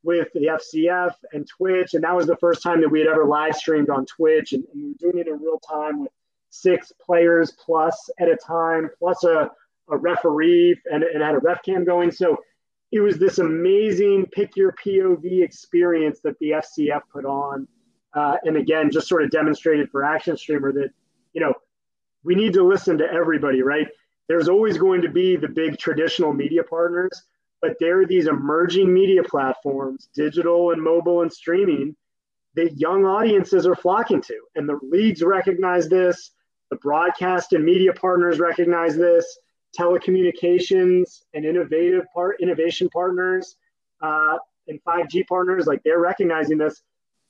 with 0.03 0.27
the 0.33 0.45
FCF 0.45 1.13
and 1.33 1.47
Twitch. 1.47 1.93
And 1.93 2.03
that 2.03 2.15
was 2.15 2.27
the 2.27 2.37
first 2.37 2.61
time 2.63 2.81
that 2.81 2.89
we 2.89 2.99
had 2.99 3.07
ever 3.07 3.25
live 3.25 3.55
streamed 3.55 3.89
on 3.89 4.05
Twitch. 4.05 4.53
And, 4.53 4.63
and 4.73 4.83
we 4.83 4.89
were 4.89 5.11
doing 5.11 5.17
it 5.19 5.27
in 5.27 5.39
real 5.39 5.59
time 5.59 6.01
with 6.01 6.11
six 6.49 6.91
players 7.03 7.51
plus 7.51 8.09
at 8.19 8.29
a 8.29 8.37
time, 8.37 8.89
plus 8.99 9.23
a, 9.23 9.49
a 9.89 9.97
referee, 9.97 10.79
and 10.91 11.03
it 11.03 11.21
had 11.21 11.35
a 11.35 11.39
ref 11.39 11.61
cam 11.63 11.83
going. 11.83 12.11
So 12.11 12.37
it 12.91 12.99
was 12.99 13.17
this 13.17 13.39
amazing 13.39 14.27
pick 14.31 14.55
your 14.55 14.73
POV 14.73 15.43
experience 15.43 16.19
that 16.21 16.39
the 16.39 16.51
FCF 16.51 17.01
put 17.11 17.25
on. 17.25 17.67
Uh, 18.13 18.37
and 18.43 18.57
again, 18.57 18.89
just 18.91 19.07
sort 19.07 19.23
of 19.23 19.29
demonstrated 19.29 19.89
for 19.89 20.03
Action 20.03 20.37
Streamer 20.37 20.71
that, 20.73 20.89
you 21.33 21.41
know, 21.41 21.53
we 22.23 22.35
need 22.35 22.53
to 22.53 22.63
listen 22.63 22.97
to 22.97 23.05
everybody, 23.05 23.61
right? 23.61 23.87
There's 24.27 24.49
always 24.49 24.77
going 24.77 25.01
to 25.01 25.09
be 25.09 25.35
the 25.35 25.47
big 25.47 25.77
traditional 25.77 26.33
media 26.33 26.63
partners, 26.63 27.23
but 27.61 27.77
there 27.79 28.01
are 28.01 28.05
these 28.05 28.27
emerging 28.27 28.93
media 28.93 29.23
platforms, 29.23 30.09
digital 30.13 30.71
and 30.71 30.81
mobile 30.81 31.21
and 31.21 31.31
streaming, 31.31 31.95
that 32.55 32.77
young 32.79 33.05
audiences 33.05 33.65
are 33.65 33.75
flocking 33.75 34.21
to. 34.21 34.39
And 34.55 34.67
the 34.67 34.79
leagues 34.81 35.21
recognize 35.21 35.89
this, 35.89 36.31
the 36.69 36.75
broadcast 36.77 37.53
and 37.53 37.63
media 37.63 37.93
partners 37.93 38.39
recognize 38.39 38.95
this, 38.95 39.39
telecommunications 39.77 41.23
and 41.33 41.45
innovative 41.45 42.05
part 42.13 42.37
innovation 42.41 42.89
partners 42.89 43.55
uh, 44.01 44.37
and 44.67 44.83
5G 44.83 45.27
partners, 45.27 45.67
like 45.67 45.81
they're 45.83 45.99
recognizing 45.99 46.57
this. 46.57 46.81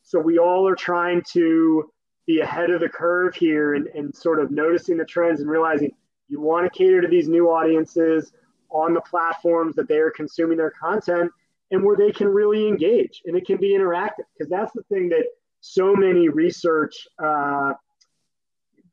So 0.04 0.20
we 0.20 0.40
all 0.40 0.68
are 0.68 0.76
trying 0.76 1.24
to 1.34 1.92
be 2.26 2.40
ahead 2.40 2.70
of 2.70 2.82
the 2.82 2.90
curve 2.90 3.36
here 3.36 3.76
and, 3.76 3.88
and 3.88 4.16
sort 4.16 4.40
of 4.40 4.52
noticing 4.52 4.98
the 4.98 5.06
trends 5.06 5.42
and 5.42 5.50
realizing 5.50 5.92
you 6.30 6.42
want 6.42 6.72
to 6.72 6.78
cater 6.78 7.02
to 7.02 7.08
these 7.08 7.28
new 7.28 7.48
audiences 7.48 8.32
on 8.70 8.94
the 8.94 9.02
platforms 9.02 9.76
that 9.76 9.88
they 9.88 9.98
are 9.98 10.12
consuming 10.12 10.58
their 10.58 10.72
content 10.72 11.32
and 11.72 11.84
where 11.84 11.96
they 11.98 12.12
can 12.12 12.28
really 12.28 12.68
engage 12.68 13.22
and 13.26 13.36
it 13.36 13.46
can 13.46 13.58
be 13.58 13.72
interactive. 13.72 14.26
Because 14.34 14.50
that's 14.50 14.72
the 14.74 14.84
thing 14.84 15.10
that 15.10 15.26
so 15.62 15.96
many 15.96 16.30
research 16.30 17.08
uh, 17.22 17.74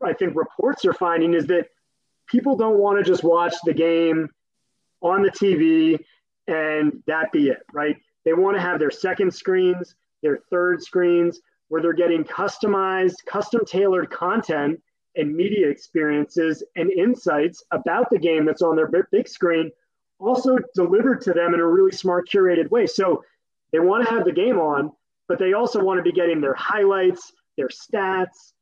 i 0.02 0.12
think 0.18 0.34
reports 0.34 0.84
are 0.84 0.92
finding 0.92 1.34
is 1.34 1.46
that 1.46 1.68
people 2.26 2.56
don't 2.56 2.78
want 2.78 2.98
to 2.98 3.04
just 3.04 3.22
watch 3.22 3.54
the 3.64 3.72
game 3.72 4.28
on 5.02 5.22
the 5.22 5.30
tv 5.30 5.98
and 6.46 7.02
that 7.06 7.30
be 7.32 7.48
it 7.48 7.62
right? 7.72 7.96
They 8.24 8.32
want 8.32 8.56
to 8.56 8.60
have 8.60 8.78
their 8.78 8.90
second 8.90 9.32
screens 9.32 9.94
their 10.22 10.38
third 10.50 10.82
screens 10.82 11.40
where 11.68 11.82
they're 11.82 11.92
getting 11.92 12.24
customized 12.24 13.16
custom 13.26 13.64
tailored 13.66 14.10
content 14.10 14.80
and 15.16 15.34
media 15.34 15.68
experiences 15.68 16.62
and 16.76 16.90
insights 16.90 17.62
about 17.70 18.10
the 18.10 18.18
game 18.18 18.44
that's 18.44 18.62
on 18.62 18.76
their 18.76 18.90
big 19.10 19.28
screen 19.28 19.70
also 20.18 20.56
delivered 20.74 21.20
to 21.22 21.32
them 21.32 21.54
in 21.54 21.60
a 21.60 21.66
really 21.66 21.92
smart 21.92 22.28
curated 22.28 22.70
way. 22.70 22.86
So 22.86 23.22
they 23.72 23.80
want 23.80 24.06
to 24.06 24.10
have 24.14 24.24
the 24.24 24.32
game 24.32 24.58
on 24.58 24.92
but 25.26 25.38
they 25.38 25.54
also 25.54 25.82
want 25.82 25.98
to 25.98 26.02
be 26.02 26.12
getting 26.12 26.40
their 26.40 26.54
highlights 26.54 27.32
their 27.56 27.68
stats 27.68 28.52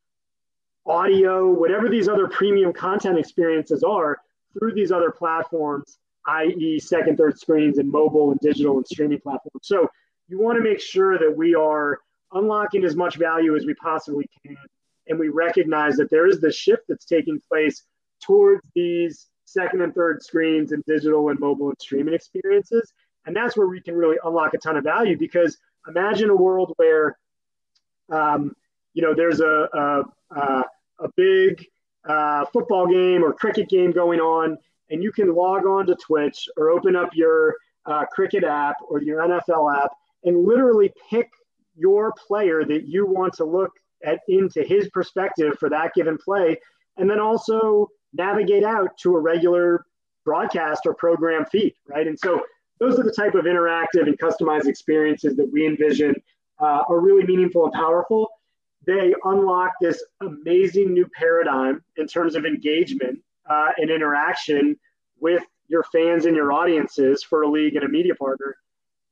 audio 0.87 1.51
whatever 1.51 1.89
these 1.89 2.09
other 2.09 2.29
premium 2.29 2.73
content 2.73 3.19
experiences 3.19 3.83
are 3.83 4.19
through 4.59 4.75
these 4.75 4.93
other 4.93 5.11
platforms 5.11 5.99
i.e 6.27 6.79
second 6.79 7.17
third 7.17 7.39
screens 7.39 7.79
and 7.79 7.91
mobile 7.91 8.31
and 8.31 8.41
digital 8.41 8.77
and 8.77 8.87
streaming 8.87 9.21
platforms. 9.21 9.63
So 9.63 9.89
you 10.29 10.41
want 10.41 10.57
to 10.57 10.63
make 10.63 10.81
sure 10.81 11.19
that 11.19 11.35
we 11.37 11.55
are 11.55 11.99
unlocking 12.33 12.85
as 12.85 12.97
much 12.97 13.17
value 13.17 13.57
as 13.57 13.67
we 13.67 13.75
possibly 13.75 14.29
can 14.45 14.57
and 15.09 15.19
we 15.19 15.29
recognize 15.29 15.97
that 15.97 16.11
there 16.11 16.27
is 16.27 16.41
this 16.41 16.57
shift 16.57 16.83
that's 16.89 17.05
taking 17.05 17.41
place 17.51 17.83
towards 18.23 18.67
these 18.75 19.29
second 19.45 19.83
and 19.83 19.95
third 19.95 20.23
screens 20.23 20.73
and 20.73 20.83
digital 20.85 21.29
and 21.29 21.39
mobile 21.39 21.69
and 21.69 21.77
streaming 21.81 22.15
experiences. 22.15 22.93
And 23.27 23.37
that's 23.37 23.57
where 23.57 23.67
we 23.67 23.81
can 23.81 23.95
really 23.95 24.19
unlock 24.25 24.55
a 24.55 24.59
ton 24.59 24.77
of 24.77 24.85
value 24.85 25.17
because 25.19 25.59
imagine 25.89 26.31
a 26.31 26.37
world 26.37 26.73
where, 26.77 27.19
um, 28.11 28.55
you 28.95 29.03
know, 29.03 29.15
there's 29.15 29.41
a, 29.41 29.69
a, 29.73 30.03
a, 30.37 30.65
a 31.01 31.09
big 31.17 31.65
uh, 32.09 32.45
football 32.47 32.87
game 32.87 33.23
or 33.23 33.33
cricket 33.33 33.69
game 33.69 33.93
going 33.93 34.21
on, 34.21 34.59
and 34.91 35.03
you 35.03 35.13
can 35.13 35.35
log 35.35 35.67
on 35.67 35.87
to 35.87 35.95
Twitch 35.97 36.49
or 36.57 36.71
open 36.71 36.97
up 36.97 37.11
your 37.15 37.55
uh, 37.87 38.05
cricket 38.07 38.45
app 38.45 38.77
or 38.89 39.03
your 39.03 39.21
NFL 39.21 39.83
app 39.83 39.93
and 40.25 40.45
literally 40.45 40.93
pick 41.11 41.31
your 41.75 42.13
player 42.27 42.65
that 42.65 42.87
you 42.87 43.07
want 43.07 43.35
to 43.35 43.45
look 43.45 43.73
at 44.05 44.21
into 44.29 44.63
his 44.63 44.89
perspective 44.91 45.55
for 45.59 45.69
that 45.71 45.93
given 45.95 46.19
play, 46.19 46.59
and 46.97 47.09
then 47.09 47.21
also 47.21 47.89
navigate 48.13 48.65
out 48.65 48.97
to 48.99 49.17
a 49.17 49.21
regular 49.21 49.85
broadcast 50.25 50.83
or 50.87 50.95
program 50.95 51.45
feed, 51.47 51.75
right? 51.89 52.07
And 52.07 52.19
so 52.19 52.43
those 52.79 52.99
are 52.99 53.03
the 53.03 53.13
type 53.13 53.35
of 53.35 53.45
interactive 53.45 54.07
and 54.07 54.19
customized 54.19 54.67
experiences 54.67 55.37
that 55.37 55.51
we 55.53 55.67
envision 55.67 56.15
uh, 56.61 56.83
are 56.89 57.01
really 57.01 57.25
meaningful 57.25 57.65
and 57.65 57.73
powerful. 57.73 58.29
They 58.87 59.15
unlock 59.25 59.73
this 59.81 60.03
amazing 60.21 60.93
new 60.93 61.07
paradigm 61.17 61.83
in 61.97 62.07
terms 62.07 62.35
of 62.35 62.45
engagement 62.45 63.21
uh, 63.49 63.71
and 63.77 63.91
interaction 63.91 64.77
with 65.21 65.45
your 65.69 65.85
fans 65.85 66.27
and 66.27 66.37
your 66.37 66.53
audiences 66.53 67.23
for 67.23 67.43
a 67.43 67.49
league 67.49 67.77
and 67.77 67.85
a 67.85 67.89
media 67.89 68.15
partner. 68.15 68.57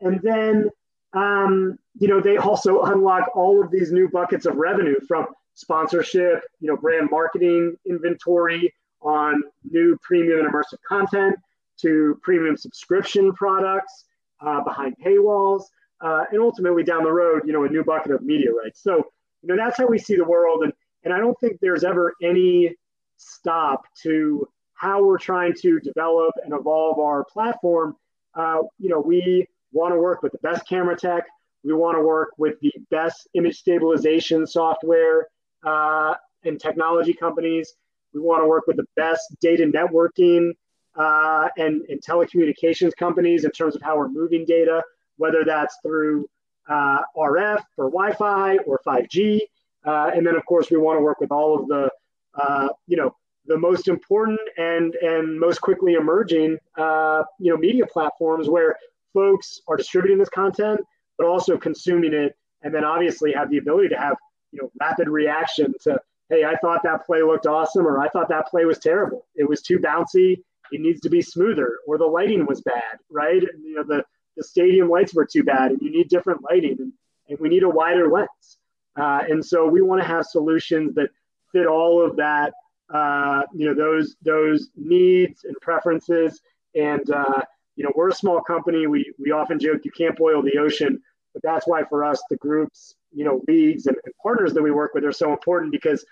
And 0.01 0.21
then 0.23 0.71
um, 1.13 1.79
you 1.99 2.09
know, 2.09 2.21
they 2.21 2.37
also 2.37 2.83
unlock 2.83 3.31
all 3.35 3.63
of 3.63 3.71
these 3.71 3.91
new 3.93 4.09
buckets 4.09 4.47
of 4.47 4.57
revenue 4.57 4.97
from 5.09 5.27
sponsorship, 5.55 6.43
you 6.61 6.69
know, 6.69 6.77
brand 6.77 7.09
marketing 7.11 7.77
inventory 7.87 8.73
on 9.03 9.43
new 9.71 9.99
premium 10.03 10.41
and 10.41 10.53
immersive 10.53 10.79
content 10.87 11.37
to 11.81 12.19
premium 12.23 12.57
subscription 12.57 13.33
products 13.33 14.05
uh, 14.41 14.63
behind 14.63 14.97
paywalls, 15.05 15.65
uh, 16.01 16.25
and 16.31 16.41
ultimately 16.41 16.83
down 16.83 17.03
the 17.03 17.13
road, 17.13 17.43
you 17.45 17.53
know, 17.53 17.65
a 17.65 17.69
new 17.69 17.85
bucket 17.85 18.13
of 18.13 18.23
media 18.23 18.51
rights. 18.53 18.83
So, 18.83 18.97
you 19.43 19.49
know, 19.49 19.57
that's 19.57 19.77
how 19.79 19.87
we 19.87 19.99
see 19.99 20.17
the 20.17 20.25
world, 20.25 20.63
and 20.65 20.73
and 21.03 21.15
I 21.15 21.19
don't 21.19 21.39
think 21.41 21.59
there's 21.61 21.83
ever 21.83 22.15
any 22.23 22.75
stop 23.17 23.85
to 24.03 24.47
how 24.75 25.03
we're 25.03 25.19
trying 25.19 25.55
to 25.61 25.81
develop 25.81 26.35
and 26.45 26.53
evolve 26.55 26.99
our 26.99 27.25
platform. 27.25 27.97
Uh, 28.35 28.63
you 28.79 28.89
know, 28.91 29.01
we 29.01 29.47
want 29.73 29.95
to 29.95 29.99
work 29.99 30.23
with 30.23 30.33
the 30.33 30.39
best 30.39 30.67
camera 30.69 30.97
tech. 30.97 31.25
We 31.63 31.73
want 31.73 31.97
to 31.97 32.03
work 32.03 32.31
with 32.39 32.59
the 32.61 32.73
best 32.91 33.29
image 33.35 33.59
stabilization 33.59 34.47
software 34.47 35.29
uh, 35.65 36.15
and 36.45 36.59
technology 36.59 37.13
companies. 37.13 37.75
We 38.15 38.21
want 38.21 38.43
to 38.43 38.47
work 38.47 38.67
with 38.67 38.77
the 38.77 38.87
best 38.97 39.23
data 39.41 39.65
networking 39.65 40.53
uh, 40.97 41.49
and, 41.57 41.83
and, 41.89 42.01
telecommunications 42.03 42.97
companies 42.97 43.45
in 43.45 43.51
terms 43.53 43.77
of 43.77 43.83
how 43.83 43.97
we're 43.97 44.09
moving 44.09 44.45
data, 44.45 44.83
whether 45.19 45.45
that's 45.45 45.77
through 45.83 46.27
uh, 46.69 46.99
RF 47.17 47.63
or 47.77 47.91
Wi 47.91 48.13
Fi 48.15 48.57
or 48.59 48.81
5G. 48.85 49.41
Uh, 49.87 50.11
and 50.15 50.27
then, 50.27 50.35
of 50.35 50.45
course, 50.47 50.71
we 50.71 50.79
want 50.79 50.99
to 50.99 51.03
work 51.03 51.21
with 51.21 51.31
all 51.31 51.61
of 51.61 51.69
the, 51.69 51.91
uh, 52.35 52.69
you 52.89 52.97
know, 52.97 53.15
the 53.47 53.57
most 53.57 53.89
important 53.89 54.41
and 54.59 54.95
and 54.97 55.39
most 55.39 55.61
quickly 55.61 55.95
emerging, 55.95 56.59
uh, 56.77 57.23
you 57.39 57.51
know, 57.51 57.57
media 57.57 57.87
platforms 57.87 58.49
where 58.49 58.77
folks 59.13 59.61
are 59.69 59.77
distributing 59.77 60.19
this 60.19 60.29
content, 60.29 60.81
but 61.19 61.27
also 61.27 61.57
consuming 61.57 62.15
it, 62.15 62.37
and 62.63 62.75
then 62.75 62.85
obviously 62.85 63.33
have 63.33 63.51
the 63.51 63.59
ability 63.59 63.89
to 63.89 63.99
have 63.99 64.17
you 64.53 64.63
know 64.63 64.71
rapid 64.81 65.09
reaction 65.09 65.73
to 65.83 66.01
hey, 66.29 66.45
I 66.45 66.55
thought 66.57 66.83
that 66.85 67.05
play 67.05 67.23
looked 67.23 67.47
awesome, 67.47 67.87
or 67.87 68.01
I 68.01 68.09
thought 68.09 68.29
that 68.29 68.47
play 68.47 68.65
was 68.65 68.79
terrible. 68.79 69.27
It 69.35 69.49
was 69.49 69.63
too 69.63 69.79
bouncy. 69.79 70.43
It 70.71 70.81
needs 70.81 71.01
to 71.01 71.11
be 71.11 71.21
smoother, 71.21 71.79
or 71.87 71.99
the 71.99 72.07
lighting 72.07 72.47
was 72.47 72.61
bad, 72.61 72.99
right? 73.11 73.43
And, 73.43 73.65
you 73.65 73.75
know 73.75 73.85
the 73.85 74.05
the 74.37 74.45
stadium 74.45 74.89
lights 74.89 75.15
were 75.15 75.27
too 75.27 75.43
bad, 75.43 75.73
and 75.73 75.83
you 75.83 75.91
need 75.91 76.09
different 76.09 76.43
lighting, 76.43 76.77
and, 76.79 76.93
and 77.29 77.39
we 77.41 77.49
need 77.49 77.65
a 77.65 77.69
wider 77.69 78.09
lens. 78.09 78.59
Uh, 78.97 79.21
and 79.29 79.45
so 79.45 79.67
we 79.67 79.83
want 79.83 80.01
to 80.01 80.07
have 80.07 80.25
solutions 80.25 80.95
that 80.95 81.11
fit 81.53 81.67
all 81.67 82.05
of 82.05 82.17
that, 82.17 82.53
uh, 82.93 83.43
you 83.55 83.67
know, 83.67 83.75
those 83.75 84.17
those 84.23 84.71
needs 84.77 85.45
and 85.45 85.57
preferences, 85.61 86.41
and 86.75 87.11
uh, 87.11 87.43
you 87.81 87.87
know, 87.87 87.93
we're 87.97 88.11
a 88.11 88.15
small 88.15 88.43
company. 88.43 88.87
We 88.87 89.11
we 89.19 89.31
often 89.31 89.59
joke 89.59 89.87
you 89.87 89.91
can't 89.91 90.15
boil 90.15 90.43
the 90.43 90.59
ocean, 90.59 91.01
but 91.33 91.43
that's 91.43 91.67
why 91.67 91.83
for 91.85 92.05
us 92.05 92.23
the 92.29 92.37
groups, 92.37 92.95
you 93.11 93.25
know, 93.25 93.41
leagues 93.49 93.87
and, 93.87 93.97
and 94.05 94.13
partners 94.23 94.53
that 94.53 94.63
we 94.63 94.71
work 94.71 94.93
with 94.93 95.03
are 95.03 95.13
so 95.13 95.33
important 95.33 95.73
because, 95.73 96.05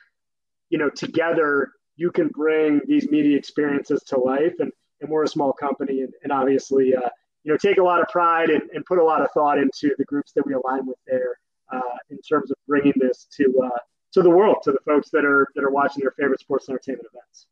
you 0.71 0.79
know, 0.79 0.89
together 0.89 1.73
you 1.97 2.11
can 2.11 2.29
bring 2.29 2.81
these 2.87 3.11
media 3.11 3.37
experiences 3.37 4.03
to 4.05 4.19
life. 4.19 4.55
And 4.61 4.73
and 5.03 5.11
we're 5.11 5.25
a 5.25 5.29
small 5.29 5.53
company, 5.53 6.01
and, 6.01 6.15
and 6.23 6.33
obviously, 6.33 6.97
uh, 6.97 7.11
you 7.45 7.53
know, 7.53 7.59
take 7.59 7.77
a 7.77 7.83
lot 7.83 8.01
of 8.01 8.09
pride 8.09 8.49
and, 8.49 8.63
and 8.73 8.83
put 8.87 8.99
a 8.99 9.05
lot 9.05 9.21
of 9.21 9.31
thought 9.33 9.59
into 9.59 9.95
the 9.99 10.07
groups 10.07 10.33
that 10.33 10.47
we 10.47 10.55
align 10.55 10.87
with 10.87 10.97
there 11.07 11.39
uh, 11.71 11.99
in 12.09 12.19
terms 12.23 12.51
of 12.51 12.57
bringing 12.67 12.95
this 12.97 13.27
to 13.37 13.45
uh, 13.63 13.79
to 14.13 14.23
the 14.23 14.31
world, 14.31 14.57
to 14.63 14.73
the 14.73 14.81
folks 14.87 15.11
that 15.11 15.27
are 15.27 15.49
that 15.55 15.63
are 15.63 15.71
watching 15.71 16.01
their 16.01 16.13
favorite 16.13 16.41
sports 16.41 16.67
entertainment 16.71 17.09
events. 17.13 17.47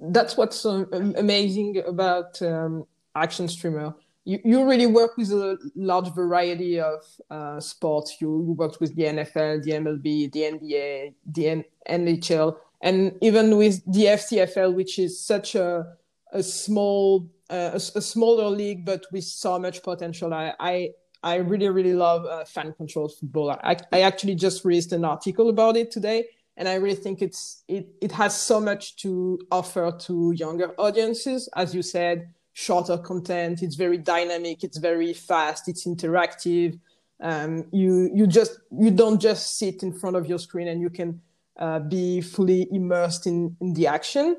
That's 0.00 0.36
what's 0.36 0.64
amazing 0.64 1.82
about 1.86 2.40
um, 2.42 2.84
Action 3.14 3.48
Streamer. 3.48 3.94
You, 4.24 4.38
you 4.44 4.68
really 4.68 4.86
work 4.86 5.16
with 5.16 5.30
a 5.32 5.56
large 5.74 6.12
variety 6.14 6.78
of 6.78 7.00
uh, 7.30 7.58
sports. 7.60 8.16
You, 8.20 8.44
you 8.46 8.52
worked 8.52 8.80
with 8.80 8.94
the 8.94 9.04
NFL, 9.04 9.62
the 9.62 9.70
MLB, 9.72 10.30
the 10.32 10.40
NBA, 10.40 11.14
the 11.26 11.48
N- 11.48 11.64
NHL, 11.88 12.56
and 12.82 13.16
even 13.22 13.56
with 13.56 13.82
the 13.90 14.04
FCFL, 14.04 14.74
which 14.74 14.98
is 14.98 15.18
such 15.18 15.54
a 15.54 15.96
a 16.32 16.42
small 16.42 17.28
uh, 17.50 17.70
a, 17.72 17.76
a, 17.76 18.00
smaller 18.00 18.48
league, 18.48 18.84
but 18.84 19.04
with 19.10 19.24
so 19.24 19.58
much 19.58 19.82
potential. 19.82 20.32
I 20.32 20.54
I, 20.60 20.90
I 21.22 21.36
really 21.36 21.68
really 21.68 21.94
love 21.94 22.24
uh, 22.26 22.44
fan 22.44 22.72
controlled 22.74 23.14
football. 23.18 23.50
I, 23.50 23.76
I 23.90 24.02
actually 24.02 24.36
just 24.36 24.64
released 24.64 24.92
an 24.92 25.04
article 25.04 25.48
about 25.48 25.76
it 25.76 25.90
today 25.90 26.26
and 26.60 26.68
I 26.68 26.74
really 26.74 26.94
think 26.94 27.22
it's 27.22 27.64
it 27.68 27.88
it 28.02 28.12
has 28.12 28.38
so 28.38 28.60
much 28.60 28.96
to 28.96 29.40
offer 29.50 29.90
to 30.00 30.32
younger 30.32 30.74
audiences, 30.78 31.48
as 31.56 31.74
you 31.74 31.80
said, 31.80 32.28
shorter 32.52 32.98
content. 32.98 33.62
It's 33.62 33.76
very 33.76 33.96
dynamic. 33.96 34.62
It's 34.62 34.76
very 34.76 35.14
fast. 35.14 35.68
It's 35.68 35.86
interactive. 35.86 36.78
Um, 37.18 37.64
you 37.72 38.10
you 38.14 38.26
just 38.26 38.60
you 38.70 38.90
don't 38.90 39.18
just 39.18 39.56
sit 39.56 39.82
in 39.82 39.90
front 39.90 40.16
of 40.16 40.26
your 40.26 40.38
screen 40.38 40.68
and 40.68 40.82
you 40.82 40.90
can 40.90 41.22
uh, 41.58 41.78
be 41.78 42.20
fully 42.20 42.68
immersed 42.70 43.26
in 43.26 43.56
in 43.62 43.72
the 43.72 43.86
action. 43.86 44.36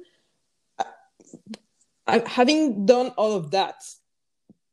Uh, 0.77 2.19
having 2.27 2.85
done 2.85 3.07
all 3.17 3.35
of 3.35 3.49
that, 3.49 3.81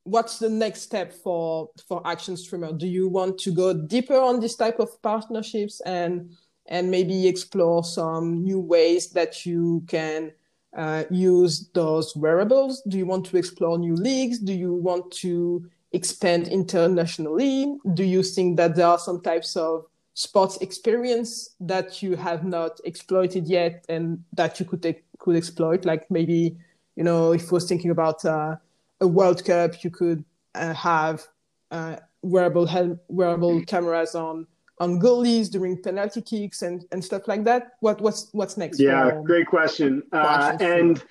what's 0.03 0.38
the 0.38 0.51
next 0.51 0.82
step 0.82 1.14
for 1.14 1.70
for 1.88 2.07
Action 2.07 2.36
Streamer? 2.36 2.74
Do 2.74 2.86
you 2.86 3.09
want 3.09 3.38
to 3.38 3.53
go 3.53 3.72
deeper 3.72 4.20
on 4.20 4.38
this 4.38 4.55
type 4.55 4.80
of 4.80 5.01
partnerships 5.01 5.80
and 5.86 6.36
and 6.69 6.91
maybe 6.91 7.27
explore 7.27 7.83
some 7.83 8.43
new 8.45 8.61
ways 8.61 9.11
that 9.11 9.45
you 9.45 9.83
can 9.89 10.33
uh, 10.77 11.05
use 11.11 11.71
those 11.75 12.14
wearables? 12.14 12.83
Do 12.83 12.99
you 12.99 13.07
want 13.07 13.27
to 13.27 13.37
explore 13.37 13.79
new 13.79 13.95
leagues? 13.95 14.39
Do 14.39 14.53
you 14.53 14.75
want 14.75 15.11
to 15.12 15.69
expand 15.93 16.49
internationally? 16.49 17.75
Do 17.95 18.05
you 18.05 18.23
think 18.23 18.59
that 18.59 18.77
there 18.77 18.87
are 18.87 18.99
some 18.99 19.21
types 19.23 19.57
of 19.57 19.87
sports 20.14 20.59
experience 20.59 21.55
that 21.61 22.03
you 22.03 22.16
have 22.16 22.45
not 22.45 22.81
exploited 22.85 23.47
yet 23.47 23.85
and 23.89 24.23
that 24.35 24.61
you 24.61 24.66
could 24.66 24.85
could 25.19 25.37
exploit? 25.37 25.85
Like 25.85 26.11
maybe, 26.11 26.57
you 26.97 27.05
know, 27.05 27.33
if 27.33 27.51
we're 27.51 27.61
thinking 27.61 27.91
about 27.91 28.25
uh, 28.25 28.57
a 29.01 29.07
World 29.07 29.45
Cup, 29.45 29.83
you 29.83 29.91
could 29.91 30.23
uh, 30.55 30.75
have 30.75 31.27
uh, 31.71 31.97
wearable 32.23 32.66
hel- 32.66 32.99
wearable 33.09 33.62
cameras 33.64 34.14
on 34.14 34.47
on 34.81 35.01
goalies 35.01 35.51
during 35.51 35.81
penalty 35.83 36.22
kicks 36.22 36.62
and, 36.62 36.85
and 36.93 37.05
stuff 37.05 37.29
like 37.29 37.45
that? 37.45 37.72
What 37.81 38.01
what's 38.01 38.29
what's 38.33 38.57
next? 38.57 38.81
Yeah, 38.81 39.11
for, 39.11 39.22
great 39.22 39.47
question. 39.47 40.03
Uh, 40.12 40.57
and 40.61 41.03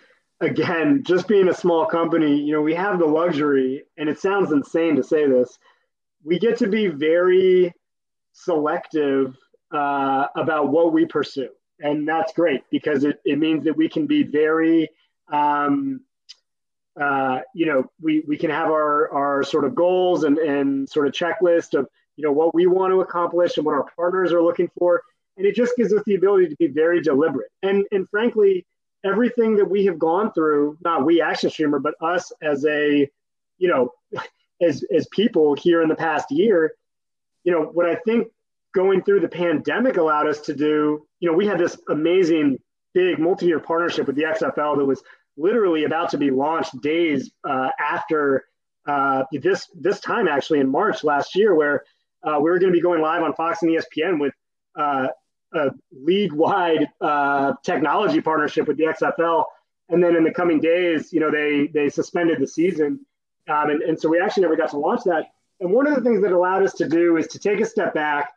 again, 0.42 1.04
just 1.04 1.28
being 1.28 1.50
a 1.50 1.54
small 1.54 1.86
company, 1.86 2.40
you 2.40 2.54
know, 2.54 2.62
we 2.62 2.74
have 2.76 3.00
the 3.00 3.06
luxury, 3.06 3.84
and 3.98 4.10
it 4.10 4.20
sounds 4.20 4.52
insane 4.52 4.96
to 4.96 5.04
say 5.04 5.28
this, 5.28 5.58
we 6.24 6.40
get 6.40 6.58
to 6.58 6.68
be 6.68 6.88
very 6.88 7.74
selective 8.34 9.36
uh, 9.72 10.28
about 10.36 10.70
what 10.70 10.94
we 10.94 11.06
pursue, 11.06 11.50
and 11.80 12.08
that's 12.08 12.34
great 12.34 12.62
because 12.72 13.04
it, 13.04 13.20
it 13.26 13.38
means 13.40 13.64
that 13.66 13.76
we 13.76 13.90
can 13.90 14.08
be 14.08 14.24
very 14.24 14.90
um, 15.32 16.02
uh, 17.00 17.42
you 17.54 17.66
know, 17.66 17.90
we, 18.02 18.24
we 18.28 18.38
can 18.38 18.50
have 18.50 18.70
our, 18.70 19.12
our 19.14 19.44
sort 19.44 19.66
of 19.66 19.76
goals 19.76 20.24
and, 20.24 20.38
and 20.40 20.90
sort 20.90 21.08
of 21.08 21.14
checklist 21.14 21.78
of, 21.78 21.88
you 22.18 22.26
know, 22.26 22.32
what 22.32 22.54
we 22.54 22.68
want 22.68 22.92
to 22.92 23.02
accomplish 23.02 23.58
and 23.58 23.66
what 23.66 23.76
our 23.76 23.86
partners 23.96 24.34
are 24.34 24.42
looking 24.42 24.70
for. 24.78 25.02
And 25.38 25.46
it 25.46 25.56
just 25.56 25.78
gives 25.78 25.94
us 25.94 26.02
the 26.06 26.16
ability 26.16 26.50
to 26.50 26.56
be 26.58 26.68
very 26.68 27.02
deliberate. 27.02 27.50
And, 27.64 27.86
and 27.92 28.10
frankly, 28.10 28.66
everything 29.06 29.56
that 29.58 29.70
we 29.70 29.86
have 29.86 30.00
gone 30.00 30.34
through, 30.34 30.78
not 30.84 31.06
we 31.06 31.22
Action 31.22 31.50
Streamer, 31.50 31.80
but 31.80 31.94
us 32.02 32.32
as 32.42 32.66
a, 32.66 33.10
you 33.60 33.68
know, 33.70 33.94
as, 34.62 34.84
as 34.94 35.08
people 35.12 35.56
here 35.56 35.82
in 35.82 35.90
the 35.90 35.96
past 35.96 36.32
year, 36.32 36.74
you 37.44 37.52
know, 37.52 37.62
what 37.62 37.86
I 37.86 37.96
think 37.96 38.28
going 38.74 39.04
through 39.04 39.22
the 39.22 39.30
pandemic 39.30 39.98
allowed 39.98 40.28
us 40.28 40.42
to 40.42 40.54
do, 40.54 41.06
you 41.20 41.30
know, 41.30 41.38
we 41.38 41.46
had 41.46 41.60
this 41.60 41.78
amazing 41.90 42.58
big 42.94 43.20
multi-year 43.20 43.60
partnership 43.60 44.08
with 44.08 44.16
the 44.16 44.24
XFL 44.24 44.78
that 44.78 44.86
was 44.86 45.04
literally 45.38 45.84
about 45.84 46.10
to 46.10 46.18
be 46.18 46.32
launched 46.32 46.82
days 46.82 47.32
uh, 47.48 47.70
after 47.80 48.46
uh, 48.88 49.24
this 49.32 49.70
this 49.76 50.00
time 50.00 50.28
actually 50.28 50.60
in 50.60 50.70
March 50.70 51.04
last 51.04 51.36
year, 51.36 51.54
where 51.54 51.84
uh, 52.24 52.38
we 52.40 52.50
were 52.50 52.60
going 52.60 52.72
to 52.72 52.76
be 52.76 52.82
going 52.82 53.02
live 53.02 53.24
on 53.24 53.34
Fox 53.34 53.64
and 53.64 53.72
ESPN 53.72 54.20
with 54.20 54.34
uh, 54.78 55.08
a 55.54 55.72
league-wide 55.92 56.88
uh, 57.02 57.54
technology 57.64 58.22
partnership 58.22 58.68
with 58.68 58.78
the 58.78 58.86
XFL. 58.86 59.46
And 59.90 60.04
then 60.04 60.16
in 60.16 60.24
the 60.24 60.34
coming 60.34 60.60
days, 60.60 61.14
you 61.14 61.20
know, 61.20 61.32
they 61.32 61.68
they 61.74 61.90
suspended 61.90 62.40
the 62.40 62.48
season, 62.48 63.00
um, 63.48 63.70
and, 63.70 63.82
and 63.82 64.00
so 64.00 64.10
we 64.10 64.20
actually 64.20 64.42
never 64.44 64.58
got 64.58 64.70
to 64.72 64.78
launch 64.78 65.04
that. 65.06 65.28
And 65.62 65.72
one 65.72 65.88
of 65.88 65.96
the 65.96 66.02
things 66.02 66.22
that 66.24 66.34
allowed 66.34 66.64
us 66.64 66.74
to 66.74 66.90
do 66.90 67.16
is 67.18 67.28
to 67.28 67.40
take 67.40 67.62
a 67.62 67.66
step 67.66 67.94
back 67.94 68.34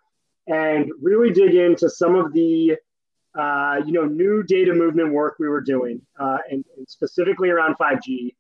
and 0.47 0.91
really 1.03 1.33
dig 1.33 1.55
into 1.55 1.91
some 1.91 2.15
of 2.15 2.33
the 2.33 2.77
uh, 3.39 3.81
you 3.87 3.93
know, 3.93 4.05
new 4.05 4.43
data 4.43 4.73
movement 4.73 5.13
work 5.13 5.37
we 5.39 5.49
were 5.49 5.61
doing, 5.61 6.01
uh, 6.19 6.39
and, 6.51 6.65
and, 6.77 6.89
specifically 6.89 7.49
around 7.49 7.77
5G, 7.79 8.35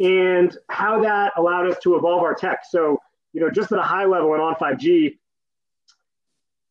and 0.00 0.56
how 0.68 1.00
that 1.02 1.32
allowed 1.36 1.70
us 1.70 1.78
to 1.80 1.94
evolve 1.94 2.22
our 2.22 2.34
tech. 2.34 2.62
So, 2.68 2.98
you 3.34 3.40
know, 3.40 3.50
just 3.50 3.72
at 3.72 3.78
a 3.78 3.82
high 3.82 4.06
level 4.06 4.32
and 4.32 4.40
on 4.40 4.54
5G, 4.54 5.18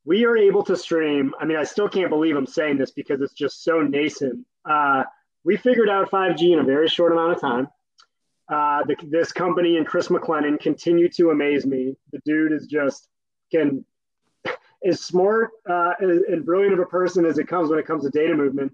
we 0.06 0.26
are 0.26 0.38
able 0.38 0.64
to 0.64 0.76
stream. 0.76 1.36
I 1.40 1.46
mean, 1.46 1.58
I 1.58 1.64
still 1.64 1.90
can't 1.90 2.10
believe 2.10 2.36
I'm 2.36 2.48
saying 2.48 2.78
this 2.78 2.92
because 2.92 3.22
it's 3.22 3.34
just 3.34 3.64
so 3.64 3.82
nascent. 3.82 4.46
Uh, 4.66 5.04
we 5.44 5.58
figured 5.58 5.90
out 5.90 6.10
5G 6.10 6.54
in 6.54 6.60
a 6.60 6.64
very 6.64 6.88
short 6.88 7.12
amount 7.12 7.34
of 7.34 7.42
time. 7.42 7.68
Uh, 8.50 8.84
the, 8.86 8.96
this 9.04 9.32
company 9.32 9.78
and 9.78 9.86
Chris 9.86 10.08
McLennan 10.08 10.60
continue 10.60 11.10
to 11.10 11.32
amaze 11.32 11.66
me. 11.66 11.96
The 12.12 12.20
dude 12.26 12.54
is 12.54 12.66
just 12.66 13.10
can 13.52 13.86
as 14.86 15.02
smart 15.02 15.52
uh, 15.70 15.94
and 16.00 16.46
brilliant 16.46 16.74
of 16.74 16.80
a 16.80 16.86
person 16.86 17.26
as 17.26 17.38
it 17.38 17.48
comes 17.48 17.70
when 17.70 17.80
it 17.80 17.86
comes 17.86 18.04
to 18.04 18.10
data 18.10 18.36
movement. 18.36 18.72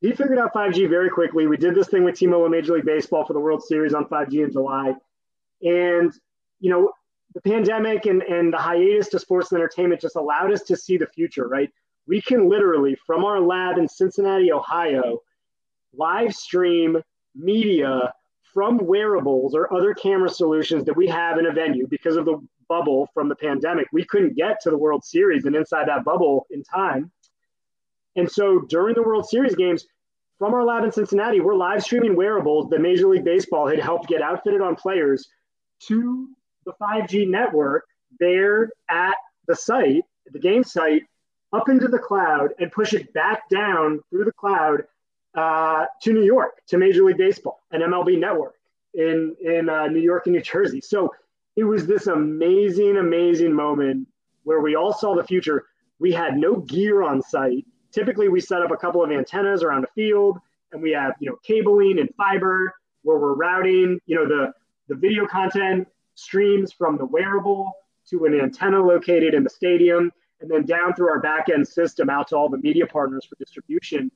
He 0.00 0.10
figured 0.12 0.38
out 0.38 0.52
5G 0.52 0.88
very 0.88 1.10
quickly. 1.10 1.46
We 1.46 1.56
did 1.56 1.74
this 1.74 1.88
thing 1.88 2.02
with 2.04 2.16
T-Mobile 2.16 2.48
Major 2.48 2.74
League 2.74 2.84
Baseball 2.84 3.24
for 3.24 3.32
the 3.32 3.40
World 3.40 3.62
Series 3.62 3.94
on 3.94 4.04
5G 4.06 4.44
in 4.44 4.52
July. 4.52 4.94
And, 5.62 6.12
you 6.58 6.70
know, 6.70 6.92
the 7.34 7.40
pandemic 7.40 8.06
and, 8.06 8.22
and 8.22 8.52
the 8.52 8.58
hiatus 8.58 9.08
to 9.08 9.18
sports 9.18 9.52
and 9.52 9.58
entertainment 9.58 10.00
just 10.00 10.16
allowed 10.16 10.52
us 10.52 10.62
to 10.64 10.76
see 10.76 10.96
the 10.96 11.06
future, 11.06 11.48
right? 11.48 11.70
We 12.06 12.20
can 12.20 12.48
literally, 12.48 12.96
from 13.06 13.24
our 13.24 13.40
lab 13.40 13.78
in 13.78 13.88
Cincinnati, 13.88 14.52
Ohio, 14.52 15.20
live 15.94 16.34
stream 16.34 17.02
media 17.34 18.12
from 18.52 18.78
wearables 18.78 19.54
or 19.54 19.72
other 19.72 19.94
camera 19.94 20.28
solutions 20.28 20.84
that 20.84 20.96
we 20.96 21.06
have 21.06 21.38
in 21.38 21.46
a 21.46 21.52
venue 21.52 21.86
because 21.86 22.16
of 22.16 22.24
the 22.24 22.38
bubble 22.68 23.08
from 23.14 23.28
the 23.28 23.36
pandemic. 23.36 23.86
We 23.92 24.04
couldn't 24.04 24.36
get 24.36 24.60
to 24.62 24.70
the 24.70 24.76
World 24.76 25.04
Series 25.04 25.44
and 25.44 25.56
inside 25.56 25.88
that 25.88 26.04
bubble 26.04 26.46
in 26.50 26.62
time. 26.62 27.10
And 28.16 28.30
so 28.30 28.60
during 28.60 28.94
the 28.94 29.02
World 29.02 29.26
Series 29.26 29.54
games, 29.54 29.86
from 30.38 30.54
our 30.54 30.64
lab 30.64 30.84
in 30.84 30.92
Cincinnati, 30.92 31.40
we're 31.40 31.54
live 31.54 31.82
streaming 31.82 32.16
wearables 32.16 32.68
that 32.70 32.80
Major 32.80 33.08
League 33.08 33.24
Baseball 33.24 33.68
had 33.68 33.78
helped 33.78 34.08
get 34.08 34.20
outfitted 34.20 34.60
on 34.60 34.74
players 34.74 35.28
to 35.86 36.28
the 36.64 36.72
5G 36.80 37.28
network 37.28 37.86
there 38.18 38.70
at 38.88 39.14
the 39.46 39.56
site, 39.56 40.04
the 40.30 40.38
game 40.38 40.64
site, 40.64 41.02
up 41.52 41.68
into 41.68 41.88
the 41.88 41.98
cloud 41.98 42.50
and 42.58 42.72
push 42.72 42.94
it 42.94 43.12
back 43.12 43.48
down 43.48 44.00
through 44.10 44.24
the 44.24 44.32
cloud 44.32 44.84
uh, 45.34 45.86
to 46.02 46.12
New 46.12 46.24
York, 46.24 46.60
to 46.68 46.78
Major 46.78 47.04
League 47.04 47.18
Baseball 47.18 47.60
and 47.70 47.82
MLB 47.82 48.18
Network 48.18 48.54
in 48.94 49.34
in 49.42 49.68
uh, 49.68 49.86
New 49.86 50.00
York 50.00 50.26
and 50.26 50.34
New 50.34 50.42
Jersey. 50.42 50.80
So 50.80 51.10
it 51.56 51.64
was 51.64 51.86
this 51.86 52.06
amazing, 52.06 52.96
amazing 52.96 53.52
moment 53.52 54.08
where 54.44 54.60
we 54.60 54.74
all 54.74 54.92
saw 54.92 55.14
the 55.14 55.24
future. 55.24 55.66
We 55.98 56.12
had 56.12 56.36
no 56.36 56.56
gear 56.56 57.02
on 57.02 57.22
site. 57.22 57.64
Typically, 57.92 58.28
we 58.28 58.40
set 58.40 58.62
up 58.62 58.70
a 58.70 58.76
couple 58.76 59.02
of 59.04 59.10
antennas 59.10 59.62
around 59.62 59.82
the 59.82 59.88
field, 59.94 60.38
and 60.72 60.82
we 60.82 60.92
have 60.92 61.14
you 61.20 61.30
know 61.30 61.36
cabling 61.46 61.98
and 61.98 62.08
fiber 62.16 62.74
where 63.02 63.18
we're 63.18 63.34
routing 63.34 63.98
you 64.06 64.16
know 64.16 64.26
the 64.26 64.52
the 64.88 64.94
video 64.94 65.26
content 65.26 65.88
streams 66.14 66.72
from 66.72 66.96
the 66.96 67.06
wearable 67.06 67.72
to 68.10 68.24
an 68.24 68.38
antenna 68.38 68.80
located 68.80 69.34
in 69.34 69.44
the 69.44 69.50
stadium, 69.50 70.10
and 70.40 70.50
then 70.50 70.64
down 70.64 70.94
through 70.94 71.08
our 71.08 71.20
back 71.20 71.48
end 71.48 71.66
system 71.66 72.10
out 72.10 72.28
to 72.28 72.36
all 72.36 72.48
the 72.48 72.58
media 72.58 72.86
partners 72.86 73.24
for 73.24 73.36
distribution. 73.36 74.10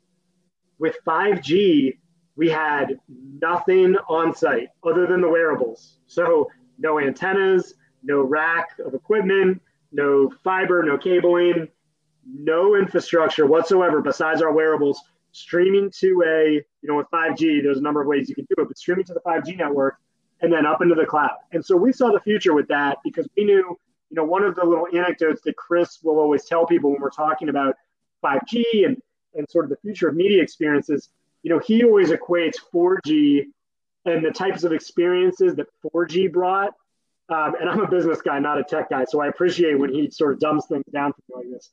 With 0.78 0.96
5G, 1.06 1.98
we 2.36 2.48
had 2.50 2.98
nothing 3.08 3.96
on 4.08 4.34
site 4.34 4.68
other 4.84 5.06
than 5.06 5.20
the 5.20 5.28
wearables. 5.28 5.98
So 6.06 6.48
no 6.78 7.00
antennas, 7.00 7.74
no 8.02 8.20
rack 8.20 8.78
of 8.84 8.94
equipment, 8.94 9.62
no 9.92 10.30
fiber, 10.44 10.82
no 10.82 10.98
cabling, 10.98 11.68
no 12.28 12.74
infrastructure 12.74 13.46
whatsoever 13.46 14.02
besides 14.02 14.42
our 14.42 14.52
wearables 14.52 15.00
streaming 15.32 15.90
to 16.00 16.24
a, 16.26 16.52
you 16.52 16.88
know, 16.88 16.96
with 16.96 17.06
5G, 17.12 17.62
there's 17.62 17.78
a 17.78 17.82
number 17.82 18.00
of 18.00 18.06
ways 18.06 18.28
you 18.28 18.34
can 18.34 18.46
do 18.48 18.62
it, 18.62 18.68
but 18.68 18.78
streaming 18.78 19.04
to 19.04 19.14
the 19.14 19.20
5G 19.20 19.56
network 19.56 19.96
and 20.40 20.52
then 20.52 20.66
up 20.66 20.82
into 20.82 20.94
the 20.94 21.06
cloud. 21.06 21.30
And 21.52 21.64
so 21.64 21.76
we 21.76 21.92
saw 21.92 22.10
the 22.10 22.20
future 22.20 22.54
with 22.54 22.68
that 22.68 22.98
because 23.04 23.26
we 23.36 23.44
knew, 23.44 23.78
you 24.10 24.14
know, 24.14 24.24
one 24.24 24.42
of 24.42 24.54
the 24.54 24.64
little 24.64 24.86
anecdotes 24.92 25.42
that 25.42 25.56
Chris 25.56 25.98
will 26.02 26.18
always 26.18 26.44
tell 26.44 26.66
people 26.66 26.90
when 26.92 27.00
we're 27.00 27.10
talking 27.10 27.48
about 27.48 27.76
5G 28.22 28.84
and, 28.84 29.00
and 29.34 29.48
sort 29.50 29.64
of 29.64 29.70
the 29.70 29.76
future 29.76 30.08
of 30.08 30.16
media 30.16 30.42
experiences, 30.42 31.08
you 31.42 31.50
know, 31.50 31.58
he 31.58 31.84
always 31.84 32.10
equates 32.10 32.56
4G 32.74 33.46
and 34.04 34.24
the 34.24 34.30
types 34.30 34.64
of 34.64 34.72
experiences 34.72 35.56
that 35.56 35.66
4G 35.82 36.32
brought. 36.32 36.74
Um, 37.28 37.54
and 37.60 37.68
I'm 37.68 37.80
a 37.80 37.88
business 37.88 38.20
guy, 38.20 38.38
not 38.38 38.58
a 38.58 38.62
tech 38.62 38.90
guy, 38.90 39.04
so 39.04 39.20
I 39.20 39.26
appreciate 39.26 39.78
when 39.78 39.92
he 39.92 40.10
sort 40.10 40.32
of 40.32 40.38
dumbs 40.38 40.66
things 40.66 40.84
down 40.92 41.12
for 41.12 41.38
me 41.40 41.44
like 41.44 41.52
this. 41.54 41.70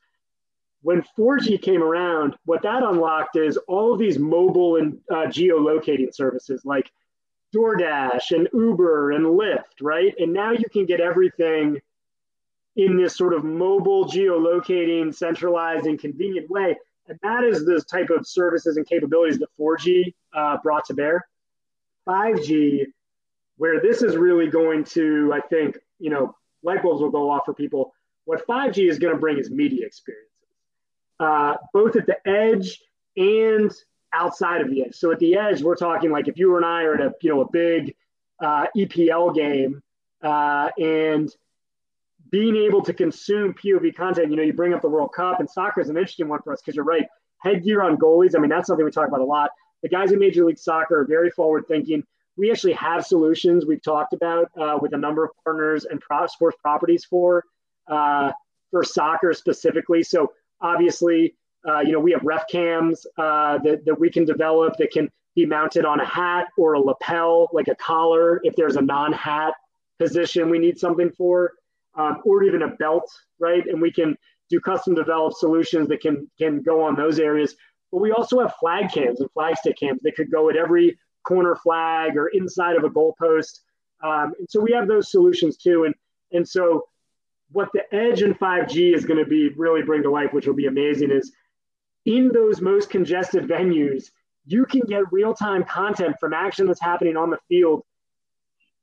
When 0.81 1.03
4G 1.17 1.61
came 1.61 1.83
around, 1.83 2.35
what 2.45 2.63
that 2.63 2.81
unlocked 2.81 3.35
is 3.35 3.57
all 3.67 3.93
of 3.93 3.99
these 3.99 4.17
mobile 4.17 4.77
and 4.77 4.99
uh, 5.11 5.27
geolocating 5.27 6.13
services 6.13 6.63
like 6.65 6.91
DoorDash 7.53 8.31
and 8.31 8.49
Uber 8.53 9.11
and 9.11 9.25
Lyft, 9.25 9.81
right? 9.81 10.13
And 10.17 10.33
now 10.33 10.51
you 10.51 10.65
can 10.71 10.85
get 10.85 10.99
everything 10.99 11.79
in 12.75 12.97
this 12.97 13.15
sort 13.15 13.33
of 13.33 13.43
mobile 13.43 14.05
geolocating, 14.05 15.13
centralized, 15.13 15.85
and 15.85 15.99
convenient 15.99 16.49
way. 16.49 16.75
And 17.07 17.19
that 17.21 17.43
is 17.43 17.65
the 17.65 17.81
type 17.81 18.09
of 18.09 18.25
services 18.25 18.77
and 18.77 18.87
capabilities 18.87 19.37
that 19.39 19.49
4G 19.59 20.13
uh, 20.33 20.57
brought 20.63 20.85
to 20.85 20.93
bear. 20.93 21.27
5G, 22.07 22.85
where 23.57 23.79
this 23.79 24.01
is 24.01 24.15
really 24.15 24.47
going 24.47 24.83
to, 24.85 25.31
I 25.33 25.41
think, 25.41 25.77
you 25.99 26.09
know, 26.09 26.35
light 26.63 26.81
bulbs 26.81 27.01
will 27.01 27.11
go 27.11 27.29
off 27.29 27.45
for 27.45 27.53
people. 27.53 27.93
What 28.25 28.45
5G 28.47 28.89
is 28.89 28.99
going 28.99 29.13
to 29.13 29.19
bring 29.19 29.37
is 29.37 29.51
media 29.51 29.85
experiences, 29.85 30.29
uh, 31.19 31.55
both 31.73 31.95
at 31.95 32.07
the 32.07 32.17
edge 32.27 32.81
and 33.15 33.71
outside 34.13 34.61
of 34.61 34.69
the 34.69 34.83
edge. 34.83 34.95
So 34.95 35.11
at 35.11 35.19
the 35.19 35.35
edge, 35.35 35.61
we're 35.61 35.75
talking 35.75 36.11
like 36.11 36.27
if 36.27 36.37
you 36.37 36.55
and 36.55 36.65
I 36.65 36.83
are 36.83 36.95
at 36.95 37.01
a, 37.01 37.13
you 37.21 37.29
know, 37.29 37.41
a 37.41 37.49
big 37.49 37.95
uh, 38.41 38.67
EPL 38.75 39.35
game 39.35 39.81
uh, 40.21 40.69
and 40.77 41.29
being 42.29 42.55
able 42.55 42.81
to 42.83 42.93
consume 42.93 43.53
POV 43.53 43.95
content, 43.95 44.31
you 44.31 44.35
know, 44.35 44.43
you 44.43 44.53
bring 44.53 44.73
up 44.73 44.81
the 44.81 44.89
World 44.89 45.11
Cup 45.15 45.39
and 45.39 45.49
soccer 45.49 45.81
is 45.81 45.89
an 45.89 45.97
interesting 45.97 46.27
one 46.27 46.41
for 46.41 46.53
us 46.53 46.61
because 46.61 46.75
you're 46.75 46.85
right. 46.85 47.05
Headgear 47.39 47.83
on 47.83 47.97
goalies. 47.97 48.35
I 48.35 48.39
mean, 48.39 48.49
that's 48.49 48.67
something 48.67 48.85
we 48.85 48.91
talk 48.91 49.07
about 49.07 49.21
a 49.21 49.25
lot 49.25 49.51
the 49.83 49.89
guys 49.89 50.11
in 50.11 50.17
Major 50.17 50.45
League 50.45 50.57
Soccer 50.57 51.01
are 51.01 51.05
very 51.05 51.29
forward 51.29 51.65
thinking. 51.67 52.03
We 52.37 52.49
actually 52.49 52.73
have 52.73 53.05
solutions 53.05 53.65
we've 53.65 53.83
talked 53.83 54.13
about 54.13 54.49
uh, 54.59 54.79
with 54.81 54.93
a 54.93 54.97
number 54.97 55.23
of 55.23 55.31
partners 55.43 55.85
and 55.85 55.99
pro- 56.01 56.25
sports 56.25 56.57
properties 56.61 57.05
for 57.05 57.43
uh, 57.87 58.31
for 58.71 58.83
soccer 58.83 59.33
specifically. 59.33 60.01
So 60.01 60.31
obviously, 60.61 61.35
uh, 61.67 61.79
you 61.79 61.91
know, 61.91 61.99
we 61.99 62.11
have 62.11 62.21
ref 62.23 62.43
cams 62.49 63.05
uh, 63.17 63.57
that, 63.59 63.85
that 63.85 63.99
we 63.99 64.09
can 64.09 64.25
develop 64.25 64.75
that 64.77 64.91
can 64.91 65.09
be 65.35 65.45
mounted 65.45 65.85
on 65.85 65.99
a 65.99 66.05
hat 66.05 66.47
or 66.57 66.73
a 66.73 66.79
lapel, 66.79 67.47
like 67.53 67.67
a 67.67 67.75
collar, 67.75 68.39
if 68.43 68.55
there's 68.55 68.75
a 68.75 68.81
non-hat 68.81 69.53
position 69.99 70.49
we 70.49 70.59
need 70.59 70.77
something 70.77 71.11
for, 71.11 71.53
um, 71.95 72.21
or 72.25 72.43
even 72.43 72.63
a 72.63 72.67
belt, 72.67 73.09
right? 73.39 73.65
And 73.65 73.81
we 73.81 73.91
can 73.91 74.17
do 74.49 74.59
custom 74.59 74.93
developed 74.93 75.37
solutions 75.37 75.87
that 75.87 76.01
can 76.01 76.29
can 76.37 76.61
go 76.61 76.83
on 76.83 76.95
those 76.95 77.19
areas. 77.19 77.55
But 77.91 78.01
we 78.01 78.11
also 78.11 78.39
have 78.39 78.53
flag 78.59 78.91
cams 78.91 79.21
and 79.21 79.31
flag 79.31 79.55
stick 79.57 79.77
cams 79.77 80.01
that 80.03 80.15
could 80.15 80.31
go 80.31 80.49
at 80.49 80.55
every 80.55 80.97
corner 81.23 81.55
flag 81.55 82.17
or 82.17 82.27
inside 82.29 82.75
of 82.75 82.83
a 82.83 82.89
goalpost. 82.89 83.59
Um, 84.03 84.33
and 84.37 84.47
so 84.49 84.59
we 84.59 84.71
have 84.73 84.87
those 84.87 85.11
solutions 85.11 85.57
too. 85.57 85.85
And 85.85 85.95
and 86.31 86.47
so 86.47 86.87
what 87.51 87.69
the 87.73 87.83
edge 87.93 88.23
in 88.23 88.33
5G 88.33 88.95
is 88.95 89.05
going 89.05 89.23
to 89.23 89.29
be 89.29 89.49
really 89.49 89.83
bring 89.83 90.01
to 90.03 90.11
life, 90.11 90.33
which 90.33 90.47
will 90.47 90.55
be 90.55 90.65
amazing, 90.65 91.11
is 91.11 91.31
in 92.05 92.29
those 92.33 92.61
most 92.61 92.89
congested 92.89 93.47
venues, 93.47 94.09
you 94.45 94.65
can 94.65 94.81
get 94.81 95.11
real 95.11 95.33
time 95.33 95.63
content 95.63 96.15
from 96.19 96.33
action 96.33 96.67
that's 96.67 96.81
happening 96.81 97.15
on 97.15 97.29
the 97.29 97.39
field 97.47 97.83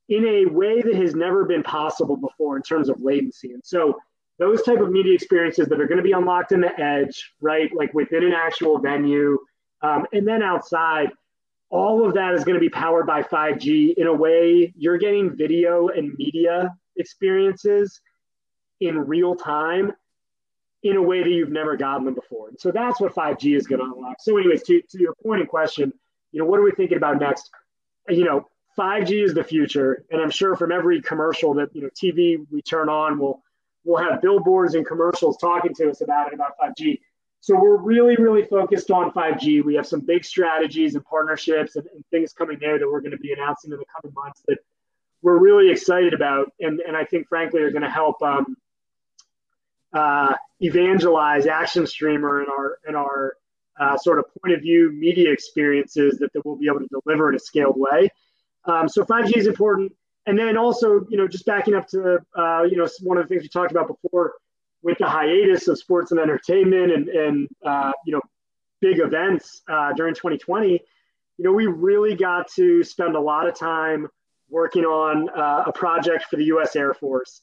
in 0.09 0.25
a 0.25 0.45
way 0.45 0.81
that 0.81 0.95
has 0.95 1.15
never 1.15 1.45
been 1.45 1.63
possible 1.63 2.17
before 2.17 2.57
in 2.57 2.63
terms 2.63 2.89
of 2.89 3.01
latency. 3.01 3.53
And 3.53 3.61
so 3.63 3.99
those 4.39 4.63
type 4.63 4.79
of 4.79 4.91
media 4.91 5.13
experiences 5.13 5.67
that 5.67 5.79
are 5.79 5.87
going 5.87 5.97
to 5.99 6.03
be 6.03 6.11
unlocked 6.13 6.51
in 6.51 6.61
the 6.61 6.79
edge, 6.79 7.33
right, 7.41 7.69
like 7.75 7.93
within 7.93 8.23
an 8.23 8.33
actual 8.33 8.79
venue, 8.79 9.37
um, 9.81 10.05
and 10.13 10.27
then 10.27 10.41
outside, 10.43 11.11
all 11.69 12.05
of 12.05 12.13
that 12.15 12.33
is 12.33 12.43
going 12.43 12.55
to 12.55 12.59
be 12.59 12.69
powered 12.69 13.07
by 13.07 13.23
5G 13.23 13.93
in 13.95 14.07
a 14.07 14.13
way 14.13 14.73
you're 14.75 14.97
getting 14.97 15.35
video 15.35 15.87
and 15.87 16.13
media 16.15 16.75
experiences 16.97 18.01
in 18.81 18.97
real 18.97 19.35
time 19.35 19.93
in 20.83 20.97
a 20.97 21.01
way 21.01 21.21
that 21.21 21.29
you've 21.29 21.51
never 21.51 21.77
gotten 21.77 22.05
them 22.05 22.15
before. 22.15 22.49
And 22.49 22.59
so 22.59 22.71
that's 22.71 22.99
what 22.99 23.13
5G 23.13 23.55
is 23.55 23.67
going 23.67 23.79
to 23.79 23.85
unlock. 23.85 24.17
So, 24.19 24.37
anyways, 24.37 24.63
to, 24.63 24.81
to 24.81 24.99
your 24.99 25.13
point 25.23 25.41
in 25.41 25.47
question, 25.47 25.93
you 26.31 26.39
know, 26.39 26.45
what 26.45 26.59
are 26.59 26.63
we 26.63 26.71
thinking 26.71 26.97
about 26.97 27.19
next? 27.19 27.51
You 28.09 28.23
know, 28.23 28.47
5G 28.77 29.23
is 29.23 29.33
the 29.33 29.43
future, 29.43 30.05
and 30.09 30.21
I'm 30.21 30.31
sure 30.31 30.55
from 30.55 30.71
every 30.71 31.01
commercial 31.01 31.53
that 31.55 31.75
you 31.75 31.81
know 31.81 31.89
TV 31.89 32.45
we 32.49 32.61
turn 32.61 32.89
on, 32.89 33.19
we'll 33.19 33.41
we'll 33.83 34.01
have 34.01 34.21
billboards 34.21 34.75
and 34.75 34.85
commercials 34.85 35.37
talking 35.37 35.73
to 35.75 35.89
us 35.89 36.01
about 36.01 36.27
it 36.27 36.33
about 36.33 36.53
5G. 36.57 36.99
So 37.41 37.59
we're 37.59 37.77
really, 37.77 38.15
really 38.17 38.45
focused 38.45 38.91
on 38.91 39.11
5G. 39.11 39.63
We 39.65 39.73
have 39.75 39.87
some 39.87 40.01
big 40.01 40.23
strategies 40.23 40.93
and 40.93 41.03
partnerships 41.03 41.75
and, 41.75 41.87
and 41.87 42.05
things 42.11 42.33
coming 42.33 42.59
there 42.59 42.77
that 42.77 42.87
we're 42.87 43.01
going 43.01 43.11
to 43.11 43.17
be 43.17 43.33
announcing 43.33 43.71
in 43.71 43.79
the 43.79 43.85
coming 43.99 44.13
months 44.13 44.43
that 44.47 44.59
we're 45.23 45.39
really 45.39 45.71
excited 45.71 46.13
about, 46.13 46.51
and 46.59 46.79
and 46.79 46.95
I 46.95 47.05
think 47.05 47.27
frankly 47.27 47.61
are 47.61 47.71
going 47.71 47.83
to 47.83 47.89
help 47.89 48.21
um, 48.21 48.55
uh, 49.93 50.33
evangelize 50.59 51.47
Action 51.47 51.85
Streamer 51.85 52.41
and 52.41 52.49
our 52.49 52.77
and 52.85 52.95
our 52.95 53.35
uh, 53.79 53.97
sort 53.97 54.19
of 54.19 54.25
point 54.41 54.55
of 54.55 54.61
view 54.61 54.91
media 54.93 55.31
experiences 55.31 56.17
that, 56.19 56.31
that 56.33 56.45
we'll 56.45 56.55
be 56.55 56.67
able 56.67 56.79
to 56.79 57.01
deliver 57.03 57.29
in 57.29 57.35
a 57.35 57.39
scaled 57.39 57.75
way. 57.77 58.09
Um, 58.65 58.87
so 58.87 59.03
5G 59.03 59.37
is 59.37 59.47
important. 59.47 59.93
And 60.27 60.37
then 60.37 60.55
also, 60.55 61.05
you 61.09 61.17
know, 61.17 61.27
just 61.27 61.45
backing 61.45 61.73
up 61.73 61.87
to, 61.89 62.19
uh, 62.37 62.63
you 62.63 62.77
know, 62.77 62.87
one 63.01 63.17
of 63.17 63.23
the 63.23 63.27
things 63.27 63.41
we 63.41 63.49
talked 63.49 63.71
about 63.71 63.87
before 63.87 64.33
with 64.83 64.97
the 64.99 65.07
hiatus 65.07 65.67
of 65.67 65.79
sports 65.79 66.11
and 66.11 66.19
entertainment 66.19 66.91
and, 66.91 67.09
and 67.09 67.49
uh, 67.65 67.91
you 68.05 68.13
know, 68.13 68.21
big 68.81 68.99
events 68.99 69.61
uh, 69.67 69.93
during 69.93 70.13
2020, 70.13 70.71
you 70.71 70.79
know, 71.43 71.51
we 71.51 71.65
really 71.65 72.15
got 72.15 72.47
to 72.51 72.83
spend 72.83 73.15
a 73.15 73.19
lot 73.19 73.47
of 73.47 73.55
time 73.55 74.07
working 74.49 74.83
on 74.83 75.29
uh, 75.29 75.63
a 75.67 75.71
project 75.71 76.25
for 76.25 76.35
the 76.35 76.45
U.S. 76.45 76.75
Air 76.75 76.93
Force. 76.93 77.41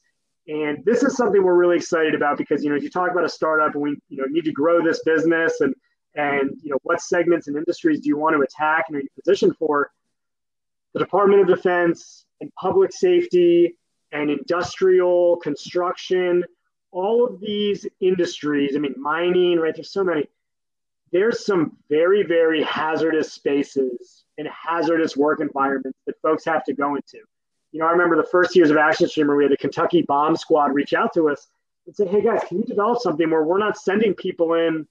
And 0.49 0.83
this 0.83 1.03
is 1.03 1.15
something 1.15 1.43
we're 1.43 1.53
really 1.53 1.77
excited 1.77 2.15
about 2.15 2.39
because, 2.39 2.63
you 2.63 2.71
know, 2.71 2.75
if 2.75 2.81
you 2.81 2.89
talk 2.89 3.11
about 3.11 3.23
a 3.23 3.29
startup 3.29 3.75
and 3.75 3.83
we, 3.83 3.91
you 4.09 4.17
know, 4.17 4.25
need 4.29 4.45
to 4.45 4.51
grow 4.51 4.83
this 4.83 5.03
business 5.03 5.61
and, 5.61 5.75
and, 6.15 6.49
you 6.63 6.71
know, 6.71 6.79
what 6.81 7.01
segments 7.01 7.47
and 7.47 7.55
industries 7.55 7.99
do 7.99 8.09
you 8.09 8.17
want 8.17 8.35
to 8.35 8.41
attack 8.41 8.85
and 8.87 8.97
are 8.97 9.01
you 9.01 9.09
positioned 9.15 9.55
for? 9.57 9.91
The 10.93 10.99
Department 10.99 11.43
of 11.43 11.55
Defense 11.55 12.25
and 12.41 12.51
public 12.55 12.91
safety 12.91 13.75
and 14.11 14.31
industrial 14.31 15.37
construction, 15.37 16.43
all 16.89 17.27
of 17.27 17.39
these 17.39 17.85
industries, 18.01 18.75
I 18.75 18.79
mean, 18.79 18.95
mining, 18.97 19.59
right? 19.59 19.75
There's 19.75 19.93
so 19.93 20.03
many. 20.03 20.23
There's 21.11 21.45
some 21.45 21.77
very, 21.89 22.23
very 22.23 22.63
hazardous 22.63 23.33
spaces 23.33 24.23
and 24.39 24.47
hazardous 24.47 25.15
work 25.15 25.41
environments 25.41 25.99
that 26.07 26.19
folks 26.23 26.43
have 26.45 26.63
to 26.63 26.73
go 26.73 26.95
into 26.95 27.19
you 27.71 27.79
know, 27.79 27.85
I 27.85 27.91
remember 27.91 28.15
the 28.15 28.27
first 28.31 28.55
years 28.55 28.71
of 28.71 28.77
Action 28.77 29.07
Streamer, 29.07 29.35
we 29.35 29.43
had 29.43 29.51
the 29.51 29.57
Kentucky 29.57 30.01
Bomb 30.01 30.35
Squad 30.35 30.73
reach 30.73 30.93
out 30.93 31.13
to 31.13 31.29
us 31.29 31.47
and 31.85 31.95
say, 31.95 32.05
"Hey 32.05 32.21
guys, 32.21 32.41
can 32.47 32.57
you 32.57 32.63
develop 32.63 33.01
something 33.01 33.29
where 33.29 33.43
we're 33.43 33.59
not 33.59 33.77
sending 33.77 34.13
people 34.13 34.53
in 34.53 34.87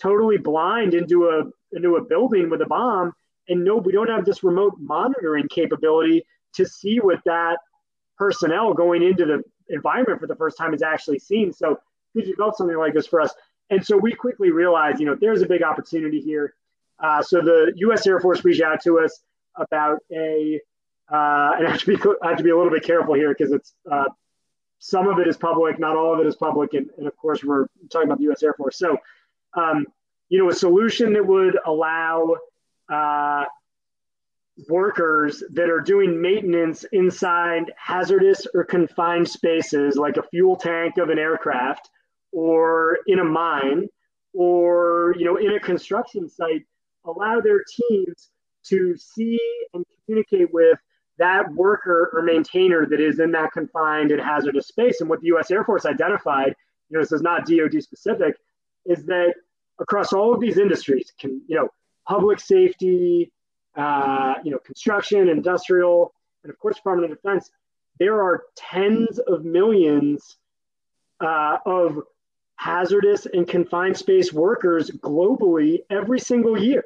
totally 0.00 0.36
blind 0.36 0.94
into 0.94 1.28
a 1.28 1.44
into 1.76 1.96
a 1.96 2.04
building 2.04 2.50
with 2.50 2.62
a 2.62 2.66
bomb, 2.66 3.12
and 3.48 3.64
no, 3.64 3.76
we 3.76 3.92
don't 3.92 4.08
have 4.08 4.24
this 4.24 4.42
remote 4.42 4.74
monitoring 4.78 5.48
capability 5.48 6.24
to 6.54 6.66
see 6.66 6.98
what 6.98 7.20
that 7.24 7.58
personnel 8.16 8.72
going 8.72 9.02
into 9.02 9.24
the 9.24 9.42
environment 9.68 10.20
for 10.20 10.26
the 10.26 10.36
first 10.36 10.56
time 10.56 10.72
is 10.72 10.82
actually 10.82 11.18
seeing. 11.18 11.52
So, 11.52 11.78
could 12.14 12.26
you 12.26 12.34
develop 12.34 12.56
something 12.56 12.76
like 12.76 12.94
this 12.94 13.06
for 13.06 13.20
us?" 13.20 13.34
And 13.70 13.84
so 13.84 13.96
we 13.96 14.14
quickly 14.14 14.50
realized, 14.50 14.98
you 14.98 15.06
know, 15.06 15.14
there's 15.14 15.42
a 15.42 15.46
big 15.46 15.62
opportunity 15.62 16.20
here. 16.20 16.54
Uh, 17.00 17.22
so 17.22 17.40
the 17.40 17.72
U.S. 17.76 18.06
Air 18.06 18.18
Force 18.18 18.44
reached 18.44 18.62
out 18.62 18.82
to 18.84 18.98
us 19.00 19.20
about 19.56 19.98
a 20.10 20.60
uh, 21.10 21.52
and 21.56 21.66
I 21.66 21.70
have 21.70 21.80
to 21.80 21.86
be 21.86 21.96
I 22.22 22.28
have 22.28 22.38
to 22.38 22.44
be 22.44 22.50
a 22.50 22.56
little 22.56 22.72
bit 22.72 22.84
careful 22.84 23.14
here 23.14 23.30
because 23.30 23.52
it's 23.52 23.74
uh, 23.90 24.04
some 24.78 25.08
of 25.08 25.18
it 25.18 25.26
is 25.26 25.36
public, 25.36 25.78
not 25.78 25.96
all 25.96 26.14
of 26.14 26.20
it 26.20 26.26
is 26.26 26.36
public, 26.36 26.74
and, 26.74 26.88
and 26.98 27.06
of 27.06 27.16
course 27.16 27.42
we're 27.42 27.66
talking 27.90 28.08
about 28.08 28.18
the 28.18 28.24
U.S. 28.24 28.42
Air 28.42 28.54
Force. 28.54 28.78
So, 28.78 28.96
um, 29.54 29.86
you 30.28 30.38
know, 30.38 30.50
a 30.50 30.54
solution 30.54 31.12
that 31.14 31.26
would 31.26 31.58
allow 31.66 32.36
uh, 32.88 33.44
workers 34.68 35.42
that 35.52 35.70
are 35.70 35.80
doing 35.80 36.20
maintenance 36.20 36.84
inside 36.92 37.72
hazardous 37.76 38.46
or 38.54 38.64
confined 38.64 39.28
spaces, 39.28 39.96
like 39.96 40.16
a 40.16 40.22
fuel 40.22 40.56
tank 40.56 40.98
of 40.98 41.10
an 41.10 41.18
aircraft, 41.18 41.88
or 42.32 42.98
in 43.06 43.18
a 43.18 43.24
mine, 43.24 43.88
or 44.32 45.14
you 45.18 45.24
know, 45.24 45.36
in 45.36 45.54
a 45.54 45.60
construction 45.60 46.28
site, 46.28 46.64
allow 47.04 47.40
their 47.40 47.64
teams 47.88 48.30
to 48.64 48.96
see 48.96 49.40
and 49.72 49.84
communicate 50.04 50.52
with 50.52 50.78
that 51.18 51.52
worker 51.52 52.10
or 52.12 52.22
maintainer 52.22 52.86
that 52.86 53.00
is 53.00 53.18
in 53.18 53.32
that 53.32 53.52
confined 53.52 54.10
and 54.10 54.20
hazardous 54.20 54.68
space. 54.68 55.00
And 55.00 55.10
what 55.10 55.20
the 55.20 55.26
U.S. 55.28 55.50
Air 55.50 55.64
Force 55.64 55.84
identified, 55.84 56.54
you 56.88 56.96
know, 56.96 57.02
this 57.02 57.12
is 57.12 57.22
not 57.22 57.46
DoD 57.46 57.82
specific, 57.82 58.36
is 58.86 59.04
that 59.04 59.34
across 59.80 60.12
all 60.12 60.32
of 60.32 60.40
these 60.40 60.58
industries, 60.58 61.12
can 61.18 61.42
you 61.46 61.56
know, 61.56 61.68
public 62.06 62.40
safety, 62.40 63.30
uh, 63.76 64.34
you 64.44 64.50
know, 64.50 64.58
construction, 64.58 65.28
industrial, 65.28 66.14
and 66.42 66.52
of 66.52 66.58
course, 66.58 66.76
Department 66.76 67.12
of 67.12 67.18
Defense, 67.18 67.50
there 67.98 68.22
are 68.22 68.44
tens 68.56 69.18
of 69.18 69.44
millions 69.44 70.38
uh, 71.20 71.58
of 71.66 72.00
hazardous 72.56 73.26
and 73.26 73.46
confined 73.46 73.96
space 73.96 74.32
workers 74.32 74.90
globally 74.90 75.80
every 75.90 76.18
single 76.18 76.60
year. 76.60 76.84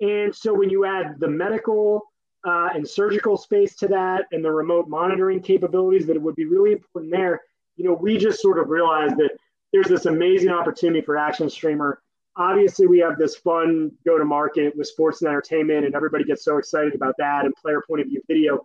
And 0.00 0.34
so 0.34 0.54
when 0.54 0.70
you 0.70 0.84
add 0.84 1.18
the 1.18 1.28
medical, 1.28 2.02
uh, 2.44 2.68
and 2.74 2.88
surgical 2.88 3.36
space 3.36 3.74
to 3.76 3.88
that 3.88 4.26
and 4.32 4.44
the 4.44 4.50
remote 4.50 4.88
monitoring 4.88 5.40
capabilities 5.40 6.06
that 6.06 6.16
it 6.16 6.22
would 6.22 6.36
be 6.36 6.44
really 6.44 6.72
important 6.72 7.12
there, 7.12 7.40
you 7.76 7.84
know, 7.84 7.94
we 7.94 8.16
just 8.16 8.40
sort 8.40 8.58
of 8.58 8.68
realized 8.68 9.16
that 9.16 9.30
there's 9.72 9.88
this 9.88 10.06
amazing 10.06 10.50
opportunity 10.50 11.00
for 11.00 11.16
Action 11.16 11.50
Streamer. 11.50 12.00
Obviously, 12.36 12.86
we 12.86 12.98
have 13.00 13.18
this 13.18 13.36
fun 13.36 13.90
go 14.04 14.16
to 14.16 14.24
market 14.24 14.76
with 14.76 14.86
sports 14.86 15.22
and 15.22 15.28
entertainment, 15.28 15.84
and 15.84 15.94
everybody 15.94 16.24
gets 16.24 16.44
so 16.44 16.58
excited 16.58 16.94
about 16.94 17.14
that 17.18 17.44
and 17.44 17.54
player 17.56 17.82
point 17.86 18.00
of 18.00 18.06
view 18.08 18.22
video. 18.28 18.64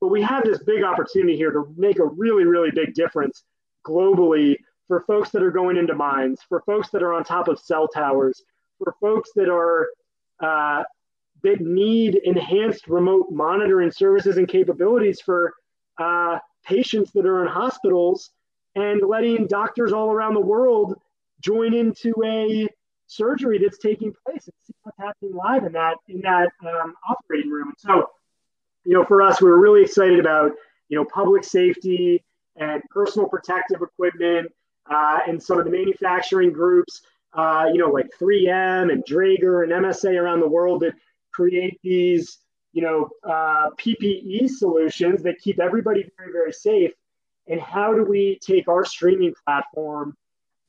But 0.00 0.08
we 0.08 0.20
have 0.22 0.44
this 0.44 0.62
big 0.62 0.82
opportunity 0.82 1.36
here 1.36 1.50
to 1.50 1.72
make 1.76 1.98
a 1.98 2.04
really, 2.04 2.44
really 2.44 2.70
big 2.70 2.94
difference 2.94 3.44
globally 3.86 4.56
for 4.86 5.00
folks 5.06 5.30
that 5.30 5.42
are 5.42 5.50
going 5.50 5.76
into 5.76 5.94
mines, 5.94 6.40
for 6.48 6.60
folks 6.66 6.90
that 6.90 7.02
are 7.02 7.14
on 7.14 7.24
top 7.24 7.48
of 7.48 7.58
cell 7.58 7.88
towers, 7.88 8.42
for 8.78 8.94
folks 9.00 9.30
that 9.34 9.48
are 9.48 9.88
uh, 10.40 10.84
that 11.44 11.60
need 11.60 12.16
enhanced 12.16 12.88
remote 12.88 13.28
monitoring 13.30 13.90
services 13.90 14.36
and 14.36 14.48
capabilities 14.48 15.20
for 15.20 15.54
uh, 15.98 16.38
patients 16.64 17.12
that 17.12 17.26
are 17.26 17.42
in 17.42 17.48
hospitals 17.48 18.30
and 18.74 19.00
letting 19.06 19.46
doctors 19.46 19.92
all 19.92 20.10
around 20.10 20.34
the 20.34 20.40
world 20.40 21.00
join 21.40 21.74
into 21.74 22.12
a 22.24 22.66
surgery 23.06 23.58
that's 23.58 23.78
taking 23.78 24.12
place 24.26 24.46
and 24.46 24.54
see 24.66 24.72
what's 24.82 24.98
happening 24.98 25.34
live 25.34 25.64
in 25.64 25.72
that 25.72 25.96
in 26.08 26.20
that 26.22 26.50
um, 26.66 26.94
operating 27.08 27.50
room. 27.50 27.72
So, 27.78 28.10
you 28.84 28.94
know, 28.94 29.04
for 29.04 29.22
us, 29.22 29.40
we 29.40 29.48
are 29.48 29.58
really 29.58 29.82
excited 29.82 30.18
about 30.18 30.52
you 30.88 30.98
know 30.98 31.04
public 31.04 31.44
safety 31.44 32.24
and 32.56 32.82
personal 32.90 33.28
protective 33.28 33.82
equipment 33.82 34.50
uh, 34.90 35.18
and 35.26 35.42
some 35.42 35.58
of 35.58 35.64
the 35.64 35.70
manufacturing 35.70 36.52
groups, 36.52 37.02
uh, 37.32 37.66
you 37.72 37.78
know, 37.78 37.88
like 37.88 38.06
3M 38.20 38.92
and 38.92 39.04
Draeger 39.04 39.64
and 39.64 39.72
MSA 39.72 40.20
around 40.20 40.40
the 40.40 40.48
world 40.48 40.80
that 40.82 40.94
create 41.34 41.78
these, 41.82 42.38
you 42.72 42.82
know, 42.82 43.10
uh, 43.22 43.70
PPE 43.78 44.48
solutions 44.48 45.22
that 45.22 45.38
keep 45.40 45.60
everybody 45.60 46.08
very, 46.16 46.32
very 46.32 46.52
safe? 46.52 46.92
And 47.46 47.60
how 47.60 47.92
do 47.92 48.04
we 48.04 48.38
take 48.40 48.68
our 48.68 48.84
streaming 48.84 49.34
platform 49.44 50.16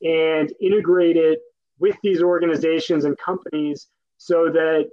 and 0.02 0.52
integrate 0.60 1.16
it 1.16 1.40
with 1.80 1.96
these 2.04 2.22
organizations 2.22 3.06
and 3.06 3.18
companies 3.18 3.88
so 4.18 4.50
that 4.52 4.90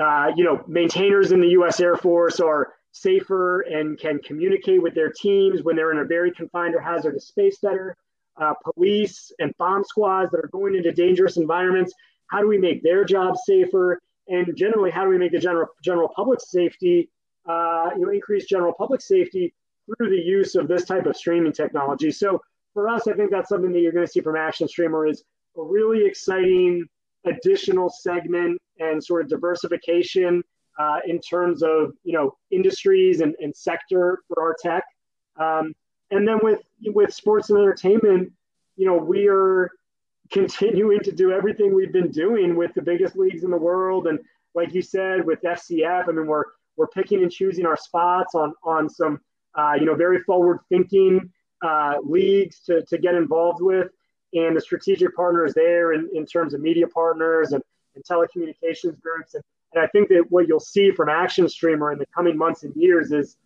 uh, 0.00 0.30
you 0.36 0.44
know 0.44 0.62
maintainers 0.66 1.32
in 1.32 1.40
the 1.40 1.48
U.S. 1.48 1.80
Air 1.80 1.96
Force 1.96 2.40
are 2.40 2.74
safer 2.92 3.60
and 3.60 3.98
can 3.98 4.18
communicate 4.20 4.82
with 4.82 4.94
their 4.94 5.10
teams 5.10 5.62
when 5.62 5.76
they're 5.76 5.92
in 5.92 5.98
a 5.98 6.04
very 6.04 6.32
confined 6.32 6.74
or 6.74 6.80
hazardous 6.80 7.28
space 7.28 7.58
better. 7.58 7.96
Uh, 8.40 8.54
police 8.72 9.32
and 9.40 9.52
bomb 9.58 9.82
squads 9.84 10.30
that 10.30 10.38
are 10.38 10.50
going 10.52 10.76
into 10.76 10.92
dangerous 10.92 11.36
environments. 11.36 11.92
How 12.28 12.40
do 12.40 12.46
we 12.46 12.58
make 12.58 12.82
their 12.82 13.04
jobs 13.04 13.40
safer? 13.44 14.00
And 14.28 14.56
generally, 14.56 14.90
how 14.90 15.04
do 15.04 15.10
we 15.10 15.18
make 15.18 15.32
the 15.32 15.38
general 15.38 15.68
general 15.82 16.08
public 16.14 16.40
safety, 16.40 17.08
uh, 17.48 17.90
you 17.96 18.04
know, 18.04 18.10
increase 18.10 18.46
general 18.46 18.72
public 18.72 19.00
safety 19.00 19.54
through 19.86 20.10
the 20.10 20.16
use 20.16 20.54
of 20.54 20.68
this 20.68 20.84
type 20.84 21.06
of 21.06 21.16
streaming 21.16 21.52
technology? 21.52 22.10
So 22.10 22.40
for 22.74 22.88
us, 22.88 23.08
I 23.08 23.14
think 23.14 23.30
that's 23.30 23.48
something 23.48 23.72
that 23.72 23.80
you're 23.80 23.92
going 23.92 24.06
to 24.06 24.12
see 24.12 24.20
from 24.20 24.36
Action 24.36 24.68
Streamer 24.68 25.06
is 25.06 25.24
a 25.56 25.62
really 25.62 26.06
exciting 26.06 26.86
additional 27.24 27.90
segment 27.90 28.60
and 28.78 29.02
sort 29.02 29.22
of 29.22 29.28
diversification 29.28 30.42
uh, 30.78 30.98
in 31.06 31.20
terms 31.20 31.62
of 31.62 31.92
you 32.04 32.12
know 32.12 32.36
industries 32.50 33.20
and, 33.20 33.34
and 33.40 33.56
sector 33.56 34.20
for 34.28 34.42
our 34.42 34.56
tech. 34.62 34.84
Um, 35.36 35.74
and 36.10 36.26
then 36.26 36.38
with 36.42 36.60
with 36.86 37.12
sports 37.12 37.50
and 37.50 37.58
entertainment, 37.58 38.32
you 38.76 38.86
know 38.86 38.96
we 38.96 39.28
are 39.28 39.70
continuing 40.30 41.00
to 41.00 41.12
do 41.12 41.32
everything 41.32 41.74
we've 41.74 41.92
been 41.92 42.10
doing 42.10 42.56
with 42.56 42.72
the 42.74 42.82
biggest 42.82 43.16
leagues 43.16 43.44
in 43.44 43.50
the 43.50 43.56
world, 43.56 44.06
and 44.06 44.18
like 44.54 44.74
you 44.74 44.82
said 44.82 45.24
with 45.24 45.40
FCF, 45.42 46.08
I 46.08 46.12
mean 46.12 46.26
we're 46.26 46.44
we're 46.76 46.88
picking 46.88 47.22
and 47.22 47.30
choosing 47.30 47.66
our 47.66 47.76
spots 47.76 48.34
on 48.34 48.54
on 48.62 48.88
some 48.88 49.20
uh, 49.56 49.74
you 49.78 49.86
know 49.86 49.94
very 49.94 50.20
forward 50.20 50.60
thinking 50.68 51.32
uh, 51.62 51.94
leagues 52.02 52.60
to, 52.60 52.82
to 52.82 52.98
get 52.98 53.14
involved 53.14 53.60
with 53.60 53.88
and 54.34 54.56
the 54.56 54.60
strategic 54.60 55.14
partners 55.16 55.54
there 55.54 55.92
in, 55.92 56.08
in 56.14 56.26
terms 56.26 56.54
of 56.54 56.60
media 56.60 56.86
partners 56.86 57.52
and, 57.52 57.62
and 57.94 58.04
telecommunications 58.04 59.00
groups. 59.00 59.34
And, 59.34 59.42
and 59.72 59.82
I 59.82 59.86
think 59.88 60.08
that 60.08 60.26
what 60.28 60.48
you'll 60.48 60.60
see 60.60 60.90
from 60.90 61.08
Action 61.08 61.48
Streamer 61.48 61.92
in 61.92 61.98
the 61.98 62.06
coming 62.14 62.36
months 62.36 62.62
and 62.62 62.74
years 62.76 63.12
is 63.12 63.36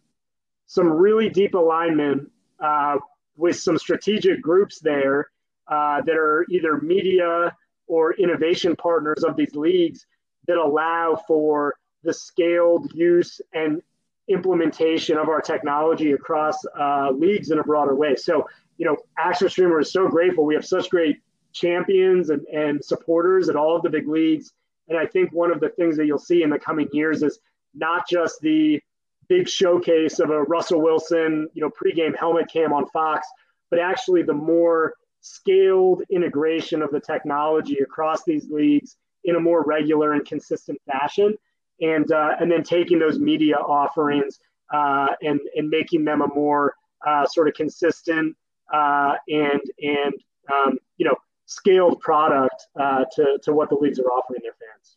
some 0.67 0.89
really 0.89 1.29
deep 1.29 1.55
alignment 1.55 2.31
uh, 2.61 2.99
with 3.37 3.57
some 3.57 3.79
strategic 3.79 4.43
groups 4.43 4.81
there 4.81 5.31
uh, 5.69 6.03
that 6.03 6.17
are 6.17 6.47
either 6.51 6.81
media 6.81 7.55
or 7.87 8.15
innovation 8.15 8.77
partners 8.77 9.25
of 9.25 9.37
these 9.37 9.55
leagues 9.55 10.07
that 10.47 10.57
allow 10.57 11.21
for 11.27 11.75
the 12.03 12.13
scaled 12.13 12.93
use 12.95 13.41
and 13.55 13.83
implementation 14.29 15.19
of 15.19 15.29
our 15.29 15.41
technology 15.41 16.13
across 16.13 16.65
uh, 16.79 17.11
leagues 17.11 17.51
in 17.51 17.59
a 17.59 17.63
broader 17.63 17.95
way. 17.95 18.17
So, 18.17 18.49
you 18.79 18.87
know, 18.87 18.97
Action 19.19 19.49
Streamer 19.49 19.81
is 19.81 19.93
so 19.93 20.09
grateful. 20.09 20.45
We 20.45 20.55
have 20.55 20.65
such 20.65 20.91
great 20.91 21.21
champions 21.53 22.31
and, 22.31 22.45
and 22.47 22.85
supporters 22.85 23.49
at 23.49 23.57
all 23.57 23.77
of 23.77 23.83
the 23.83 23.91
big 23.91 24.09
leagues. 24.09 24.53
And 24.89 24.99
I 24.99 25.07
think 25.07 25.33
one 25.33 25.53
of 25.53 25.61
the 25.61 25.69
things 25.71 25.97
that 25.97 26.07
you'll 26.07 26.19
see 26.19 26.43
in 26.43 26.51
the 26.51 26.59
coming 26.59 26.89
years 26.93 27.23
is 27.23 27.39
not 27.75 28.09
just 28.09 28.41
the 28.41 28.81
big 29.29 29.49
showcase 29.49 30.19
of 30.19 30.31
a 30.31 30.43
Russell 30.43 30.81
Wilson, 30.81 31.49
you 31.55 31.63
know, 31.63 31.71
pregame 31.71 32.17
helmet 32.19 32.51
cam 32.53 32.73
on 32.73 32.87
Fox, 32.89 33.27
but 33.71 33.79
actually 33.79 34.23
the 34.23 34.35
more 34.35 34.95
scaled 35.23 36.03
integration 36.11 36.83
of 36.83 36.91
the 36.91 37.01
technology 37.01 37.79
across 37.79 38.25
these 38.25 38.51
leagues 38.51 38.97
in 39.25 39.37
a 39.37 39.41
more 39.41 39.63
regular 39.63 40.13
and 40.13 40.27
consistent 40.27 40.79
fashion 40.91 41.35
and 41.81 42.11
uh, 42.13 42.33
and 42.41 42.51
then 42.51 42.63
taking 42.63 42.99
those 42.99 43.19
media 43.19 43.57
offerings 43.57 44.39
uh, 44.73 45.09
and 45.23 45.41
and 45.55 45.69
making 45.69 46.05
them 46.05 46.23
a 46.23 46.29
more 46.29 46.75
uh, 47.07 47.25
sort 47.27 47.49
of 47.49 47.55
consistent 47.55 48.37
uh, 48.73 49.15
and 49.29 49.61
and 49.81 50.15
um, 50.53 50.77
you 50.97 51.07
know 51.07 51.15
scaled 51.47 52.01
product 52.01 52.67
uh, 52.79 53.05
to 53.15 53.39
to 53.43 53.53
what 53.53 53.69
the 53.69 53.77
leagues 53.77 54.01
are 54.01 54.11
offering 54.11 54.41
their 54.43 54.57
fans. 54.59 54.97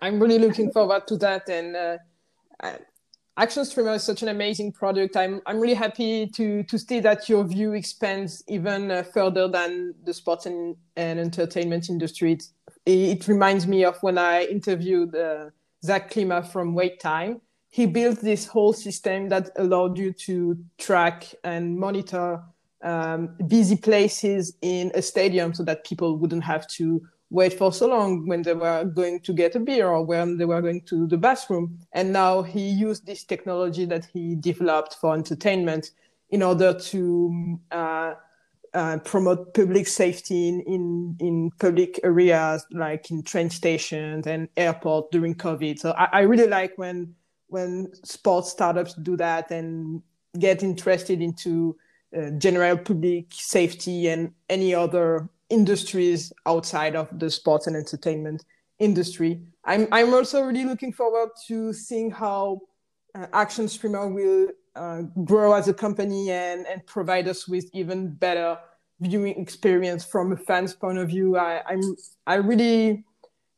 I'm 0.00 0.20
really 0.20 0.38
looking 0.38 0.70
forward 0.70 1.08
to 1.08 1.16
that, 1.18 1.48
and 1.48 1.74
uh, 1.74 1.98
Action 3.38 3.64
Streamer 3.64 3.94
is 3.94 4.04
such 4.04 4.22
an 4.22 4.28
amazing 4.28 4.72
product. 4.72 5.16
I'm 5.16 5.40
I'm 5.46 5.58
really 5.58 5.74
happy 5.74 6.26
to 6.26 6.62
to 6.64 6.78
see 6.78 7.00
that 7.00 7.30
your 7.30 7.44
view 7.44 7.72
expands 7.72 8.44
even 8.46 8.90
uh, 8.90 9.02
further 9.04 9.48
than 9.48 9.94
the 10.04 10.12
sports 10.12 10.44
and, 10.44 10.76
and 10.96 11.18
entertainment 11.18 11.88
industry. 11.88 12.32
It, 12.32 12.44
it 12.84 13.28
reminds 13.28 13.66
me 13.66 13.84
of 13.84 13.96
when 14.02 14.18
I 14.18 14.44
interviewed 14.44 15.14
uh, 15.16 15.48
Zach 15.82 16.10
Klima 16.10 16.46
from 16.46 16.74
WaitTime. 16.74 17.40
He 17.70 17.86
built 17.86 18.20
this 18.20 18.46
whole 18.46 18.74
system 18.74 19.30
that 19.30 19.48
allowed 19.56 19.96
you 19.96 20.12
to 20.12 20.58
track 20.76 21.34
and 21.42 21.78
monitor 21.78 22.42
um, 22.82 23.34
busy 23.46 23.76
places 23.76 24.58
in 24.60 24.92
a 24.94 25.00
stadium 25.00 25.54
so 25.54 25.62
that 25.64 25.84
people 25.84 26.18
wouldn't 26.18 26.44
have 26.44 26.66
to 26.66 27.00
wait 27.32 27.54
for 27.54 27.72
so 27.72 27.88
long 27.88 28.26
when 28.26 28.42
they 28.42 28.52
were 28.52 28.84
going 28.84 29.18
to 29.18 29.32
get 29.32 29.56
a 29.56 29.60
beer 29.60 29.88
or 29.88 30.04
when 30.04 30.36
they 30.36 30.44
were 30.44 30.60
going 30.60 30.82
to 30.82 31.06
the 31.06 31.16
bathroom. 31.16 31.78
And 31.92 32.12
now 32.12 32.42
he 32.42 32.68
used 32.68 33.06
this 33.06 33.24
technology 33.24 33.86
that 33.86 34.04
he 34.12 34.36
developed 34.36 34.96
for 35.00 35.14
entertainment 35.14 35.92
in 36.28 36.42
order 36.42 36.74
to 36.74 37.58
uh, 37.70 38.14
uh, 38.74 38.98
promote 38.98 39.54
public 39.54 39.86
safety 39.86 40.48
in, 40.48 40.60
in, 40.60 41.16
in 41.20 41.50
public 41.58 41.98
areas 42.04 42.66
like 42.70 43.10
in 43.10 43.22
train 43.22 43.48
stations 43.48 44.26
and 44.26 44.48
airports 44.58 45.08
during 45.10 45.34
COVID. 45.34 45.78
So 45.78 45.92
I, 45.92 46.08
I 46.12 46.20
really 46.20 46.48
like 46.48 46.76
when 46.76 47.14
when 47.48 47.92
sports 48.02 48.50
startups 48.50 48.94
do 48.94 49.14
that 49.18 49.50
and 49.50 50.00
get 50.38 50.62
interested 50.62 51.20
into 51.20 51.76
uh, 52.16 52.30
general 52.38 52.78
public 52.78 53.26
safety 53.30 54.08
and 54.08 54.32
any 54.48 54.74
other 54.74 55.28
industries 55.52 56.32
outside 56.46 56.96
of 56.96 57.06
the 57.18 57.30
sports 57.30 57.66
and 57.66 57.76
entertainment 57.76 58.44
industry. 58.78 59.40
I'm, 59.64 59.86
I'm 59.92 60.12
also 60.14 60.42
really 60.42 60.64
looking 60.64 60.92
forward 60.92 61.28
to 61.48 61.72
seeing 61.72 62.10
how 62.10 62.60
uh, 63.14 63.26
Action 63.32 63.68
Streamer 63.68 64.08
will 64.08 64.48
uh, 64.74 65.02
grow 65.24 65.52
as 65.52 65.68
a 65.68 65.74
company 65.74 66.30
and, 66.30 66.66
and 66.66 66.84
provide 66.86 67.28
us 67.28 67.46
with 67.46 67.66
even 67.74 68.14
better 68.14 68.58
viewing 69.00 69.38
experience 69.40 70.04
from 70.04 70.32
a 70.32 70.36
fan's 70.36 70.74
point 70.74 70.98
of 70.98 71.08
view. 71.08 71.36
I, 71.36 71.62
I'm, 71.66 71.82
I 72.26 72.36
really 72.36 73.04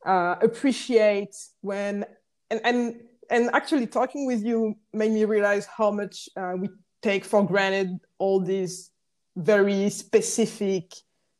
uh, 0.05 0.35
appreciate 0.41 1.35
when, 1.61 2.05
and, 2.51 2.61
and, 2.63 3.01
and 3.29 3.49
actually 3.53 3.87
talking 3.87 4.27
with 4.27 4.43
you 4.43 4.75
made 4.93 5.11
me 5.11 5.23
realize 5.25 5.65
how 5.65 5.91
much 5.91 6.27
uh, 6.35 6.53
we 6.57 6.69
take 7.01 7.23
for 7.23 7.45
granted 7.45 7.97
all 8.19 8.39
these 8.41 8.91
very 9.37 9.89
specific 9.89 10.91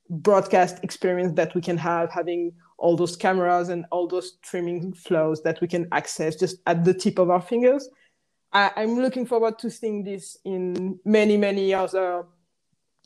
broadcast 0.10 0.84
experience 0.84 1.34
that 1.34 1.54
we 1.56 1.62
can 1.62 1.78
have 1.78 2.12
having 2.12 2.54
all 2.78 2.96
those 2.96 3.16
cameras 3.16 3.70
and 3.70 3.86
all 3.92 4.08
those 4.08 4.34
streaming 4.44 4.94
flows 4.94 5.42
that 5.44 5.60
we 5.62 5.68
can 5.68 5.88
access 5.92 6.36
just 6.36 6.58
at 6.68 6.84
the 6.84 6.94
tip 6.94 7.20
of 7.20 7.30
our 7.30 7.42
fingers. 7.42 7.90
I, 8.54 8.72
am 8.78 8.96
looking 9.00 9.26
forward 9.26 9.60
to 9.60 9.70
seeing 9.70 10.04
this 10.04 10.38
in 10.46 11.00
many, 11.04 11.36
many 11.36 11.74
other, 11.74 12.26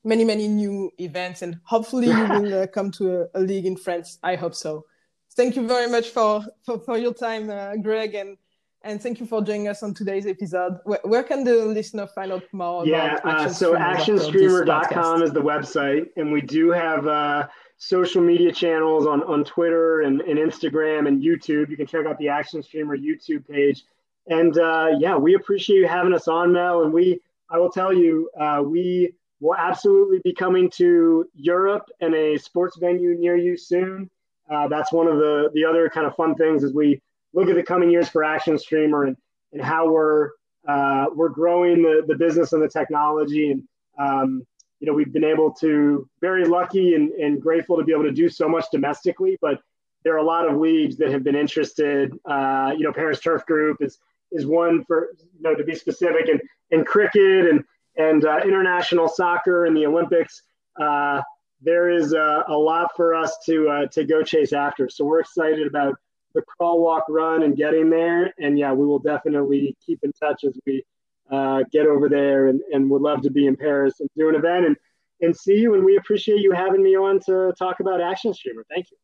many, 0.03 0.23
many 0.23 0.47
new 0.47 0.91
events, 0.99 1.41
and 1.41 1.59
hopefully 1.63 2.07
you 2.07 2.27
will 2.29 2.63
uh, 2.63 2.67
come 2.67 2.91
to 2.91 3.21
a, 3.21 3.27
a, 3.35 3.39
league 3.39 3.65
in 3.65 3.75
France. 3.75 4.19
I 4.21 4.35
hope 4.35 4.53
so. 4.53 4.85
Thank 5.31 5.55
you 5.55 5.67
very 5.67 5.89
much 5.89 6.09
for 6.09 6.43
for, 6.63 6.79
for 6.79 6.97
your 6.97 7.13
time, 7.13 7.49
uh, 7.49 7.77
Greg, 7.77 8.13
and 8.13 8.37
and 8.83 9.01
thank 9.01 9.19
you 9.19 9.25
for 9.25 9.41
joining 9.41 9.67
us 9.67 9.83
on 9.83 9.93
today's 9.93 10.25
episode. 10.25 10.79
Where, 10.85 10.99
where 11.03 11.23
can 11.23 11.43
the 11.43 11.65
listener 11.65 12.07
find 12.07 12.31
out 12.31 12.43
more? 12.51 12.85
Yeah, 12.85 13.17
uh, 13.23 13.49
so 13.49 13.75
actionstreamer.com 13.75 15.23
is 15.23 15.31
the 15.31 15.41
website, 15.41 16.07
and 16.15 16.31
we 16.31 16.41
do 16.41 16.71
have 16.71 17.07
uh, 17.07 17.47
social 17.77 18.21
media 18.21 18.51
channels 18.51 19.05
on, 19.05 19.23
on 19.23 19.43
Twitter 19.43 20.01
and, 20.01 20.21
and 20.21 20.37
Instagram 20.37 21.07
and 21.07 21.21
YouTube. 21.21 21.69
You 21.69 21.77
can 21.77 21.87
check 21.87 22.05
out 22.05 22.17
the 22.19 22.29
Action 22.29 22.63
Streamer 22.63 22.97
YouTube 22.97 23.47
page. 23.47 23.83
And 24.27 24.57
uh, 24.57 24.91
yeah, 24.99 25.17
we 25.17 25.35
appreciate 25.35 25.77
you 25.77 25.87
having 25.87 26.13
us 26.13 26.27
on, 26.27 26.51
Mel. 26.53 26.83
And 26.83 26.93
we, 26.93 27.19
I 27.49 27.57
will 27.57 27.71
tell 27.71 27.93
you, 27.93 28.29
uh, 28.39 28.61
we 28.63 29.13
will 29.39 29.55
absolutely 29.55 30.19
be 30.23 30.33
coming 30.33 30.69
to 30.71 31.25
Europe 31.33 31.89
and 32.01 32.13
a 32.13 32.37
sports 32.37 32.77
venue 32.77 33.15
near 33.17 33.35
you 33.35 33.57
soon. 33.57 34.09
Uh, 34.49 34.67
that's 34.67 34.91
one 34.91 35.07
of 35.07 35.17
the 35.17 35.49
the 35.53 35.63
other 35.63 35.89
kind 35.89 36.07
of 36.07 36.15
fun 36.15 36.33
things 36.35 36.63
is 36.63 36.73
we 36.73 36.99
look 37.33 37.49
at 37.49 37.55
the 37.55 37.63
coming 37.63 37.89
years 37.89 38.09
for 38.09 38.23
Action 38.23 38.57
Streamer 38.57 39.05
and, 39.05 39.17
and 39.53 39.61
how 39.61 39.89
we're 39.89 40.31
uh, 40.67 41.05
we're 41.15 41.29
growing 41.29 41.81
the, 41.81 42.03
the 42.07 42.15
business 42.15 42.53
and 42.53 42.61
the 42.61 42.67
technology. 42.67 43.51
And 43.51 43.63
um, 43.97 44.45
you 44.79 44.87
know, 44.87 44.93
we've 44.93 45.11
been 45.11 45.23
able 45.23 45.51
to 45.55 46.07
very 46.21 46.45
lucky 46.45 46.95
and, 46.95 47.11
and 47.11 47.41
grateful 47.41 47.77
to 47.77 47.83
be 47.83 47.91
able 47.91 48.03
to 48.03 48.11
do 48.11 48.29
so 48.29 48.47
much 48.47 48.65
domestically, 48.71 49.37
but 49.41 49.59
there 50.03 50.13
are 50.13 50.17
a 50.17 50.23
lot 50.23 50.47
of 50.47 50.57
leagues 50.57 50.97
that 50.97 51.11
have 51.11 51.23
been 51.23 51.35
interested. 51.35 52.17
Uh, 52.25 52.73
you 52.77 52.83
know, 52.83 52.93
Paris 52.93 53.19
Turf 53.19 53.45
Group 53.45 53.77
is 53.81 53.99
is 54.31 54.45
one 54.45 54.83
for 54.85 55.09
you 55.17 55.41
know 55.41 55.55
to 55.55 55.63
be 55.63 55.75
specific, 55.75 56.27
and 56.29 56.41
and 56.71 56.85
cricket 56.85 57.47
and 57.49 57.63
and 57.97 58.25
uh, 58.25 58.39
international 58.43 59.07
soccer 59.07 59.65
and 59.65 59.75
the 59.75 59.85
Olympics. 59.85 60.43
Uh, 60.79 61.21
there 61.61 61.89
is 61.89 62.13
a, 62.13 62.45
a 62.47 62.57
lot 62.57 62.91
for 62.95 63.13
us 63.13 63.37
to 63.45 63.67
uh, 63.67 63.87
to 63.87 64.05
go 64.05 64.23
chase 64.23 64.53
after. 64.53 64.87
So 64.89 65.03
we're 65.03 65.19
excited 65.19 65.67
about 65.67 65.95
the 66.33 66.41
crawl, 66.41 66.81
walk, 66.81 67.05
run, 67.09 67.43
and 67.43 67.55
getting 67.55 67.89
there. 67.89 68.33
And 68.39 68.57
yeah, 68.57 68.71
we 68.73 68.85
will 68.85 68.99
definitely 68.99 69.75
keep 69.85 69.99
in 70.03 70.11
touch 70.13 70.43
as 70.43 70.57
we 70.65 70.83
uh, 71.31 71.63
get 71.71 71.85
over 71.85 72.09
there, 72.09 72.47
and, 72.47 72.59
and 72.71 72.89
would 72.89 73.01
love 73.01 73.21
to 73.21 73.29
be 73.29 73.45
in 73.47 73.55
Paris 73.55 73.99
and 73.99 74.09
do 74.17 74.29
an 74.29 74.35
event 74.35 74.65
and 74.65 74.75
and 75.21 75.35
see 75.35 75.55
you. 75.55 75.73
And 75.73 75.83
we 75.83 75.97
appreciate 75.97 76.39
you 76.39 76.51
having 76.51 76.81
me 76.81 76.95
on 76.95 77.19
to 77.27 77.53
talk 77.57 77.79
about 77.81 78.01
Action 78.01 78.33
Streamer. 78.33 78.65
Thank 78.69 78.91
you. 78.91 78.97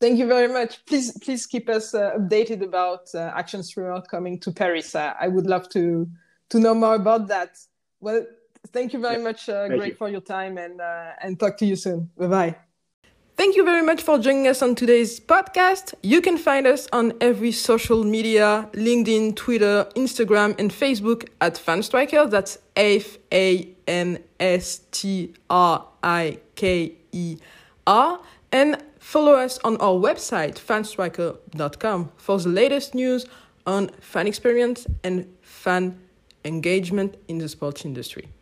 Thank 0.00 0.18
you 0.18 0.26
very 0.26 0.48
much. 0.48 0.84
Please, 0.84 1.16
please 1.18 1.46
keep 1.46 1.68
us 1.68 1.94
uh, 1.94 2.18
updated 2.18 2.62
about 2.62 3.14
uh, 3.14 3.32
Action 3.34 3.62
Streamer 3.62 4.02
coming 4.02 4.38
to 4.40 4.52
Paris. 4.52 4.94
Uh, 4.94 5.14
I 5.18 5.28
would 5.28 5.46
love 5.46 5.68
to 5.70 6.06
to 6.50 6.60
know 6.60 6.74
more 6.74 6.96
about 6.96 7.28
that. 7.28 7.56
Well, 8.00 8.26
thank 8.68 8.92
you 8.92 9.00
very 9.00 9.22
much, 9.22 9.48
uh, 9.48 9.68
Greg, 9.68 9.92
you. 9.92 9.94
for 9.94 10.08
your 10.10 10.20
time, 10.20 10.58
and 10.58 10.80
uh, 10.80 11.12
and 11.22 11.40
talk 11.40 11.56
to 11.58 11.66
you 11.66 11.76
soon. 11.76 12.10
Bye 12.18 12.26
bye. 12.26 12.63
Thank 13.36 13.56
you 13.56 13.64
very 13.64 13.82
much 13.82 14.02
for 14.02 14.18
joining 14.18 14.46
us 14.46 14.62
on 14.62 14.74
today's 14.74 15.18
podcast. 15.18 15.94
You 16.02 16.20
can 16.20 16.38
find 16.38 16.66
us 16.66 16.86
on 16.92 17.12
every 17.20 17.50
social 17.52 18.04
media 18.04 18.68
LinkedIn, 18.72 19.34
Twitter, 19.34 19.88
Instagram, 19.96 20.58
and 20.58 20.70
Facebook 20.70 21.28
at 21.40 21.54
Fanstriker. 21.54 22.30
That's 22.30 22.58
F 22.76 23.18
A 23.32 23.68
N 23.88 24.18
S 24.38 24.82
T 24.92 25.34
R 25.50 25.84
I 26.02 26.38
K 26.54 26.92
E 27.12 27.38
R. 27.86 28.20
And 28.52 28.80
Follow 29.04 29.34
us 29.34 29.58
on 29.62 29.76
our 29.76 29.92
website, 30.00 30.54
fanstriker.com, 30.54 32.10
for 32.16 32.38
the 32.38 32.48
latest 32.48 32.94
news 32.94 33.26
on 33.66 33.90
fan 34.00 34.26
experience 34.26 34.86
and 35.04 35.26
fan 35.42 36.00
engagement 36.42 37.14
in 37.28 37.36
the 37.36 37.48
sports 37.50 37.84
industry. 37.84 38.33